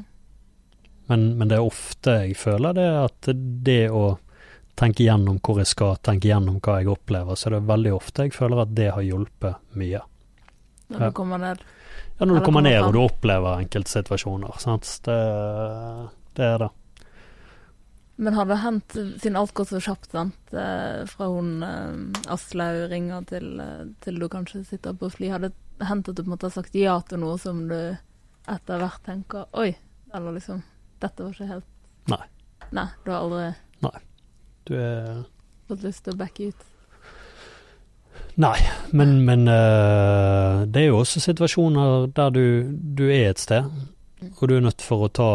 Men, 1.11 1.25
men 1.37 1.51
det 1.51 1.57
er 1.59 1.67
ofte 1.67 2.15
jeg 2.23 2.37
føler 2.39 2.77
det 2.77 2.87
at 3.01 3.27
det 3.67 3.89
å 3.91 4.05
tenke 4.79 5.03
gjennom 5.03 5.41
hvor 5.43 5.59
jeg 5.59 5.69
skal, 5.69 5.97
tenke 5.99 6.29
gjennom 6.31 6.61
hva 6.63 6.79
jeg 6.79 6.93
opplever, 6.93 7.35
så 7.35 7.51
det 7.51 7.59
er 7.59 7.71
veldig 7.73 7.93
ofte 7.93 8.27
jeg 8.27 8.35
føler 8.37 8.63
at 8.63 8.71
det 8.77 8.89
har 8.95 9.03
hjulpet 9.05 9.75
mye. 9.79 10.01
Når 10.93 11.03
du 11.09 11.17
kommer 11.17 11.41
ned. 11.41 11.65
Ja, 12.17 12.25
når 12.25 12.39
du 12.39 12.45
kommer 12.45 12.63
ned 12.63 12.79
og 12.85 12.95
du 12.95 13.01
opplever 13.03 13.59
enkeltsituasjoner, 13.59 14.55
sant. 14.61 14.87
Det, 15.03 15.19
det 16.37 16.47
er 16.47 16.63
det. 16.63 16.71
Men 18.23 18.37
har 18.37 18.45
det 18.47 18.55
hendt, 18.63 18.93
siden 18.93 19.35
alt 19.35 19.51
går 19.53 19.65
så 19.67 19.79
kjapt, 19.83 20.13
sant, 20.13 20.53
eh, 20.55 21.01
fra 21.11 21.27
hun 21.27 21.63
eh, 21.67 22.31
Aslaug 22.31 22.85
ringer 22.91 23.25
til, 23.27 23.49
eh, 23.59 23.81
til 24.05 24.21
du 24.21 24.29
kanskje 24.31 24.61
sitter 24.63 24.95
på 24.95 25.09
fly, 25.11 25.27
har 25.33 25.43
det 25.43 25.51
hendt 25.83 26.07
at 26.07 26.15
du 26.15 26.21
på 26.21 26.29
en 26.29 26.35
måte 26.37 26.47
har 26.47 26.53
sagt 26.55 26.77
ja 26.77 26.93
til 27.03 27.19
noe 27.19 27.35
som 27.41 27.65
du 27.67 27.75
etter 28.47 28.79
hvert 28.79 29.03
tenker 29.03 29.49
Oi, 29.59 29.73
eller 30.15 30.37
liksom 30.37 30.61
Dette 31.03 31.25
var 31.25 31.33
ikke 31.35 31.49
helt 31.49 32.11
Nei. 32.11 32.21
Nei, 32.75 32.85
du 33.03 33.11
har 33.11 33.25
aldri 33.25 33.97
Du 34.67 34.73
er 34.79 35.25
fått 35.67 35.83
lyst 35.83 36.05
til 36.05 36.15
å 36.15 36.21
backe 36.21 36.47
ut? 36.51 36.63
Nei, 38.39 38.55
men, 38.95 39.17
men 39.27 39.43
uh, 39.49 40.63
det 40.65 40.85
er 40.85 40.87
jo 40.93 41.01
også 41.01 41.21
situasjoner 41.21 42.07
der 42.15 42.31
du, 42.33 42.45
du 42.71 43.03
er 43.09 43.33
et 43.33 43.41
sted, 43.41 43.67
og 44.31 44.47
du 44.47 44.55
er 44.55 44.63
nødt 44.65 44.81
for 44.85 45.05
å 45.05 45.11
ta 45.11 45.29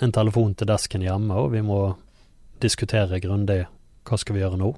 en 0.00 0.14
telefon 0.14 0.54
til 0.56 0.70
desken 0.70 1.04
hjemme, 1.04 1.36
og 1.36 1.50
vi 1.52 1.60
må 1.64 1.80
diskutere 2.62 3.20
grundig 3.22 3.64
hva 4.06 4.18
skal 4.18 4.36
vi 4.36 4.42
gjøre 4.42 4.58
nå. 4.60 4.70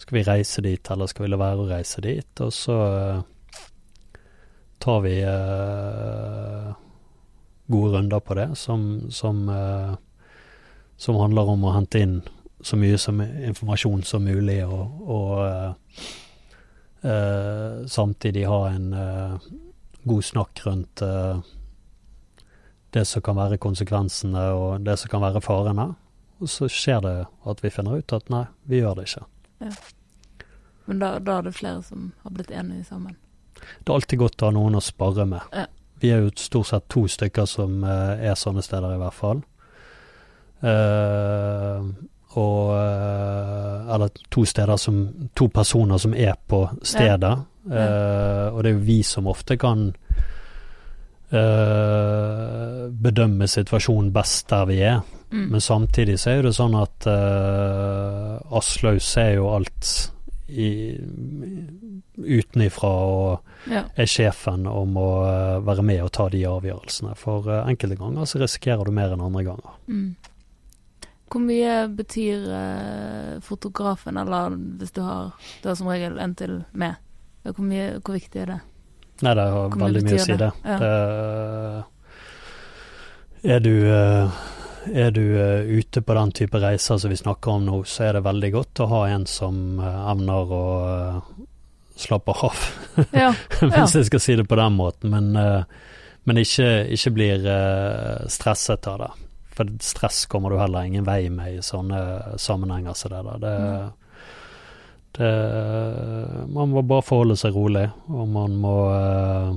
Skal 0.00 0.18
vi 0.18 0.24
reise 0.26 0.62
dit, 0.64 0.90
eller 0.90 1.06
skal 1.10 1.24
vi 1.24 1.30
la 1.30 1.38
være 1.40 1.62
å 1.62 1.68
reise 1.70 2.02
dit? 2.04 2.40
Og 2.42 2.52
så 2.54 2.78
eh, 2.88 3.20
tar 4.82 5.00
vi 5.04 5.14
eh, 5.22 6.70
gode 7.72 7.92
runder 7.94 8.20
på 8.24 8.36
det, 8.38 8.48
som, 8.60 8.86
som, 9.14 9.44
eh, 9.48 9.94
som 11.00 11.20
handler 11.22 11.54
om 11.54 11.64
å 11.64 11.74
hente 11.78 12.02
inn 12.04 12.18
så 12.64 12.78
mye 12.80 12.98
som 13.00 13.20
informasjon 13.20 14.02
som 14.08 14.24
mulig, 14.24 14.62
og, 14.64 15.02
og 15.04 15.40
samtidig 17.92 18.46
ha 18.48 18.60
en 18.70 18.86
god 20.08 20.24
snakk 20.24 20.62
rundt 20.64 21.02
det 22.96 23.02
som 23.04 23.20
kan 23.26 23.36
være 23.36 23.60
konsekvensene 23.60 24.46
og 24.56 24.86
det 24.86 24.96
som 25.02 25.12
kan 25.12 25.20
være 25.26 25.42
farene. 25.44 25.90
Og 26.44 26.50
så 26.52 26.68
skjer 26.68 27.00
det 27.04 27.14
at 27.48 27.62
vi 27.64 27.72
finner 27.72 28.00
ut 28.00 28.12
at 28.16 28.28
nei, 28.32 28.44
vi 28.68 28.82
gjør 28.82 28.98
det 28.98 29.08
ikke. 29.08 29.24
Men 30.84 31.00
da, 31.00 31.14
da 31.24 31.38
er 31.38 31.46
det 31.46 31.54
flere 31.56 31.80
som 31.82 32.10
har 32.22 32.34
blitt 32.36 32.52
enige 32.52 32.84
sammen. 32.84 33.16
Det 33.56 33.88
er 33.88 33.96
alltid 33.96 34.20
godt 34.20 34.42
å 34.42 34.50
ha 34.50 34.56
noen 34.58 34.76
å 34.76 34.84
spare 34.84 35.24
med. 35.28 35.48
Ja. 35.56 35.64
Vi 36.02 36.10
er 36.12 36.24
jo 36.24 36.32
stort 36.36 36.68
sett 36.68 36.88
to 36.92 37.06
stykker 37.08 37.48
som 37.48 37.84
eh, 37.88 38.26
er 38.28 38.36
sånne 38.36 38.64
steder, 38.66 38.92
i 38.92 39.00
hvert 39.00 39.16
fall. 39.16 39.40
Uh, 40.64 41.92
og 42.40 42.70
eh, 42.72 43.94
Eller 43.94 44.08
to 44.32 44.44
steder 44.48 44.76
som 44.80 45.28
To 45.36 45.48
personer 45.52 45.98
som 45.98 46.14
er 46.14 46.34
på 46.48 46.68
stedet. 46.82 47.38
Eh, 47.70 48.46
og 48.52 48.62
det 48.62 48.70
er 48.70 48.74
jo 48.74 48.84
vi 48.84 49.02
som 49.02 49.26
ofte 49.30 49.56
kan 49.56 49.86
uh, 51.32 52.90
bedømme 52.90 53.48
situasjonen 53.48 54.12
best 54.12 54.50
der 54.50 54.66
vi 54.68 54.80
er. 54.84 55.00
Mm. 55.34 55.48
Men 55.50 55.60
samtidig 55.60 56.20
så 56.20 56.30
er 56.30 56.36
jo 56.38 56.42
det 56.46 56.54
sånn 56.54 56.76
at 56.78 57.06
uh, 57.10 58.38
Aslaug 58.54 59.00
ser 59.02 59.32
jo 59.34 59.48
alt 59.50 59.88
i, 60.46 60.94
utenifra 62.22 62.90
og 63.08 63.40
Ja. 63.66 63.82
er 63.96 64.06
sjefen 64.06 64.66
og 64.68 64.90
må 64.92 65.06
eh, 65.24 65.56
være 65.64 65.82
med 65.82 66.02
og 66.04 66.12
ta 66.12 66.28
de 66.28 66.42
avgjørelsene. 66.44 67.14
For 67.16 67.48
uh, 67.48 67.64
enkelte 67.66 67.96
ganger 67.96 68.28
så 68.28 68.38
risikerer 68.42 68.84
du 68.84 68.92
mer 68.92 69.14
enn 69.14 69.24
andre 69.24 69.42
ganger. 69.46 69.72
Mm. 69.88 70.14
Hvor 71.32 71.42
mye 71.42 71.78
betyr 71.96 72.44
uh, 72.44 73.40
fotografen, 73.42 74.20
eller 74.20 74.54
hvis 74.78 74.92
du 74.94 75.00
har 75.02 75.32
Du 75.62 75.68
har 75.68 75.74
som 75.80 75.88
regel 75.88 76.20
en 76.20 76.34
til 76.38 76.60
med. 76.72 77.00
Hvor, 77.42 77.64
mye, 77.64 77.98
hvor 78.04 78.14
viktig 78.14 78.44
er 78.44 78.52
det? 78.52 78.60
Nei, 79.24 79.34
det 79.34 79.48
har 79.50 79.78
veldig 79.80 80.04
mye 80.04 80.20
å 80.20 80.24
si, 80.28 80.36
det. 80.38 80.52
Ja. 80.64 80.78
det 80.78 81.84
er 83.44 83.60
du 83.60 83.74
eh, 83.92 84.30
er 84.92 85.10
du 85.14 85.22
eh, 85.38 85.64
ute 85.78 86.02
på 86.02 86.14
den 86.16 86.32
type 86.36 86.60
reiser 86.60 86.98
som 87.00 87.10
vi 87.12 87.16
snakker 87.16 87.56
om 87.56 87.64
nå, 87.66 87.80
så 87.88 88.08
er 88.08 88.18
det 88.18 88.24
veldig 88.26 88.50
godt 88.54 88.82
å 88.84 88.90
ha 88.90 89.02
en 89.14 89.26
som 89.30 89.80
eh, 89.80 90.00
evner 90.12 90.54
å 90.58 90.62
eh, 90.88 91.34
slappe 91.96 92.34
av, 92.34 92.62
Ja. 93.22 93.32
hvis 93.60 93.94
jeg 94.00 94.08
skal 94.10 94.22
si 94.22 94.36
det 94.40 94.48
på 94.50 94.58
den 94.58 94.74
måten. 94.78 95.12
Men, 95.14 95.66
men 96.26 96.40
ikke, 96.40 96.70
ikke 96.90 97.12
blir 97.14 97.44
stresset 98.34 98.88
av 98.90 98.98
det. 99.04 99.10
For 99.54 99.70
stress 99.78 100.24
kommer 100.26 100.50
du 100.50 100.58
heller 100.58 100.88
ingen 100.88 101.06
vei 101.06 101.28
med 101.30 101.60
i 101.60 101.62
sånne 101.62 102.38
sammenhenger 102.42 102.96
som 102.98 103.12
det 103.12 103.20
der. 103.28 103.44
Det, 103.44 103.52
det, 105.14 105.30
man 106.50 106.72
må 106.74 106.82
bare 106.82 107.06
forholde 107.06 107.36
seg 107.38 107.54
rolig, 107.54 107.86
og 108.10 108.26
man 108.34 108.56
må 108.58 108.74
eh, 108.90 109.52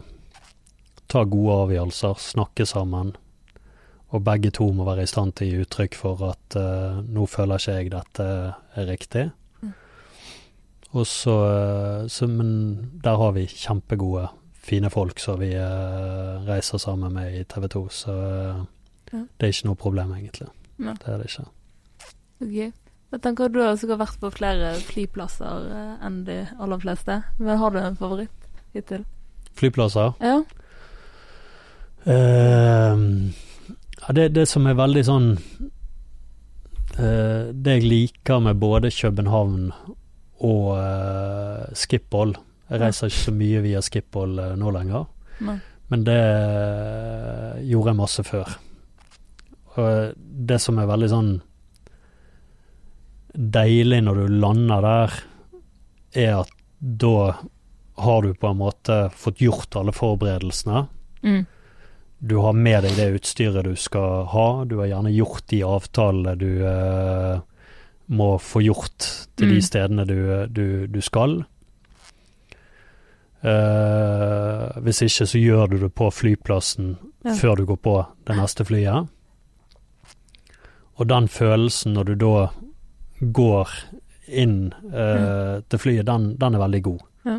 ta 1.09 1.23
gode 1.25 1.57
avgjørelser, 1.63 2.19
snakke 2.21 2.67
sammen. 2.69 3.15
Og 4.18 4.24
begge 4.26 4.49
to 4.55 4.65
må 4.74 4.86
være 4.88 5.03
i 5.05 5.09
stand 5.09 5.36
til 5.38 5.45
å 5.45 5.49
gi 5.51 5.65
uttrykk 5.65 5.95
for 5.99 6.22
at 6.32 6.55
uh, 6.57 7.01
nå 7.05 7.28
føler 7.30 7.61
ikke 7.61 7.76
jeg 7.76 7.91
dette 7.93 8.26
er 8.74 8.88
riktig. 8.89 9.26
Mm. 9.61 9.74
Og 10.97 11.05
så, 11.05 11.36
eh, 11.45 12.07
så 12.09 12.28
Men 12.28 12.49
der 13.03 13.20
har 13.22 13.36
vi 13.36 13.45
kjempegode, 13.45 14.30
fine 14.57 14.89
folk 14.89 15.20
som 15.22 15.38
vi 15.39 15.51
uh, 15.53 16.41
reiser 16.47 16.82
sammen 16.82 17.13
med 17.13 17.36
i 17.36 17.43
TV 17.43 17.68
2, 17.68 17.84
så 17.93 18.15
uh, 18.18 18.65
Ja. 19.13 19.22
det 19.38 19.45
er 19.45 19.53
ikke 19.53 19.68
noe 19.70 19.80
problem, 19.80 20.09
egentlig. 20.18 20.49
Ja. 20.80 20.95
Det 20.97 21.07
er 21.13 21.18
det 21.22 21.30
ikke. 21.30 21.45
Ok. 22.41 22.74
Jeg 23.11 23.22
tenker 23.24 23.47
Du 23.47 23.61
har 23.61 23.78
sikkert 23.80 24.01
vært 24.01 24.20
på 24.20 24.32
flere 24.36 24.74
flyplasser 24.84 25.70
enn 26.03 26.26
de 26.28 26.41
aller 26.59 26.80
fleste. 26.82 27.22
Men 27.38 27.57
har 27.57 27.72
du 27.72 27.78
en 27.80 27.95
favoritt 27.95 28.49
hittil? 28.74 29.05
Flyplasser? 29.55 30.18
Ja. 30.20 30.41
Ehm, 32.07 33.34
ja, 34.02 34.14
det, 34.14 34.30
det 34.36 34.45
som 34.50 34.68
er 34.70 34.78
veldig 34.78 35.04
sånn 35.08 35.32
uh, 36.98 37.50
Det 37.54 37.78
jeg 37.78 37.88
liker 37.88 38.43
med 38.43 38.60
både 38.62 38.91
København 38.93 39.72
og 40.48 40.68
uh, 40.78 41.66
Schiphol 41.78 42.36
Jeg 42.70 42.82
reiser 42.84 43.10
ikke 43.10 43.26
så 43.26 43.34
mye 43.39 43.64
via 43.66 43.82
Schiphol 43.86 44.38
uh, 44.39 44.54
nå 44.60 44.72
lenger, 44.76 45.08
Nei. 45.48 45.58
men 45.93 46.04
det 46.04 46.20
eh, 46.20 47.60
gjorde 47.70 47.93
jeg 47.93 47.98
masse 48.02 48.24
før. 48.28 48.50
Og 49.80 50.18
det 50.50 50.58
som 50.60 50.82
er 50.82 50.89
veldig 50.89 51.10
sånn 51.14 51.30
deilig 53.38 54.02
når 54.04 54.20
du 54.20 54.36
lander 54.41 54.84
der, 54.84 55.16
er 56.18 56.34
at 56.41 56.52
da 56.78 57.38
har 58.04 58.26
du 58.26 58.34
på 58.34 58.52
en 58.52 58.60
måte 58.60 58.98
fått 59.16 59.41
gjort 59.41 59.78
alle 59.80 59.93
forberedelsene. 59.95 60.84
Mm. 61.24 61.45
Du 62.20 62.36
har 62.41 62.53
med 62.53 62.84
deg 62.84 62.95
det 62.97 63.09
utstyret 63.20 63.63
du 63.68 63.76
skal 63.78 64.26
ha. 64.32 64.47
Du 64.65 64.78
har 64.80 64.88
gjerne 64.89 65.11
gjort 65.13 65.43
de 65.51 65.59
avtalene 65.63 66.34
du 66.39 66.49
eh, 66.65 67.39
må 68.07 68.30
få 68.41 68.61
gjort 68.65 68.97
til 69.38 69.49
de 69.51 69.59
Mm. 69.59 69.61
stedene 69.61 70.05
du, 70.07 70.47
du, 70.49 70.88
du 70.88 71.01
skal. 71.01 71.43
Eh, 73.43 74.80
hvis 74.82 75.01
ikke 75.05 75.28
så 75.30 75.39
gjør 75.41 75.70
du 75.72 75.78
det 75.86 75.91
på 75.95 76.09
flyplassen 76.11 76.95
Ja. 77.26 77.34
før 77.36 77.55
du 77.57 77.65
går 77.65 77.78
på 77.84 77.93
det 78.26 78.36
neste 78.38 78.65
flyet. 78.65 79.07
Og 80.97 81.07
den 81.07 81.28
følelsen 81.28 81.93
når 81.93 82.03
du 82.05 82.15
da 82.15 82.47
går 83.22 83.70
inn 84.28 84.74
eh, 84.93 85.61
til 85.70 85.80
flyet, 85.80 86.05
den, 86.07 86.36
den 86.39 86.55
er 86.55 86.59
veldig 86.65 86.82
god. 86.84 86.99
Ja. 87.26 87.38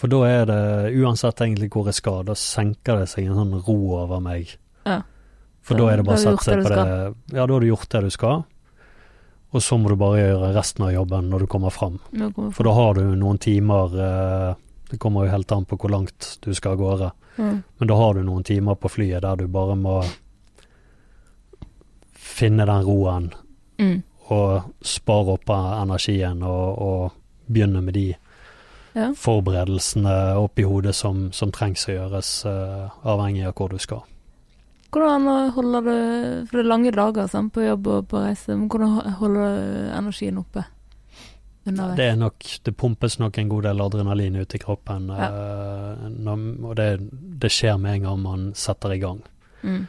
For 0.00 0.08
da 0.08 0.20
er 0.24 0.46
det, 0.48 0.60
uansett 0.96 1.42
egentlig 1.44 1.68
hvor 1.74 1.90
jeg 1.90 1.98
skal, 1.98 2.22
da 2.24 2.32
senker 2.38 3.02
det 3.02 3.08
seg 3.12 3.26
en 3.28 3.36
sånn 3.36 3.58
ro 3.66 3.74
over 4.00 4.22
meg. 4.24 4.54
Ja. 4.88 5.02
For 5.60 5.76
da 5.76 5.90
er 5.92 6.00
det 6.00 6.06
bare 6.08 6.16
å 6.16 6.22
sette 6.22 6.46
seg 6.46 6.62
på 6.64 6.70
det 6.72 6.86
Ja, 7.36 7.44
da 7.44 7.52
har 7.52 7.60
du 7.60 7.68
gjort 7.68 7.90
det 7.92 8.00
du 8.06 8.10
skal. 8.14 8.44
Og 9.52 9.60
så 9.66 9.76
må 9.76 9.90
du 9.92 9.96
bare 10.00 10.22
gjøre 10.22 10.52
resten 10.56 10.86
av 10.86 10.92
jobben 10.94 11.28
når 11.28 11.44
du 11.44 11.46
kommer 11.52 11.74
fram. 11.74 11.98
Kommer 12.14 12.54
For 12.56 12.64
da 12.64 12.72
har 12.78 12.94
du 12.96 13.02
noen 13.18 13.38
timer 13.42 13.96
eh, 13.98 14.54
Det 14.92 14.98
kommer 15.02 15.26
jo 15.26 15.32
helt 15.34 15.52
an 15.52 15.66
på 15.68 15.76
hvor 15.76 15.90
langt 15.92 16.30
du 16.46 16.52
skal 16.54 16.78
av 16.78 16.80
gårde. 16.80 17.10
mm. 17.36 17.58
Men 17.78 17.88
da 17.92 17.96
har 18.00 18.14
du 18.14 18.22
noen 18.24 18.46
timer 18.46 18.78
på 18.80 18.88
flyet 18.94 19.22
der 19.26 19.36
du 19.42 19.46
bare 19.52 19.76
må 19.76 19.98
finne 22.14 22.66
den 22.66 22.84
roen 22.86 23.30
Mm. 23.80 24.02
og 24.28 24.74
spare 24.84 25.32
opp 25.38 25.48
energien 25.50 26.42
og, 26.44 26.78
og 26.78 27.12
begynne 27.50 27.80
med 27.82 27.94
de 27.96 28.02
Ja. 28.94 29.12
forberedelsene 29.14 30.14
oppi 30.40 30.64
hodet 30.66 30.96
som, 30.98 31.28
som 31.32 31.52
trengs 31.54 31.86
å 31.86 31.94
gjøres, 31.94 32.30
uh, 32.42 32.90
avhengig 33.06 33.44
av 33.46 33.54
hvor 33.58 33.70
du 33.70 33.78
skal. 33.78 34.02
Hvordan 34.90 35.28
holder 35.54 35.86
du 35.86 35.94
For 36.48 36.58
det 36.58 36.64
er 36.64 36.66
lange 36.66 36.90
dager 36.90 37.28
sant, 37.30 37.52
på 37.54 37.62
jobb 37.62 37.86
og 37.86 38.08
på 38.10 38.24
reise. 38.24 38.56
Men 38.56 38.66
hvordan 38.66 39.14
holder 39.20 39.44
du 39.46 39.92
energien 39.94 40.40
oppe 40.40 40.64
underveis? 41.66 41.96
Det 42.00 42.08
er 42.10 42.18
nok, 42.18 42.48
det 42.66 42.74
pumpes 42.76 43.18
nok 43.20 43.38
en 43.38 43.52
god 43.52 43.68
del 43.68 43.84
adrenalin 43.84 44.40
ut 44.40 44.54
i 44.54 44.60
kroppen, 44.62 45.10
eh, 45.14 46.04
når, 46.10 46.44
og 46.66 46.76
det, 46.80 46.90
det 47.42 47.52
skjer 47.54 47.78
med 47.78 48.00
en 48.00 48.08
gang 48.08 48.20
man 48.24 48.50
setter 48.58 48.96
i 48.96 49.00
gang. 49.02 49.22
Mm. 49.62 49.86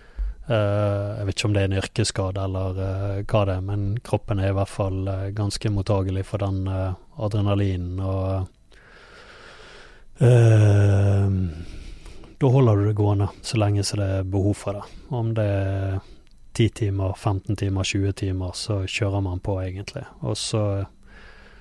Uh, 0.52 1.20
jeg 1.20 1.28
vet 1.28 1.38
ikke 1.38 1.48
om 1.48 1.54
det 1.56 1.62
er 1.62 1.68
en 1.70 1.80
yrkesskade 1.80 2.44
eller 2.44 2.80
uh, 2.82 3.20
hva 3.24 3.44
det 3.48 3.54
er, 3.56 3.62
men 3.64 3.84
kroppen 4.04 4.42
er 4.42 4.52
i 4.52 4.56
hvert 4.58 4.72
fall 4.72 5.06
uh, 5.08 5.30
ganske 5.38 5.70
mottagelig 5.72 6.26
for 6.28 6.44
den 6.44 6.66
eh, 6.68 6.98
adrenalinen. 7.24 8.02
Og 8.04 8.50
eh, 10.22 11.30
da 12.42 12.48
holder 12.50 12.76
du 12.76 12.86
det 12.88 12.96
gående 12.98 13.28
så 13.46 13.58
lenge 13.62 13.84
som 13.86 14.00
det 14.02 14.08
er 14.20 14.24
behov 14.24 14.54
for 14.58 14.74
det. 14.80 14.84
Om 15.14 15.34
det 15.38 15.46
er 15.46 16.00
10 16.58 16.70
timer, 16.82 17.14
15 17.18 17.56
timer, 17.56 17.84
20 17.88 18.12
timer, 18.24 18.52
så 18.58 18.82
kjører 18.90 19.22
man 19.24 19.40
på, 19.40 19.60
egentlig. 19.64 20.04
Og 20.22 20.36
så, 20.38 20.64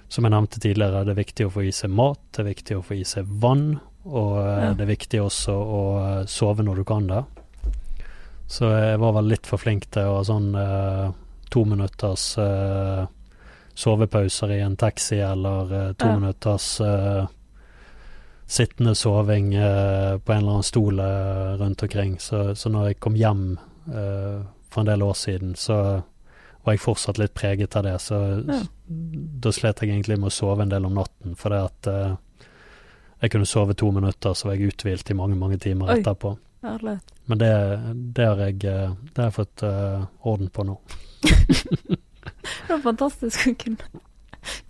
som 0.09 0.25
jeg 0.27 0.33
nevnte 0.35 0.61
tidligere, 0.61 1.05
det 1.07 1.13
er 1.15 1.21
viktig 1.23 1.47
å 1.47 1.53
få 1.55 1.67
i 1.69 1.73
seg 1.75 1.93
mat, 1.95 2.19
det 2.35 2.43
er 2.45 2.49
viktig 2.51 2.79
å 2.79 2.83
få 2.87 2.97
i 2.99 3.05
seg 3.07 3.29
vann, 3.43 3.69
og 4.09 4.39
eh, 4.41 4.65
Ja. 4.65 4.73
det 4.75 4.87
er 4.87 4.95
viktig 4.95 5.21
også 5.23 5.53
å 5.55 5.83
eh, 6.01 6.25
sove 6.27 6.65
når 6.67 6.81
du 6.81 6.85
kan 6.89 7.07
det. 7.07 7.23
Så 8.51 8.67
jeg 8.73 8.99
var 8.99 9.13
vel 9.15 9.29
litt 9.31 9.47
for 9.47 9.61
flink 9.63 9.85
til 9.95 10.09
å 10.11 10.17
ha 10.17 10.23
sånn 10.27 10.49
eh, 10.59 11.11
to 11.53 11.63
minutters 11.69 12.25
eh, 12.43 13.05
sovepauser 13.79 14.57
i 14.57 14.61
en 14.65 14.75
taxi, 14.81 15.21
eller 15.23 15.71
eh, 15.77 15.93
to 15.93 16.09
Ja. 16.09 16.17
minutters 16.19 16.81
eh, 16.81 17.27
sittende 18.51 18.95
soving 18.99 19.53
eh, 19.55 20.19
på 20.19 20.33
en 20.33 20.39
eller 20.39 20.57
annen 20.57 20.67
stol 20.67 20.99
eh, 20.99 21.53
rundt 21.61 21.83
omkring. 21.87 22.17
Så, 22.19 22.55
så 22.59 22.71
når 22.73 22.89
jeg 22.91 23.01
kom 23.05 23.15
hjem 23.19 23.45
eh, 23.87 24.41
for 24.71 24.83
en 24.83 24.91
del 24.91 25.05
år 25.07 25.15
siden, 25.15 25.55
så 25.55 25.77
var 26.65 26.75
jeg 26.75 26.83
fortsatt 26.83 27.19
litt 27.23 27.35
preget 27.35 27.77
av 27.79 27.87
det. 27.87 27.95
Så 28.03 28.19
Ja. 28.49 28.59
da 29.41 29.53
slet 29.55 29.81
jeg 29.83 29.93
egentlig 29.95 30.19
med 30.19 30.33
å 30.33 30.35
sove 30.35 30.63
en 30.67 30.73
del 30.73 30.87
om 30.89 30.99
natten, 30.99 31.37
for 31.39 31.55
det 31.55 31.61
at 31.63 31.91
eh, 31.93 32.17
jeg 33.23 33.31
kunne 33.31 33.47
sove 33.47 33.75
to 33.75 33.91
minutter, 33.95 34.35
så 34.35 34.49
var 34.49 34.57
jeg 34.59 34.73
uthvilt 34.75 35.11
i 35.11 35.15
mange, 35.15 35.37
mange 35.39 35.59
timer 35.61 35.93
Oi. 35.93 36.01
etterpå. 36.01 36.35
Herlig. 36.67 36.99
Men 37.31 37.39
det, 37.39 37.53
det, 38.17 38.27
har 38.27 38.43
jeg, 38.49 38.65
eh, 38.65 38.95
det 39.15 39.23
har 39.23 39.31
jeg 39.31 39.37
fått 39.39 39.63
uh, 39.63 40.05
orden 40.27 40.51
på 40.53 40.65
nå. 40.67 40.75
Det 42.67 42.75
var 42.77 42.83
fantastisk 42.85 43.47
å 43.49 43.53
kunne, 43.59 44.03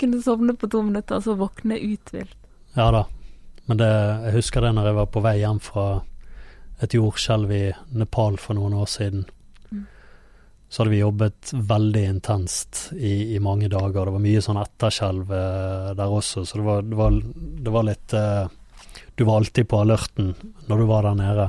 kunne 0.01 0.21
sovne 0.23 0.55
på 0.57 0.69
to 0.71 0.83
minutter, 0.87 1.19
og 1.19 1.25
så 1.27 1.35
våkne 1.39 1.79
uthvilt. 1.81 2.37
Ja 2.77 2.91
da. 2.95 3.05
Men 3.71 3.79
det, 3.79 3.91
jeg 4.27 4.35
husker 4.35 4.65
det 4.67 4.73
når 4.75 4.89
jeg 4.89 4.97
var 4.97 5.11
på 5.15 5.21
vei 5.23 5.37
hjem 5.39 5.61
fra 5.63 5.85
et 6.83 6.95
jordskjelv 6.97 7.53
i 7.55 7.67
Nepal 8.01 8.39
for 8.41 8.59
noen 8.59 8.75
år 8.83 8.89
siden. 8.91 9.23
Mm. 9.71 9.85
Så 10.67 10.83
hadde 10.83 10.95
vi 10.97 11.03
jobbet 11.05 11.53
veldig 11.71 12.03
intenst 12.17 12.81
i, 12.97 13.37
i 13.37 13.39
mange 13.39 13.69
dager. 13.71 14.09
Det 14.09 14.17
var 14.17 14.25
mye 14.25 14.43
sånn 14.43 14.59
etterskjelv 14.59 15.31
eh, 15.37 15.93
der 16.01 16.17
også, 16.19 16.43
så 16.49 16.59
det 16.59 16.67
var, 16.67 16.83
det 16.83 16.99
var, 16.99 17.21
det 17.69 17.77
var 17.77 17.87
litt 17.87 18.17
eh, 18.19 18.51
Du 19.15 19.25
var 19.29 19.39
alltid 19.39 19.71
på 19.71 19.85
alerten 19.85 20.35
når 20.67 20.83
du 20.83 20.87
var 20.91 21.07
der 21.07 21.23
nede. 21.23 21.49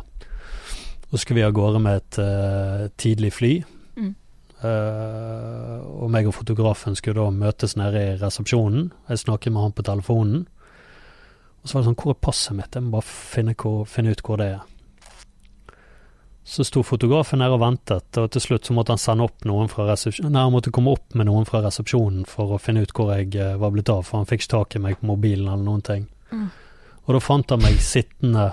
Så 1.10 1.24
skulle 1.24 1.42
vi 1.42 1.50
av 1.50 1.58
gårde 1.58 1.82
med 1.82 2.04
et 2.04 2.22
eh, 2.22 2.88
tidlig 3.02 3.34
fly. 3.34 3.54
Mm. 3.98 4.14
Eh, 4.62 5.78
og 5.90 6.12
meg 6.14 6.30
og 6.30 6.38
fotografen 6.38 6.94
skulle 7.00 7.18
da 7.18 7.34
møtes 7.34 7.80
nede 7.82 8.04
i 8.12 8.18
resepsjonen. 8.22 8.92
Jeg 9.10 9.26
snakket 9.26 9.56
med 9.56 9.66
han 9.66 9.80
på 9.80 9.90
telefonen. 9.90 10.46
Og 11.62 11.70
så 11.70 11.78
var 11.78 11.84
det 11.84 11.89
sånn, 11.91 11.97
hvor 12.01 12.16
er 12.16 12.22
passet 12.26 12.57
mitt? 12.57 12.76
Jeg 12.76 12.86
må 12.86 12.95
bare 12.97 13.07
finne, 13.07 13.55
hvor, 13.57 13.84
finne 13.89 14.14
ut 14.16 14.24
hvor 14.26 14.41
det 14.41 14.47
er. 14.55 14.62
Så 16.51 16.66
sto 16.66 16.82
fotografen 16.82 17.43
der 17.43 17.53
og 17.53 17.62
ventet, 17.62 18.18
og 18.18 18.32
til 18.34 18.41
slutt 18.41 18.66
så 18.66 18.74
måtte 18.74 18.95
han 18.95 19.01
sende 19.01 19.28
opp 19.28 19.45
noen 19.45 19.70
fra 19.70 19.86
resepsjonen. 19.91 20.34
Nei, 20.34 20.45
han 20.47 20.55
måtte 20.55 20.74
komme 20.74 20.95
opp 20.95 21.14
med 21.14 21.30
noen 21.30 21.45
fra 21.45 21.62
resepsjonen 21.62 22.26
for 22.30 22.55
å 22.55 22.59
finne 22.62 22.82
ut 22.82 22.93
hvor 22.97 23.14
jeg 23.14 23.36
eh, 23.38 23.53
var 23.62 23.76
blitt 23.76 23.91
av, 23.93 24.01
for 24.07 24.20
han 24.20 24.30
fikk 24.30 24.47
ikke 24.47 24.53
tak 24.55 24.76
i 24.76 24.82
meg 24.82 24.97
på 24.97 25.12
mobilen 25.12 25.51
eller 25.51 25.68
noen 25.68 25.86
ting. 25.86 26.07
Mm. 26.34 26.49
Og 27.05 27.14
da 27.16 27.22
fant 27.22 27.53
han 27.53 27.62
meg 27.62 27.78
sittende 27.86 28.47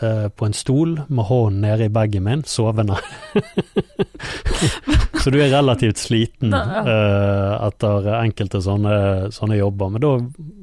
eh, 0.00 0.28
på 0.28 0.46
en 0.46 0.54
stol 0.56 0.96
med 1.08 1.24
hånden 1.28 1.60
nede 1.64 1.88
i 1.88 1.92
bagen 1.92 2.24
min, 2.24 2.42
sovende. 2.46 2.96
så 5.22 5.30
du 5.30 5.38
er 5.40 5.52
relativt 5.52 6.00
sliten 6.00 6.54
eh, 6.54 7.52
etter 7.66 8.10
enkelte 8.20 8.62
sånne, 8.64 8.96
sånne 9.34 9.58
jobber. 9.60 9.92
Men 9.94 10.04
da 10.04 10.12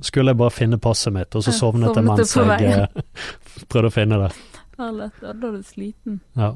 skulle 0.05 0.33
jeg 0.33 0.41
bare 0.41 0.55
finne 0.55 0.81
passet 0.81 1.15
mitt, 1.15 1.35
og 1.35 1.45
så 1.45 1.55
sovnet 1.55 1.95
jeg 1.95 2.07
mens 2.07 2.35
jeg 2.37 2.69
eh, 2.71 3.01
prøvde 3.71 3.91
å 3.91 3.95
finne 3.95 4.21
det. 4.25 4.31
Ja, 4.77 4.89
da 4.89 5.09
er 5.29 5.41
du 5.41 5.61
sliten. 5.67 6.21
Ja. 6.39 6.53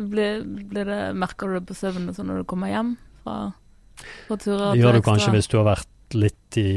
Blir, 0.00 0.42
blir 0.44 0.88
det, 0.88 1.00
merker 1.18 1.50
du 1.50 1.58
det 1.58 1.66
på 1.68 1.76
søvnen 1.76 2.14
sånn 2.16 2.30
når 2.30 2.42
du 2.42 2.48
kommer 2.48 2.70
hjem 2.72 2.94
fra, 3.24 3.38
fra 4.28 4.38
turer? 4.40 4.70
Det 4.72 4.80
gjør 4.80 4.98
du 4.98 5.04
kanskje 5.04 5.34
hvis 5.34 5.50
du 5.50 5.58
har 5.60 5.66
vært 5.74 6.16
litt 6.16 6.58
i, 6.58 6.70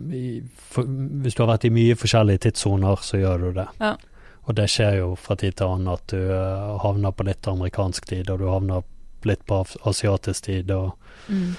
i 0.00 0.24
for, 0.70 0.86
Hvis 1.24 1.36
du 1.36 1.42
har 1.42 1.50
vært 1.52 1.66
i 1.68 1.72
mye 1.74 1.96
forskjellige 1.98 2.46
tidssoner, 2.46 3.02
så 3.04 3.20
gjør 3.20 3.44
du 3.44 3.50
det. 3.58 3.66
Ja. 3.80 3.96
Og 4.50 4.56
det 4.58 4.66
skjer 4.66 4.96
jo 4.98 5.12
fra 5.14 5.36
tid 5.38 5.54
til 5.60 5.70
annen 5.70 5.92
at 5.92 6.10
du 6.10 6.18
eh, 6.18 6.70
havner 6.82 7.14
på 7.14 7.22
litt 7.28 7.46
amerikansk 7.46 8.08
tid, 8.10 8.32
og 8.32 8.40
du 8.42 8.48
havner 8.50 8.82
litt 9.28 9.44
på 9.46 9.60
asiatisk 9.86 10.48
tid, 10.48 10.72
og 10.74 10.96
mm. 11.30 11.52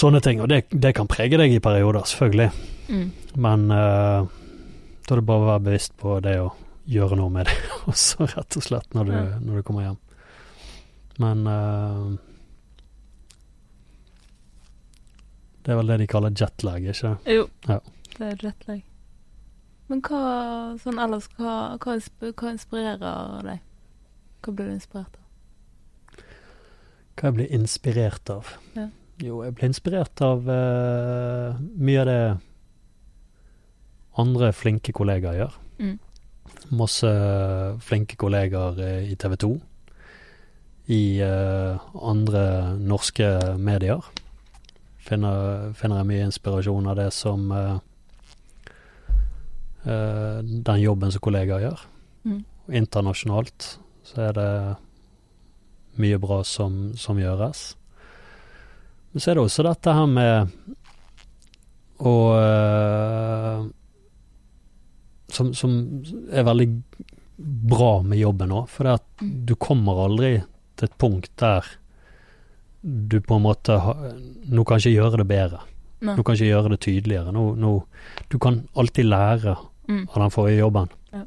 sånne 0.00 0.22
ting. 0.24 0.40
Og 0.40 0.48
det, 0.48 0.62
det 0.72 0.94
kan 0.96 1.10
prege 1.10 1.36
deg 1.36 1.52
i 1.52 1.60
perioder, 1.60 2.06
selvfølgelig. 2.08 2.48
Mm. 2.88 3.04
Men 3.36 3.66
uh, 3.68 4.24
da 5.04 5.12
er 5.12 5.20
det 5.20 5.26
bare 5.28 5.44
å 5.44 5.50
være 5.50 5.64
bevisst 5.68 5.92
på 6.00 6.16
det 6.24 6.38
å 6.40 6.48
gjøre 6.88 7.20
noe 7.20 7.34
med 7.36 7.50
det 7.50 7.58
også, 7.92 8.30
rett 8.32 8.56
og 8.56 8.64
slett, 8.70 8.88
når 8.96 9.10
du, 9.10 9.14
Ja. 9.18 9.28
når 9.44 9.60
du 9.60 9.66
kommer 9.68 9.88
hjem. 9.90 10.00
Men 11.20 11.46
uh, 11.46 12.10
Det 15.60 15.74
er 15.74 15.76
vel 15.82 15.92
det 15.92 15.98
de 16.00 16.06
kaller 16.08 16.32
jetlag, 16.32 16.86
ikke 16.88 17.12
det? 17.12 17.34
Jo, 17.36 17.50
Ja. 17.68 17.82
det 18.16 18.30
er 18.30 18.46
jetlag. 18.48 18.86
Men 19.90 20.02
hva 20.06 20.22
sånn 20.78 21.00
ellers, 21.02 21.26
hva, 21.34 21.74
hva, 21.82 21.96
hva 22.30 22.52
inspirerer 22.54 23.42
deg? 23.42 23.64
Hva 24.40 24.54
blir 24.54 24.70
du 24.70 24.76
inspirert 24.76 25.16
av? 25.18 26.22
Hva 27.18 27.26
jeg 27.28 27.36
blir 27.36 27.50
inspirert 27.58 28.30
av? 28.32 28.52
Ja. 28.76 28.86
Jo, 29.20 29.42
jeg 29.44 29.56
blir 29.56 29.68
inspirert 29.68 30.22
av 30.24 30.46
uh, 30.48 31.58
mye 31.58 32.00
av 32.00 32.06
det 32.08 32.22
andre 34.20 34.52
flinke 34.56 34.94
kollegaer 34.96 35.42
gjør. 35.42 35.58
Mm. 35.80 35.98
Masse 36.78 37.10
flinke 37.84 38.16
kollegaer 38.20 38.80
eh, 38.84 39.10
i 39.12 39.18
TV 39.18 39.36
2. 39.42 39.50
I 40.90 41.02
uh, 41.24 41.82
andre 42.00 42.44
norske 42.78 43.28
medier. 43.58 44.06
Finner, 45.04 45.70
finner 45.76 46.00
jeg 46.00 46.10
mye 46.10 46.26
inspirasjon 46.30 46.88
av 46.90 46.98
det 47.00 47.08
som 47.16 47.46
eh, 47.54 47.78
eh, 49.84 50.40
Den 50.42 50.80
jobben 50.82 51.12
som 51.12 51.20
kollegaer 51.24 51.60
gjør. 51.68 51.80
Mm. 52.24 52.40
Internasjonalt 52.80 53.78
så 54.04 54.22
er 54.28 54.32
det 54.36 54.48
mye 56.00 56.18
bra 56.22 56.42
som, 56.44 56.92
som 56.96 57.18
gjøres. 57.20 57.74
Men 59.12 59.20
så 59.22 59.30
er 59.30 59.34
det 59.40 59.44
også 59.44 59.64
dette 59.66 59.94
her 59.94 60.06
med 60.06 60.50
å 62.00 62.14
eh, 62.40 63.64
som, 65.30 65.52
som 65.54 65.74
er 66.32 66.46
veldig 66.46 66.68
bra 67.70 67.92
med 68.04 68.18
jobben 68.20 68.52
òg. 68.56 68.68
For 68.72 68.86
det 68.88 68.96
at 69.00 69.06
Mm. 69.20 69.44
du 69.44 69.54
kommer 69.60 69.98
aldri 70.06 70.30
til 70.80 70.86
et 70.88 70.94
punkt 70.96 71.28
der 71.36 71.66
du 72.82 73.18
på 73.20 73.36
en 73.36 73.42
måte 73.44 73.74
ha, 73.84 73.92
Nå 74.48 74.64
kan 74.64 74.78
ikke 74.80 74.94
gjøre 74.94 75.18
det 75.20 75.26
bedre. 75.28 75.58
Nei. 76.00 76.14
Nå 76.16 76.22
kan 76.24 76.34
ikke 76.38 76.48
gjøre 76.48 76.70
det 76.72 76.78
tydeligere. 76.80 77.32
Nå, 77.36 77.42
nå, 77.60 77.72
du 78.32 78.38
kan 78.40 78.62
alltid 78.74 79.04
lære 79.04 79.58
Mm. 79.90 80.04
av 80.06 80.22
den 80.22 80.34
forrige 80.34 80.62
jobben. 80.62 80.90
Ja. 81.12 81.24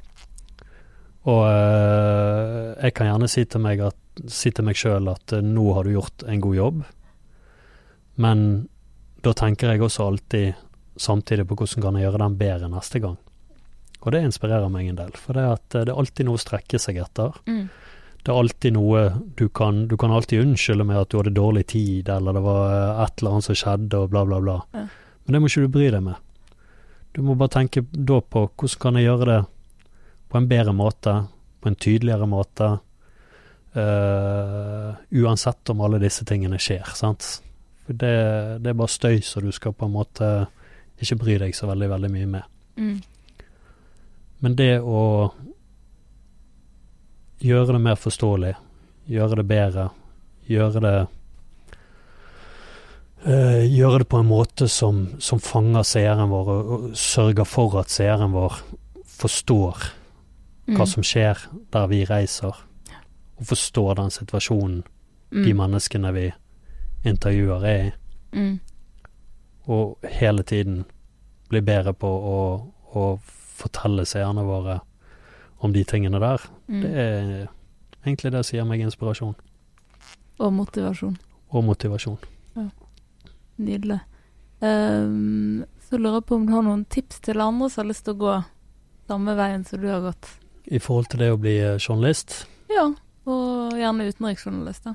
Og 1.23 1.41
eh, 1.47 2.69
jeg 2.83 2.95
kan 2.95 3.09
gjerne 3.09 3.29
si 3.31 3.45
til 3.47 3.63
meg 3.63 3.83
at 3.83 4.23
si 4.31 4.51
til 4.53 4.67
meg 4.67 4.79
sjøl 4.79 5.09
at 5.11 5.35
eh, 5.35 5.43
nå 5.43 5.65
har 5.75 5.87
du 5.87 5.95
gjort 5.95 6.25
en 6.27 6.43
god 6.43 6.57
jobb, 6.57 6.81
men 8.23 8.47
da 9.23 9.33
tenker 9.35 9.71
jeg 9.71 9.83
også 9.83 10.07
alltid 10.07 10.63
samtidig 10.99 11.47
på 11.49 11.57
hvordan 11.57 11.85
kan 11.85 11.95
jeg 11.97 12.07
gjøre 12.07 12.21
den 12.25 12.35
bedre 12.39 12.71
neste 12.71 13.01
gang. 13.03 13.15
Og 14.03 14.11
det 14.11 14.19
inspirerer 14.27 14.71
meg 14.71 14.89
en 14.89 14.99
del, 14.99 15.15
for 15.15 15.39
det, 15.39 15.45
at 15.57 15.77
eh, 15.79 15.87
det 15.87 15.93
er 15.93 16.01
alltid 16.03 16.27
noe 16.27 16.39
å 16.39 16.43
strekke 16.43 16.79
seg 16.81 16.99
etter. 17.03 17.39
Mm. 17.47 17.65
Det 18.23 18.31
er 18.31 18.39
alltid 18.39 18.75
noe 18.77 18.99
du 19.35 19.49
kan 19.51 19.81
Du 19.91 19.97
kan 19.99 20.13
alltid 20.15 20.45
unnskylde 20.45 20.85
med 20.87 20.95
at 20.95 21.09
du 21.11 21.17
hadde 21.19 21.35
dårlig 21.35 21.65
tid, 21.73 22.07
eller 22.11 22.35
det 22.35 22.43
var 22.45 22.67
et 23.03 23.19
eller 23.19 23.35
annet 23.35 23.47
som 23.49 23.57
skjedde, 23.59 23.99
og 23.99 24.13
bla, 24.13 24.23
bla, 24.27 24.39
bla. 24.43 24.59
Ja. 24.75 24.85
Men 25.23 25.35
det 25.35 25.41
må 25.41 25.51
ikke 25.51 25.65
du 25.65 25.73
bry 25.73 25.89
deg 25.91 26.03
med. 26.05 26.19
Du 27.13 27.21
må 27.21 27.35
bare 27.37 27.59
tenke 27.59 27.85
da 27.91 28.19
på 28.21 28.47
hvordan 28.47 28.79
kan 28.81 28.97
jeg 28.97 29.07
gjøre 29.07 29.29
det 29.29 29.39
på 30.33 30.39
en 30.39 30.49
bedre 30.49 30.73
måte, 30.73 31.13
på 31.61 31.69
en 31.69 31.77
tydeligere 31.77 32.25
måte, 32.27 32.69
uh, 33.77 34.89
uansett 35.13 35.69
om 35.69 35.83
alle 35.85 36.01
disse 36.01 36.25
tingene 36.25 36.57
skjer, 36.57 36.89
sant. 36.97 37.27
For 37.85 37.93
det, 37.93 38.15
det 38.65 38.71
er 38.71 38.79
bare 38.79 38.89
støy 38.89 39.21
så 39.21 39.43
du 39.43 39.51
skal 39.53 39.75
på 39.77 39.85
en 39.85 39.93
måte 39.93 40.29
ikke 41.03 41.19
bry 41.21 41.37
deg 41.41 41.55
så 41.55 41.69
veldig, 41.69 41.89
veldig 41.93 42.11
mye 42.13 42.29
med. 42.33 42.51
Mm. 42.81 42.97
Men 44.43 44.55
det 44.59 44.73
å 44.81 45.01
gjøre 47.43 47.75
det 47.75 47.83
mer 47.83 47.99
forståelig, 47.99 48.53
gjøre 49.11 49.37
det 49.39 49.45
bedre, 49.47 49.89
gjøre 50.49 50.81
det 50.83 50.97
eh, 53.25 53.65
Gjøre 53.77 53.99
det 53.99 54.07
på 54.09 54.19
en 54.19 54.27
måte 54.29 54.67
som, 54.69 55.07
som 55.19 55.39
fanger 55.39 55.83
seeren 55.83 56.29
vår, 56.29 56.47
og, 56.49 56.71
og 56.71 56.95
sørger 56.97 57.45
for 57.47 57.79
at 57.79 57.89
seeren 57.93 58.31
vår 58.35 58.61
forstår 59.19 59.83
Mm. 60.65 60.77
hva 60.77 60.85
som 60.87 61.03
skjer 61.03 61.35
der 61.73 61.87
vi 61.91 62.05
reiser. 62.07 62.55
og 63.37 63.45
forstår 63.45 63.95
den 63.95 64.09
situasjonen 64.09 64.83
Mm. 65.31 65.43
de 65.43 65.53
menneskene 65.53 66.13
vi 66.13 66.31
intervjuer 67.05 67.65
er 67.65 67.83
i, 67.87 67.91
Mm. 68.37 68.59
og 69.67 69.97
hele 70.03 70.43
tiden 70.43 70.85
bli 71.49 71.59
bedre 71.61 71.93
på 71.93 72.07
å, 72.07 72.71
å 72.95 73.19
fortelle 73.57 74.05
seerne 74.05 74.43
våre 74.45 74.79
om 75.59 75.73
de 75.73 75.83
tingene 75.83 76.19
der. 76.19 76.37
Mm. 76.67 76.81
Det 76.81 76.91
er 76.95 77.47
egentlig 78.05 78.31
det 78.31 78.45
som 78.45 78.57
gir 78.57 78.65
meg 78.65 78.79
inspirasjon 78.81 79.35
Og 80.39 80.53
motivasjon. 80.53 81.17
og 81.51 81.63
motivasjon. 81.63 82.17
Nydelig. 83.61 83.99
Um, 84.63 85.65
så 85.89 85.99
lurer 85.99 86.21
jeg 86.21 86.27
på 86.29 86.37
om 86.39 86.45
du 86.47 86.53
har 86.55 86.63
noen 86.65 86.85
tips 86.89 87.19
til 87.25 87.41
andre 87.43 87.69
som 87.69 87.83
har 87.83 87.91
lyst 87.91 88.05
til 88.07 88.15
å 88.15 88.21
gå 88.23 88.35
samme 89.11 89.35
veien 89.37 89.65
som 89.67 89.81
du 89.81 89.89
har 89.91 90.01
gått. 90.05 90.29
I 90.65 90.79
forhold 90.79 91.09
til 91.11 91.19
det 91.19 91.31
å 91.33 91.39
bli 91.41 91.57
eh, 91.59 91.75
journalist, 91.77 92.45
Ja, 92.71 92.87
og 93.29 93.75
gjerne 93.77 94.07
utenriksjournalist, 94.07 94.87
da. 94.87 94.93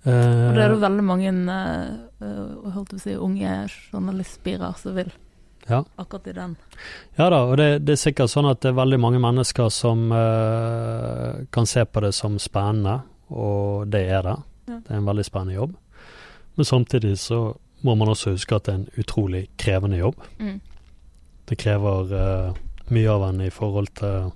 Og 0.00 0.54
det 0.56 0.62
er 0.64 0.72
jo 0.72 0.78
veldig 0.80 1.02
mange 1.04 1.32
eh, 1.52 2.70
holdt 2.72 2.94
å 2.96 3.00
si, 3.02 3.12
unge 3.20 3.66
journalistspirer 3.90 4.78
som 4.80 4.94
vil 4.96 5.10
Ja. 5.68 5.84
akkurat 5.96 6.26
i 6.26 6.32
den. 6.32 6.56
Ja 7.18 7.28
da, 7.30 7.42
og 7.44 7.58
det, 7.60 7.84
det 7.84 7.92
er 7.98 8.00
sikkert 8.00 8.32
sånn 8.32 8.48
at 8.48 8.62
det 8.62 8.70
er 8.70 8.78
veldig 8.78 8.98
mange 8.98 9.20
mennesker 9.20 9.68
som 9.68 10.08
uh, 10.10 11.44
kan 11.52 11.68
se 11.68 11.84
på 11.84 12.00
det 12.00 12.14
som 12.16 12.38
spennende, 12.40 13.02
og 13.28 13.90
det 13.92 14.06
er 14.08 14.24
det. 14.24 14.36
Ja. 14.70 14.80
Det 14.86 14.94
er 14.94 15.02
en 15.02 15.10
veldig 15.10 15.26
spennende 15.26 15.58
jobb. 15.58 15.76
Men 16.56 16.68
samtidig 16.68 17.16
så 17.18 17.40
må 17.86 17.94
man 17.96 18.12
også 18.12 18.34
huske 18.36 18.54
at 18.54 18.68
det 18.68 18.74
er 18.74 18.82
en 18.82 19.00
utrolig 19.00 19.46
krevende 19.58 19.98
jobb. 19.98 20.20
Mm. 20.38 20.60
Det 21.50 21.58
krever 21.58 22.12
uh, 22.14 22.60
mye 22.94 23.10
av 23.10 23.26
en 23.30 23.42
i 23.42 23.50
forhold 23.54 23.90
til 23.98 24.30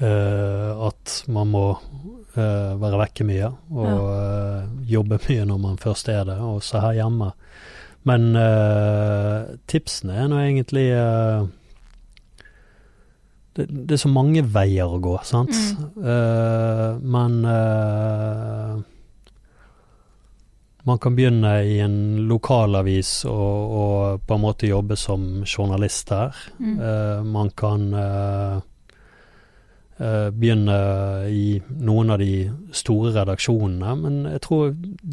Uh, 0.00 0.86
at 0.86 1.12
man 1.28 1.50
må 1.52 1.66
uh, 1.76 2.72
være 2.80 3.00
vekke 3.02 3.24
mye 3.28 3.50
og 3.68 4.06
uh, 4.08 4.62
jobbe 4.88 5.18
mye 5.26 5.44
når 5.44 5.58
man 5.60 5.76
først 5.82 6.08
er 6.08 6.22
det, 6.24 6.38
også 6.40 6.80
her 6.80 7.02
hjemme. 7.02 7.34
Men 8.08 8.30
tipsene 9.68 10.14
er 10.16 10.28
nå 10.32 10.38
egentlig 10.40 10.86
det, 13.60 13.66
det 13.88 13.96
er 13.96 14.02
så 14.02 14.10
mange 14.12 14.42
veier 14.54 14.88
å 14.88 15.00
gå, 15.02 15.16
sant? 15.26 15.52
Eh, 16.00 16.88
men 17.00 17.36
uh, 17.44 18.80
man 20.88 21.00
kan 21.02 21.16
begynne 21.16 21.52
i 21.68 21.76
en 21.84 21.98
lokalavis 22.30 23.12
og, 23.28 23.76
og 23.82 24.24
på 24.26 24.36
en 24.36 24.44
måte 24.44 24.70
jobbe 24.70 24.96
som 24.98 25.44
journalist 25.44 26.08
der. 26.12 26.42
Mm. 26.58 26.74
Uh, 26.80 27.22
man 27.28 27.54
kan 27.56 27.86
begynne 30.00 30.74
i 31.28 31.58
noen 31.84 32.14
av 32.14 32.22
de 32.22 32.46
store 32.72 33.10
redaksjonene, 33.18 33.90
men 34.00 34.14
jeg 34.30 34.40
tror 34.46 34.70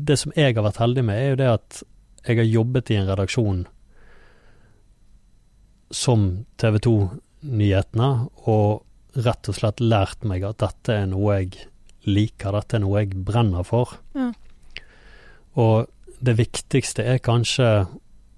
det 0.08 0.16
som 0.22 0.32
jeg 0.32 0.56
har 0.56 0.64
vært 0.64 0.80
heldig 0.80 1.04
med, 1.10 1.20
er 1.20 1.34
jo 1.34 1.40
det 1.42 1.50
at 1.58 1.80
jeg 2.24 2.40
har 2.40 2.48
jobbet 2.48 2.94
i 2.94 3.00
en 3.02 3.10
redaksjon 3.10 3.66
som 5.92 6.24
TV 6.56 6.80
2-nyhetene, 7.44 8.30
og 8.48 8.84
rett 9.26 9.50
og 9.50 9.56
slett 9.58 9.82
lært 9.82 10.24
meg 10.28 10.44
at 10.46 10.60
dette 10.62 10.94
er 10.94 11.08
noe 11.10 11.40
jeg 11.42 11.68
liker, 12.08 12.54
dette 12.56 12.78
er 12.78 12.84
noe 12.84 13.02
jeg 13.02 13.24
brenner 13.26 13.64
for. 13.68 13.98
Ja. 14.16 14.32
Og 15.58 15.88
det 16.24 16.38
viktigste 16.38 17.04
er 17.06 17.18
kanskje 17.22 17.88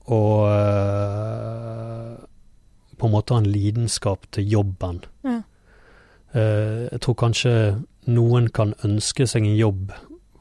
å 0.10 0.22
øh, 0.50 2.16
på 3.00 3.08
en 3.08 3.14
måte 3.14 3.36
ha 3.36 3.40
en 3.40 3.52
lidenskap 3.52 4.26
til 4.36 4.50
jobben. 4.52 5.04
Ja. 5.24 5.42
Uh, 6.30 6.86
jeg 6.92 7.00
tror 7.02 7.16
kanskje 7.18 7.52
noen 8.06 8.52
kan 8.54 8.76
ønske 8.86 9.26
seg 9.26 9.48
en 9.48 9.56
jobb 9.58 9.94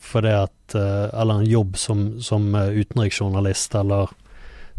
for 0.05 0.21
det 0.21 0.35
at 0.37 0.75
uh, 0.77 1.09
Eller 1.17 1.41
en 1.41 1.49
jobb 1.49 1.79
som, 1.81 2.03
som 2.21 2.51
utenriksjournalist 2.53 3.73
eller 3.79 4.13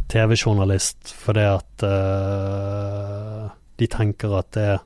TV-journalist 0.10 1.12
fordi 1.14 1.46
at 1.46 1.84
eh, 1.86 3.50
de 3.80 3.88
tenker 3.90 4.36
at 4.40 4.52
det 4.58 4.68
er 4.76 4.86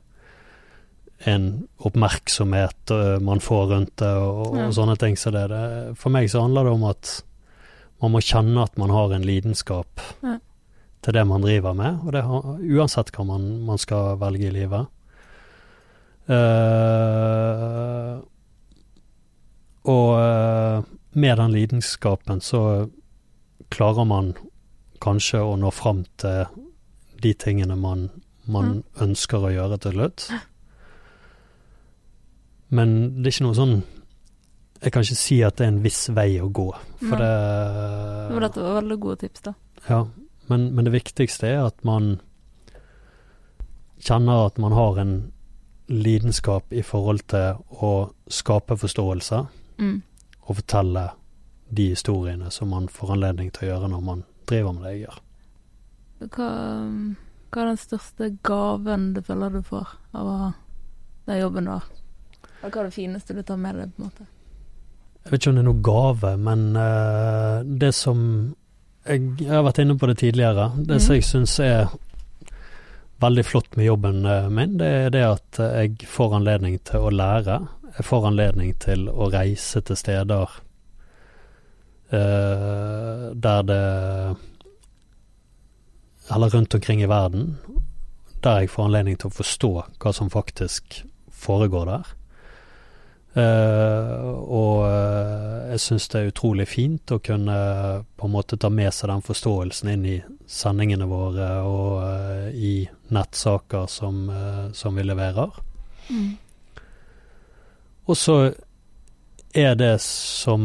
en 1.34 1.68
oppmerksomhet 1.88 2.92
eh, 2.92 3.20
man 3.24 3.40
får 3.44 3.68
rundt 3.72 3.94
det, 4.02 4.12
og, 4.20 4.58
og 4.60 4.74
sånne 4.76 4.98
ting. 5.00 5.16
Så 5.20 5.32
det, 5.32 5.46
det, 5.52 5.64
for 6.00 6.14
meg 6.14 6.30
så 6.32 6.44
handler 6.44 6.68
det 6.68 6.74
om 6.76 6.88
at 6.90 7.14
man 8.04 8.12
må 8.16 8.20
kjenne 8.24 8.66
at 8.66 8.76
man 8.80 8.92
har 8.92 9.14
en 9.16 9.28
lidenskap 9.28 10.02
Ja. 10.24 10.38
til 11.04 11.16
det 11.16 11.24
man 11.28 11.44
driver 11.44 11.76
med, 11.76 12.02
og 12.04 12.12
det 12.16 12.24
har, 12.28 12.50
uansett 12.60 13.12
hva 13.16 13.26
man, 13.28 13.48
man 13.68 13.80
skal 13.80 14.18
velge 14.20 14.48
i 14.48 14.54
livet. 14.56 14.92
Uh, 16.24 18.22
og 19.92 20.12
uh, 20.16 20.86
med 21.20 21.38
den 21.42 21.52
lidenskapen 21.52 22.40
så 22.40 22.88
klarer 23.74 24.08
man 24.08 24.32
kanskje 25.04 25.42
å 25.44 25.58
nå 25.60 25.72
fram 25.76 26.06
til 26.22 26.46
de 27.24 27.34
tingene 27.36 27.76
man, 27.76 28.08
man 28.46 28.84
ønsker 29.02 29.46
å 29.48 29.52
gjøre 29.54 29.78
til 29.84 29.96
slutt. 29.96 30.26
Men 32.74 32.94
det 33.22 33.30
er 33.30 33.36
ikke 33.36 33.46
noe 33.46 33.58
sånn 33.58 33.76
Jeg 34.84 34.92
kan 34.96 35.06
ikke 35.06 35.16
si 35.20 35.38
at 35.46 35.56
det 35.60 35.66
er 35.68 35.72
en 35.72 35.84
viss 35.84 36.02
vei 36.12 36.40
å 36.44 36.50
gå, 36.52 36.66
for 37.00 37.14
Nei. 37.16 37.20
det 37.22 38.34
Men 38.34 38.42
dette 38.48 38.64
var 38.66 38.80
veldig 38.82 38.98
gode 39.00 39.20
tips, 39.22 39.44
da. 39.46 39.54
Ja, 39.88 40.00
men, 40.50 40.66
men 40.76 40.84
det 40.90 40.92
viktigste 40.96 41.48
er 41.48 41.62
at 41.70 41.84
man 41.88 42.18
kjenner 44.04 44.48
at 44.50 44.58
man 44.60 44.76
har 44.76 45.00
en 45.00 45.14
lidenskap 45.88 46.74
i 46.76 46.82
forhold 46.84 47.24
til 47.32 47.62
å 47.84 47.94
skape 48.32 48.76
forståelse 48.80 49.44
Mm. 49.80 50.04
og 50.46 50.56
fortelle 50.60 51.02
de 51.74 51.88
historiene 51.96 52.52
som 52.54 52.70
man 52.70 52.86
får 52.88 53.16
anledning 53.16 53.48
til 53.56 53.66
å 53.66 53.72
gjøre 53.72 53.88
når 53.90 54.04
man 54.06 54.20
driver 54.46 54.76
med 54.76 54.84
det 54.86 54.92
jeg 54.92 55.02
gjør. 55.08 55.16
Hva, 56.36 56.50
hva 57.54 57.62
er 57.64 57.70
den 57.74 57.82
største 57.82 58.30
gaven 58.46 59.12
du 59.14 59.22
føler 59.26 59.54
du 59.54 59.62
får 59.66 59.92
av 60.18 60.28
å 60.28 60.38
ha 60.42 60.52
den 61.30 61.40
jobben 61.40 61.68
du 61.70 61.72
har? 61.76 61.86
Og 62.64 62.72
hva 62.72 62.82
er 62.82 62.88
det 62.90 62.96
fineste 62.96 63.36
du 63.38 63.44
tar 63.46 63.60
med 63.62 63.78
deg, 63.78 63.92
på 63.94 64.02
en 64.02 64.10
måte? 64.10 64.26
Jeg 65.24 65.32
vet 65.32 65.40
ikke 65.42 65.52
om 65.54 65.56
det 65.56 65.62
er 65.64 65.68
noe 65.70 65.84
gave, 65.88 66.32
men 66.50 66.64
uh, 66.76 67.62
det 67.84 67.94
som 67.96 68.24
jeg, 69.06 69.22
jeg 69.40 69.52
har 69.52 69.64
vært 69.68 69.80
inne 69.84 69.96
på 70.00 70.08
det 70.10 70.18
tidligere. 70.20 70.66
Det 70.78 70.98
som 71.04 71.14
Mhm. 71.14 71.20
jeg 71.20 71.24
syns 71.28 71.60
er 71.60 71.88
veldig 73.24 73.46
flott 73.46 73.76
med 73.78 73.86
jobben 73.86 74.26
eh, 74.26 74.50
min, 74.52 74.78
det 74.78 74.88
er 74.88 75.10
det 75.14 75.24
at 75.24 75.60
jeg 75.60 76.08
får 76.12 76.34
anledning 76.40 76.80
til 76.84 77.00
å 77.08 77.12
lære. 77.12 77.58
Jeg 77.98 78.06
får 78.06 78.28
anledning 78.28 78.74
til 78.80 79.06
å 79.10 79.30
reise 79.32 79.82
til 79.82 79.96
steder 79.96 80.50
uh, 82.14 83.32
der 83.36 83.62
det 83.64 83.84
Eller 86.32 86.50
rundt 86.50 86.76
omkring 86.76 87.04
i 87.04 87.10
verden. 87.10 87.58
Der 88.44 88.64
jeg 88.64 88.72
får 88.72 88.88
anledning 88.88 89.18
til 89.20 89.32
å 89.32 89.38
forstå 89.38 89.72
hva 90.00 90.14
som 90.16 90.32
faktisk 90.32 91.04
foregår 91.32 91.90
der. 91.90 92.12
Uh, 93.34 94.30
og 94.46 94.84
uh, 94.86 95.72
jeg 95.72 95.82
syns 95.82 96.06
det 96.14 96.20
er 96.20 96.30
utrolig 96.30 96.68
fint 96.70 97.12
å 97.16 97.18
kunne 97.18 97.56
på 98.14 98.28
en 98.28 98.34
måte 98.36 98.60
ta 98.62 98.70
med 98.70 98.94
seg 98.94 99.10
den 99.10 99.24
forståelsen 99.26 99.90
inn 99.90 100.04
i 100.06 100.18
sendingene 100.46 101.08
våre 101.10 101.48
og 101.66 102.04
eh, 102.04 102.50
i 102.54 102.74
nettsaker 103.16 103.88
som, 103.90 104.28
som 104.78 105.00
vi 105.00 105.06
leverer. 105.08 105.56
Mm. 106.12 106.36
Og 108.06 108.20
så 108.20 108.36
er 109.54 109.76
det 109.80 109.96
som 110.04 110.64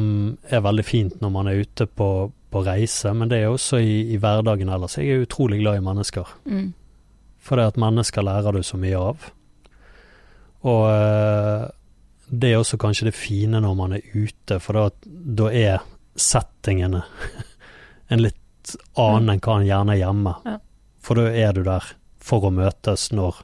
er 0.51 0.65
veldig 0.65 0.85
fint 0.85 1.23
når 1.23 1.33
man 1.33 1.49
er 1.49 1.63
ute 1.63 1.87
på, 1.87 2.29
på 2.51 2.63
reise, 2.65 3.13
men 3.13 3.29
det 3.29 3.43
er 3.43 3.51
også 3.53 3.81
i, 3.85 3.97
i 4.15 4.17
hverdagen 4.21 4.71
ellers. 4.73 4.97
Jeg 4.97 5.11
er 5.13 5.27
utrolig 5.27 5.59
glad 5.61 5.81
i 5.81 5.85
mennesker. 5.85 6.31
Mm. 6.49 6.71
For 7.45 7.61
det 7.61 7.67
at 7.75 7.81
mennesker 7.81 8.25
lærer 8.25 8.57
du 8.57 8.63
så 8.65 8.79
mye 8.81 8.97
av. 9.11 9.27
Og 10.69 10.85
eh, 10.91 11.67
det 12.29 12.51
er 12.53 12.59
også 12.61 12.79
kanskje 12.81 13.09
det 13.11 13.17
fine 13.17 13.61
når 13.65 13.77
man 13.79 13.95
er 13.99 14.09
ute, 14.15 14.59
for 14.61 14.77
da, 14.77 14.89
da 15.43 15.51
er 15.55 15.85
settingene 16.19 17.05
en 18.13 18.25
litt 18.25 18.75
annen 19.01 19.35
enn 19.37 19.45
hva 19.45 19.59
en 19.61 19.69
gjerne 19.69 19.95
er 19.95 20.03
hjemme. 20.03 20.35
Ja. 20.45 20.57
For 21.05 21.21
da 21.21 21.29
er 21.31 21.55
du 21.57 21.63
der 21.65 21.85
for 22.29 22.45
å 22.45 22.51
møtes 22.53 23.07
når 23.17 23.39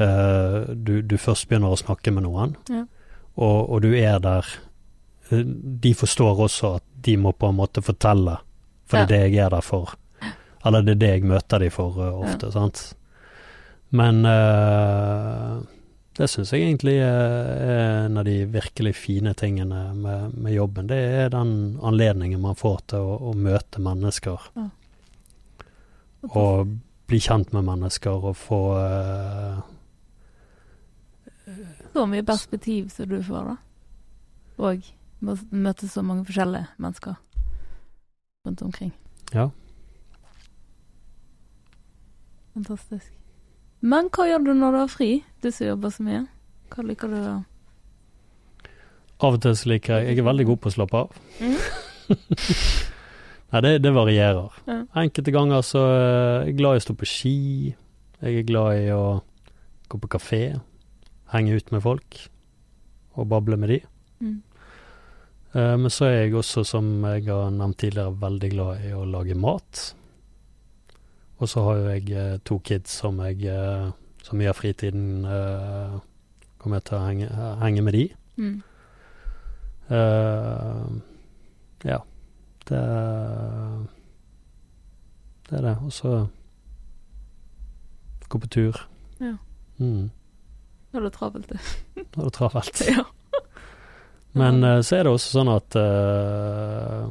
uh, 0.00 0.70
du, 0.72 1.00
du 1.04 1.16
først 1.20 1.48
begynner 1.50 1.74
å 1.74 1.80
snakke 1.80 2.14
med 2.14 2.24
noen, 2.24 2.54
Ja. 2.72 2.86
og, 3.36 3.58
og 3.68 3.82
du 3.84 3.90
er 3.98 4.22
der 4.24 4.48
eh, 5.32 5.42
De 5.84 5.92
forstår 5.96 6.40
også 6.46 6.70
at 6.78 6.86
de 7.04 7.16
må 7.18 7.32
på 7.32 7.50
en 7.50 7.58
måte 7.58 7.82
fortelle, 7.84 8.38
for 8.86 9.02
det 9.02 9.04
er 9.04 9.12
det 9.12 9.34
jeg 9.34 9.44
er 9.46 9.54
der 9.54 9.64
for. 9.66 9.94
Eller 10.64 10.84
det 10.86 10.96
er 10.96 11.00
det 11.00 11.12
jeg 11.16 11.28
møter 11.28 11.62
de 11.62 11.70
for 11.74 11.98
eh, 12.02 12.18
ofte, 12.22 12.50
sant. 12.54 12.82
Men 13.92 14.22
uh, 14.24 15.58
det 16.16 16.28
syns 16.30 16.52
jeg 16.54 16.64
egentlig 16.64 16.94
er 17.04 18.06
en 18.06 18.20
av 18.20 18.24
de 18.24 18.38
virkelig 18.48 18.94
fine 18.96 19.34
tingene 19.36 19.82
med, 19.96 20.38
med 20.38 20.54
jobben. 20.54 20.88
Det 20.88 21.00
er 21.24 21.34
den 21.34 21.52
anledningen 21.82 22.40
man 22.40 22.56
får 22.56 22.78
til 22.92 23.04
å, 23.04 23.18
å 23.32 23.34
møte 23.36 23.82
mennesker. 23.84 24.48
Og 26.30 26.72
bli 27.10 27.20
kjent 27.20 27.52
med 27.52 27.66
mennesker 27.68 28.30
og 28.30 28.38
få, 28.38 28.62
uh, 28.78 29.60
Så 31.92 32.06
mye 32.08 32.24
perspektiv 32.24 32.88
som 32.94 33.10
du 33.10 33.18
får, 33.26 33.52
da. 33.52 33.56
Og 34.62 34.86
møte 35.22 35.88
så 35.88 36.02
mange 36.04 36.26
forskjellige 36.26 36.66
mennesker 36.82 37.16
rundt 38.46 38.62
omkring. 38.62 38.92
Ja. 39.32 39.48
Fantastisk. 42.52 43.12
Men 43.82 44.10
hva 44.14 44.28
gjør 44.28 44.44
du 44.46 44.52
når 44.54 44.74
du 44.74 44.78
har 44.82 44.90
fri, 44.92 45.10
du 45.42 45.50
som 45.50 45.66
jobber 45.72 45.94
så 45.94 46.04
mye? 46.06 46.22
Hva 46.72 46.84
liker 46.86 47.10
du 47.10 47.18
da? 47.18 47.36
Av 49.22 49.36
og 49.36 49.42
til 49.42 49.54
så 49.54 49.70
liker 49.70 50.00
jeg 50.00 50.16
Jeg 50.16 50.22
er 50.22 50.26
veldig 50.26 50.46
god 50.50 50.60
på 50.62 50.70
å 50.70 50.74
slappe 50.74 51.02
av. 51.04 51.20
Mm. 51.38 51.58
Nei, 53.52 53.60
det, 53.66 53.72
det 53.84 53.92
varierer. 53.94 54.58
Ja. 54.66 54.78
Enkelte 55.02 55.34
ganger 55.34 55.64
så 55.66 55.82
er 55.92 56.48
jeg 56.48 56.56
glad 56.58 56.78
i 56.78 56.82
å 56.82 56.84
stå 56.86 56.96
på 56.98 57.08
ski. 57.08 57.36
Jeg 58.22 58.38
er 58.40 58.46
glad 58.48 58.80
i 58.80 58.90
å 58.94 59.20
gå 59.92 60.00
på 60.00 60.10
kafé, 60.14 60.42
henge 61.34 61.58
ut 61.58 61.74
med 61.74 61.82
folk 61.84 62.20
og 63.12 63.28
bable 63.28 63.58
med 63.60 63.74
de. 63.74 63.80
Eh, 65.54 65.76
Men 65.76 65.90
så 65.90 66.04
er 66.08 66.16
jeg 66.22 66.34
også, 66.34 66.64
som 66.64 67.04
jeg 67.04 67.26
har 67.28 67.50
nevnt 67.50 67.78
tidligere, 67.78 68.14
veldig 68.20 68.50
glad 68.54 68.86
i 68.88 68.94
å 68.96 69.04
lage 69.04 69.34
mat. 69.34 69.94
Og 71.42 71.48
så 71.50 71.64
har 71.66 71.76
jo 71.76 71.90
jeg 71.90 72.10
eh, 72.10 72.38
to 72.44 72.58
kids 72.64 72.90
som 73.02 73.18
jeg 73.26 73.50
så 74.22 74.36
mye 74.38 74.52
av 74.52 74.58
fritiden 74.58 75.24
eh, 75.26 75.96
kommer 76.62 76.78
jeg 76.78 76.86
til 76.86 76.96
å 76.96 77.06
henge, 77.06 77.30
henge 77.62 77.82
med 77.82 77.96
de. 77.98 78.04
Mm. 78.38 78.60
Uh, 79.92 81.00
ja. 81.84 81.98
Det 82.68 82.82
Det 85.50 85.58
er 85.58 85.62
det. 85.66 85.76
Og 85.82 85.92
så 85.92 86.12
gå 88.28 88.38
på 88.38 88.48
tur. 88.48 88.78
Ja. 89.20 89.34
Mm. 89.78 90.10
Nå 90.92 91.00
er 91.00 91.04
det 91.04 91.12
travelt, 91.12 91.50
du. 91.50 91.58
Nå 91.98 92.22
er 92.22 92.30
det 92.30 92.32
travelt. 92.38 92.84
ja. 92.94 93.04
Men 94.38 94.62
eh, 94.64 94.80
så 94.80 94.96
er 94.96 95.04
det 95.04 95.12
også 95.12 95.32
sånn 95.38 95.50
at 95.52 95.76
uh, 95.76 97.10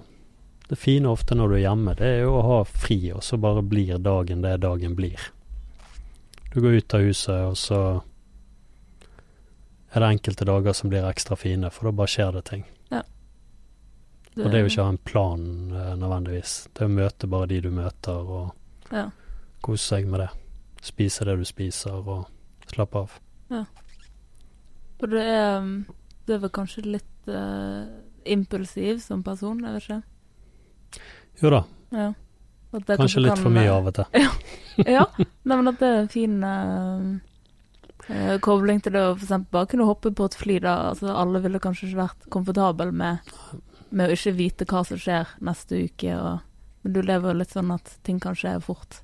det 0.72 0.78
fine 0.80 1.10
ofte 1.12 1.36
når 1.38 1.52
du 1.52 1.56
er 1.60 1.64
hjemme, 1.68 1.94
det 2.00 2.08
er 2.08 2.22
jo 2.24 2.38
å 2.40 2.46
ha 2.48 2.60
fri, 2.66 2.98
og 3.14 3.22
så 3.24 3.38
bare 3.42 3.62
blir 3.62 4.00
dagen 4.02 4.42
det 4.42 4.56
dagen 4.64 4.96
blir. 4.98 5.20
Du 6.54 6.60
går 6.64 6.80
ut 6.82 6.94
av 6.98 7.04
huset, 7.06 7.44
og 7.52 7.58
så 7.60 7.82
er 9.92 10.00
det 10.00 10.10
enkelte 10.16 10.48
dager 10.48 10.74
som 10.76 10.90
blir 10.92 11.06
ekstra 11.10 11.36
fine, 11.40 11.70
for 11.72 11.90
da 11.90 11.96
bare 12.02 12.12
skjer 12.12 12.32
det 12.40 12.46
ting. 12.50 12.64
Du- 14.34 14.46
Og 14.46 14.52
det 14.52 14.58
er 14.58 14.62
jo 14.64 14.70
ikke 14.72 14.80
å 14.82 14.86
ha 14.88 14.92
en 14.94 14.98
plan 15.04 15.42
uh, 15.76 15.96
nødvendigvis. 16.00 16.52
Det 16.74 16.86
er 16.86 16.88
å 16.88 16.94
møte 16.96 17.28
bare 17.28 17.48
de 17.52 17.58
du 17.62 17.70
møter, 17.76 18.16
og 18.16 18.54
Ja. 18.96 19.10
kose 19.62 19.84
seg 19.84 20.08
med 20.08 20.22
det. 20.22 20.30
Spise 20.82 21.26
det 21.28 21.36
du 21.38 21.44
spiser, 21.46 21.92
og 22.08 22.28
slappe 22.72 22.96
av. 22.96 23.18
Og 25.02 25.10
det 25.10 25.20
er, 25.28 25.84
Det 26.26 26.36
er 26.36 26.40
vel 26.40 26.50
kanskje 26.50 26.86
litt 26.86 27.11
eh, 27.30 27.86
impulsiv 28.34 29.02
som 29.04 29.24
person, 29.24 29.60
jeg 29.66 29.74
vet 29.78 29.88
ikke. 29.88 30.02
Jo 31.42 31.56
da, 31.58 31.64
Ja. 31.92 32.12
Det 32.72 32.96
kanskje 32.96 33.20
litt 33.20 33.34
kan, 33.34 33.42
for 33.44 33.52
mye 33.52 33.68
av 33.68 33.88
og 33.90 33.98
til. 33.98 34.28
Ja, 34.96 35.04
nei, 35.20 35.56
men 35.58 35.68
at 35.68 35.82
det 35.82 35.88
er 35.90 35.98
en 36.00 36.08
fin 36.08 36.38
uh, 36.40 38.38
kobling 38.40 38.80
til 38.80 38.96
det 38.96 39.02
å 39.04 39.18
eksempel 39.18 39.52
bare 39.52 39.68
kunne 39.74 39.88
hoppe 39.90 40.14
på 40.16 40.30
et 40.30 40.38
fly 40.40 40.56
da. 40.64 40.78
Altså, 40.94 41.10
alle 41.12 41.42
ville 41.44 41.60
kanskje 41.60 41.90
ikke 41.90 42.00
vært 42.00 42.30
komfortable 42.32 42.88
med, 42.96 43.34
med 43.92 44.08
å 44.08 44.16
ikke 44.16 44.38
vite 44.38 44.68
hva 44.72 44.86
som 44.88 45.02
skjer 45.02 45.36
neste 45.44 45.84
uke. 45.84 46.16
Og, 46.16 46.40
men 46.86 46.96
du 46.96 47.02
lever 47.04 47.34
jo 47.34 47.42
litt 47.42 47.52
sånn 47.58 47.76
at 47.76 47.98
ting 48.08 48.24
kan 48.24 48.40
skje 48.40 48.56
fort. 48.64 49.02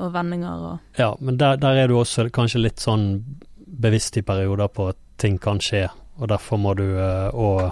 Og 0.00 0.14
vendinger 0.16 0.64
og 0.70 0.98
Ja, 0.98 1.12
men 1.20 1.36
der, 1.36 1.60
der 1.60 1.82
er 1.82 1.92
du 1.92 1.98
også 2.00 2.30
kanskje 2.32 2.64
litt 2.64 2.80
sånn 2.80 3.10
bevisst 3.70 4.16
i 4.16 4.24
perioder 4.24 4.72
på 4.72 4.88
at 4.94 4.98
ting 5.20 5.36
kan 5.38 5.60
skje, 5.62 5.84
og 6.20 6.28
derfor 6.28 6.58
må 6.60 6.74
du 6.76 6.84
eh, 6.98 7.30
og 7.34 7.70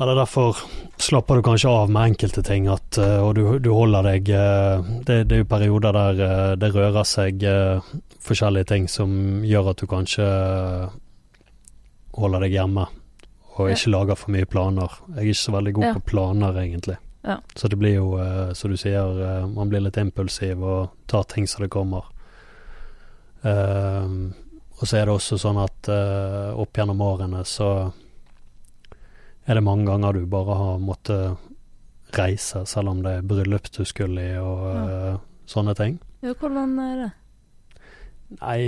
Eller 0.00 0.14
derfor 0.14 0.54
slapper 1.02 1.36
du 1.36 1.42
kanskje 1.42 1.70
av 1.74 1.88
med 1.90 2.12
enkelte 2.12 2.42
ting, 2.46 2.68
at, 2.70 2.98
eh, 3.02 3.18
og 3.18 3.34
du, 3.34 3.58
du 3.58 3.70
holder 3.74 4.02
deg 4.06 4.28
eh, 4.30 4.82
det, 5.08 5.16
det 5.26 5.34
er 5.34 5.42
jo 5.42 5.48
perioder 5.50 5.92
der 5.96 6.54
det 6.60 6.70
rører 6.76 7.02
seg 7.08 7.42
forskjellige 8.22 8.68
ting 8.70 8.86
som 8.88 9.42
gjør 9.42 9.72
at 9.72 9.80
du 9.82 9.86
kanskje 9.90 10.28
holder 12.18 12.44
deg 12.46 12.54
hjemme, 12.54 12.86
og 13.56 13.68
Ja. 13.68 13.74
ikke 13.74 13.90
lager 13.90 14.14
for 14.18 14.30
mye 14.34 14.46
planer. 14.46 14.92
Jeg 15.16 15.18
er 15.18 15.28
ikke 15.32 15.40
så 15.42 15.52
veldig 15.56 15.72
god 15.74 15.84
Ja. 15.88 15.92
på 15.94 16.04
planer, 16.12 16.52
egentlig. 16.62 16.96
Ja. 17.24 17.36
Så 17.56 17.68
det 17.68 17.78
blir 17.78 17.94
jo, 17.96 18.08
som 18.54 18.70
du 18.70 18.76
sier, 18.76 19.46
man 19.50 19.68
blir 19.70 19.80
litt 19.82 19.96
impulsiv 19.98 20.62
og 20.62 20.90
tar 21.10 21.24
ting 21.24 21.46
som 21.46 21.62
det 21.64 21.70
kommer. 21.70 22.04
Ehm, 23.44 24.34
og 24.78 24.86
så 24.86 25.00
er 25.00 25.08
det 25.08 25.14
også 25.14 25.38
sånn 25.42 25.58
at 25.62 25.90
uh, 25.90 26.54
opp 26.58 26.78
gjennom 26.78 27.02
årene 27.02 27.42
så 27.48 27.70
er 29.48 29.56
det 29.56 29.64
mange 29.64 29.88
ganger 29.88 30.14
du 30.14 30.26
bare 30.28 30.56
har 30.58 30.82
måttet 30.82 31.48
reise, 32.16 32.64
selv 32.66 32.92
om 32.92 33.00
det 33.04 33.18
er 33.18 33.28
bryllup 33.28 33.70
du 33.72 33.82
skulle 33.88 34.20
i 34.20 34.36
og 34.40 34.66
eh, 34.72 35.16
sånne 35.48 35.74
ting. 35.76 35.96
Ja, 36.24 36.34
hvordan 36.36 36.76
er 36.82 36.94
det? 37.02 37.08
Nei, 38.42 38.58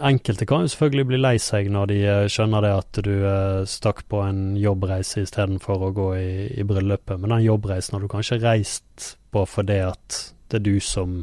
enkelte 0.00 0.46
kan 0.48 0.64
jo 0.64 0.70
selvfølgelig 0.72 1.06
bli 1.10 1.18
lei 1.20 1.34
seg 1.42 1.68
når 1.72 1.90
de 1.90 1.98
eh, 2.08 2.26
skjønner 2.32 2.64
det 2.64 2.70
at 2.72 3.00
du 3.04 3.12
eh, 3.18 3.66
stakk 3.68 4.06
på 4.08 4.22
en 4.24 4.54
jobbreise 4.56 5.26
istedenfor 5.26 5.88
å 5.88 5.92
gå 5.96 6.08
i, 6.16 6.30
i 6.56 6.64
bryllupet. 6.64 7.20
Men 7.20 7.36
den 7.36 7.44
jobbreisen 7.44 7.96
har 7.96 8.04
du 8.04 8.08
kanskje 8.12 8.40
reist 8.40 9.10
på 9.32 9.44
fordi 9.44 9.82
at 9.90 10.22
det 10.48 10.62
er 10.62 10.64
du 10.64 10.80
som 10.80 11.20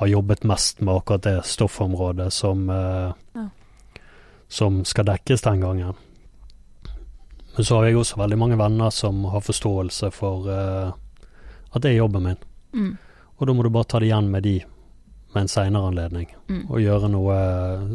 har 0.00 0.08
jobbet 0.08 0.46
mest 0.48 0.80
med 0.80 0.94
akkurat 0.96 1.26
det 1.28 1.36
stoffområdet 1.44 2.30
som, 2.32 2.68
eh, 2.72 3.12
Ja. 3.36 3.48
Som 4.50 4.80
skal 4.88 5.06
dekkes 5.08 5.44
den 5.46 5.60
gangen. 5.62 5.94
Men 7.56 7.66
så 7.66 7.78
har 7.78 7.86
jeg 7.88 7.98
også 8.00 8.18
veldig 8.20 8.38
mange 8.38 8.58
venner 8.58 8.90
som 8.94 9.24
har 9.30 9.42
forståelse 9.46 10.10
for 10.14 10.46
uh, 10.50 10.90
at 11.74 11.82
det 11.84 11.92
er 11.92 12.00
jobben 12.00 12.24
min. 12.26 12.38
Mm. 12.74 12.92
Og 13.38 13.46
da 13.48 13.54
må 13.56 13.62
du 13.66 13.70
bare 13.74 13.88
ta 13.90 13.98
det 14.02 14.10
igjen 14.10 14.30
med 14.30 14.42
de 14.46 14.56
med 15.30 15.44
en 15.44 15.50
seinere 15.52 15.86
anledning 15.92 16.26
Mm. 16.50 16.64
og 16.66 16.80
gjøre 16.82 17.08
noe 17.12 17.34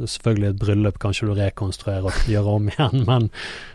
Selvfølgelig 0.08 0.48
et 0.54 0.60
bryllup 0.62 1.00
kanskje 1.04 1.28
du 1.28 1.34
rekonstruerer 1.36 2.06
og 2.08 2.20
gjør 2.32 2.46
om 2.54 2.70
igjen, 2.72 3.02
men 3.10 3.26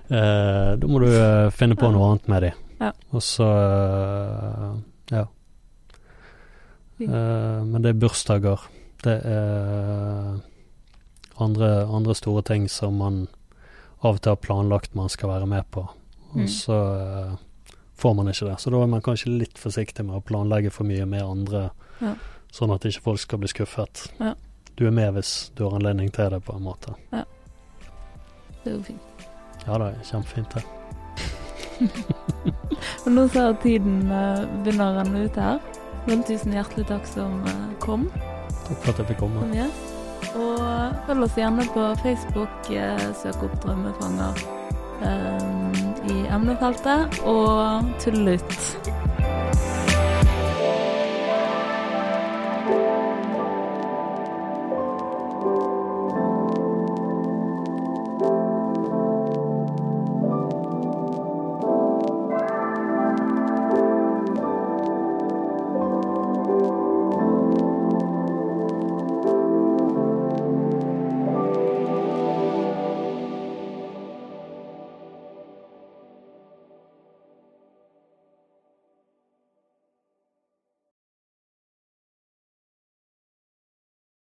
uh, 0.08 0.70
da 0.80 0.88
må 0.88 1.02
du 1.02 1.08
uh, 1.12 1.50
finne 1.52 1.76
på 1.76 1.84
Ja. 1.90 1.92
noe 1.92 2.06
annet 2.14 2.28
med 2.32 2.42
de. 2.46 2.52
Ja. 2.80 2.92
Og 3.12 3.20
så 3.20 3.44
eh, 3.44 4.70
ja. 5.12 5.26
Eh, 7.00 7.60
men 7.64 7.82
det 7.84 7.90
er 7.92 7.98
bursdager. 8.00 8.62
Det 9.04 9.16
er 9.28 10.38
andre, 11.40 11.70
andre 11.86 12.14
store 12.14 12.42
ting 12.42 12.68
som 12.70 12.96
man 12.98 13.28
av 14.02 14.14
og 14.16 14.20
til 14.24 14.30
har 14.32 14.36
planlagt 14.40 14.94
man 14.96 15.08
skal 15.12 15.28
være 15.28 15.46
med 15.46 15.64
på, 15.70 15.80
og 15.80 16.36
Mm. 16.36 16.46
så 16.48 16.76
uh, 17.32 17.36
får 17.98 18.14
man 18.16 18.28
ikke 18.28 18.46
det. 18.48 18.60
Så 18.62 18.70
da 18.70 18.80
er 18.82 18.86
man 18.86 19.02
kanskje 19.02 19.32
litt 19.38 19.58
forsiktig 19.58 20.04
med 20.06 20.16
å 20.16 20.22
planlegge 20.24 20.70
for 20.72 20.84
mye 20.84 21.04
med 21.06 21.22
andre, 21.22 21.70
Ja. 22.00 22.14
sånn 22.52 22.72
at 22.74 22.84
ikke 22.86 23.02
folk 23.02 23.18
skal 23.20 23.38
bli 23.38 23.48
skuffet. 23.48 24.06
Ja. 24.20 24.34
Du 24.76 24.86
er 24.86 24.90
med 24.90 25.12
hvis 25.14 25.50
du 25.56 25.64
har 25.68 25.74
anledning 25.76 26.10
til 26.12 26.30
det, 26.30 26.40
på 26.44 26.54
en 26.56 26.62
måte. 26.62 26.94
Det 27.10 28.72
er 28.72 28.76
jo 28.76 28.82
fint. 28.82 29.00
Ja, 29.66 29.76
det 29.78 29.86
er 29.90 30.04
kjempefint, 30.04 30.54
det. 30.54 30.64
Og 33.06 33.12
nå 33.12 33.26
ser 33.28 33.40
jeg 33.46 33.54
at 33.54 33.62
tiden 33.64 34.10
eh, 34.12 34.42
begynner 34.64 34.86
å 34.90 34.96
renne 35.00 35.24
ut 35.26 35.36
her. 35.40 35.60
Men 36.06 36.22
tusen 36.24 36.52
hjertelig 36.56 36.86
takk 36.88 37.06
som 37.08 37.42
eh, 37.44 37.62
kom 37.82 38.08
Takk 38.10 38.76
for 38.84 38.92
at 38.92 38.98
jeg 39.02 39.06
fikk 39.12 39.18
komme. 39.24 39.48
Yes. 39.56 39.89
Og 40.34 40.96
følg 41.06 41.26
oss 41.26 41.38
gjerne 41.38 41.66
på 41.74 41.86
Facebook. 42.02 42.70
eh, 42.70 43.06
søk 43.22 43.42
opp 43.46 43.56
Drømmefanger 43.64 44.42
eh, 45.06 45.82
i 46.12 46.18
emnefeltet. 46.30 47.20
Og 47.24 47.90
tull 48.02 48.36
ut. 48.36 48.58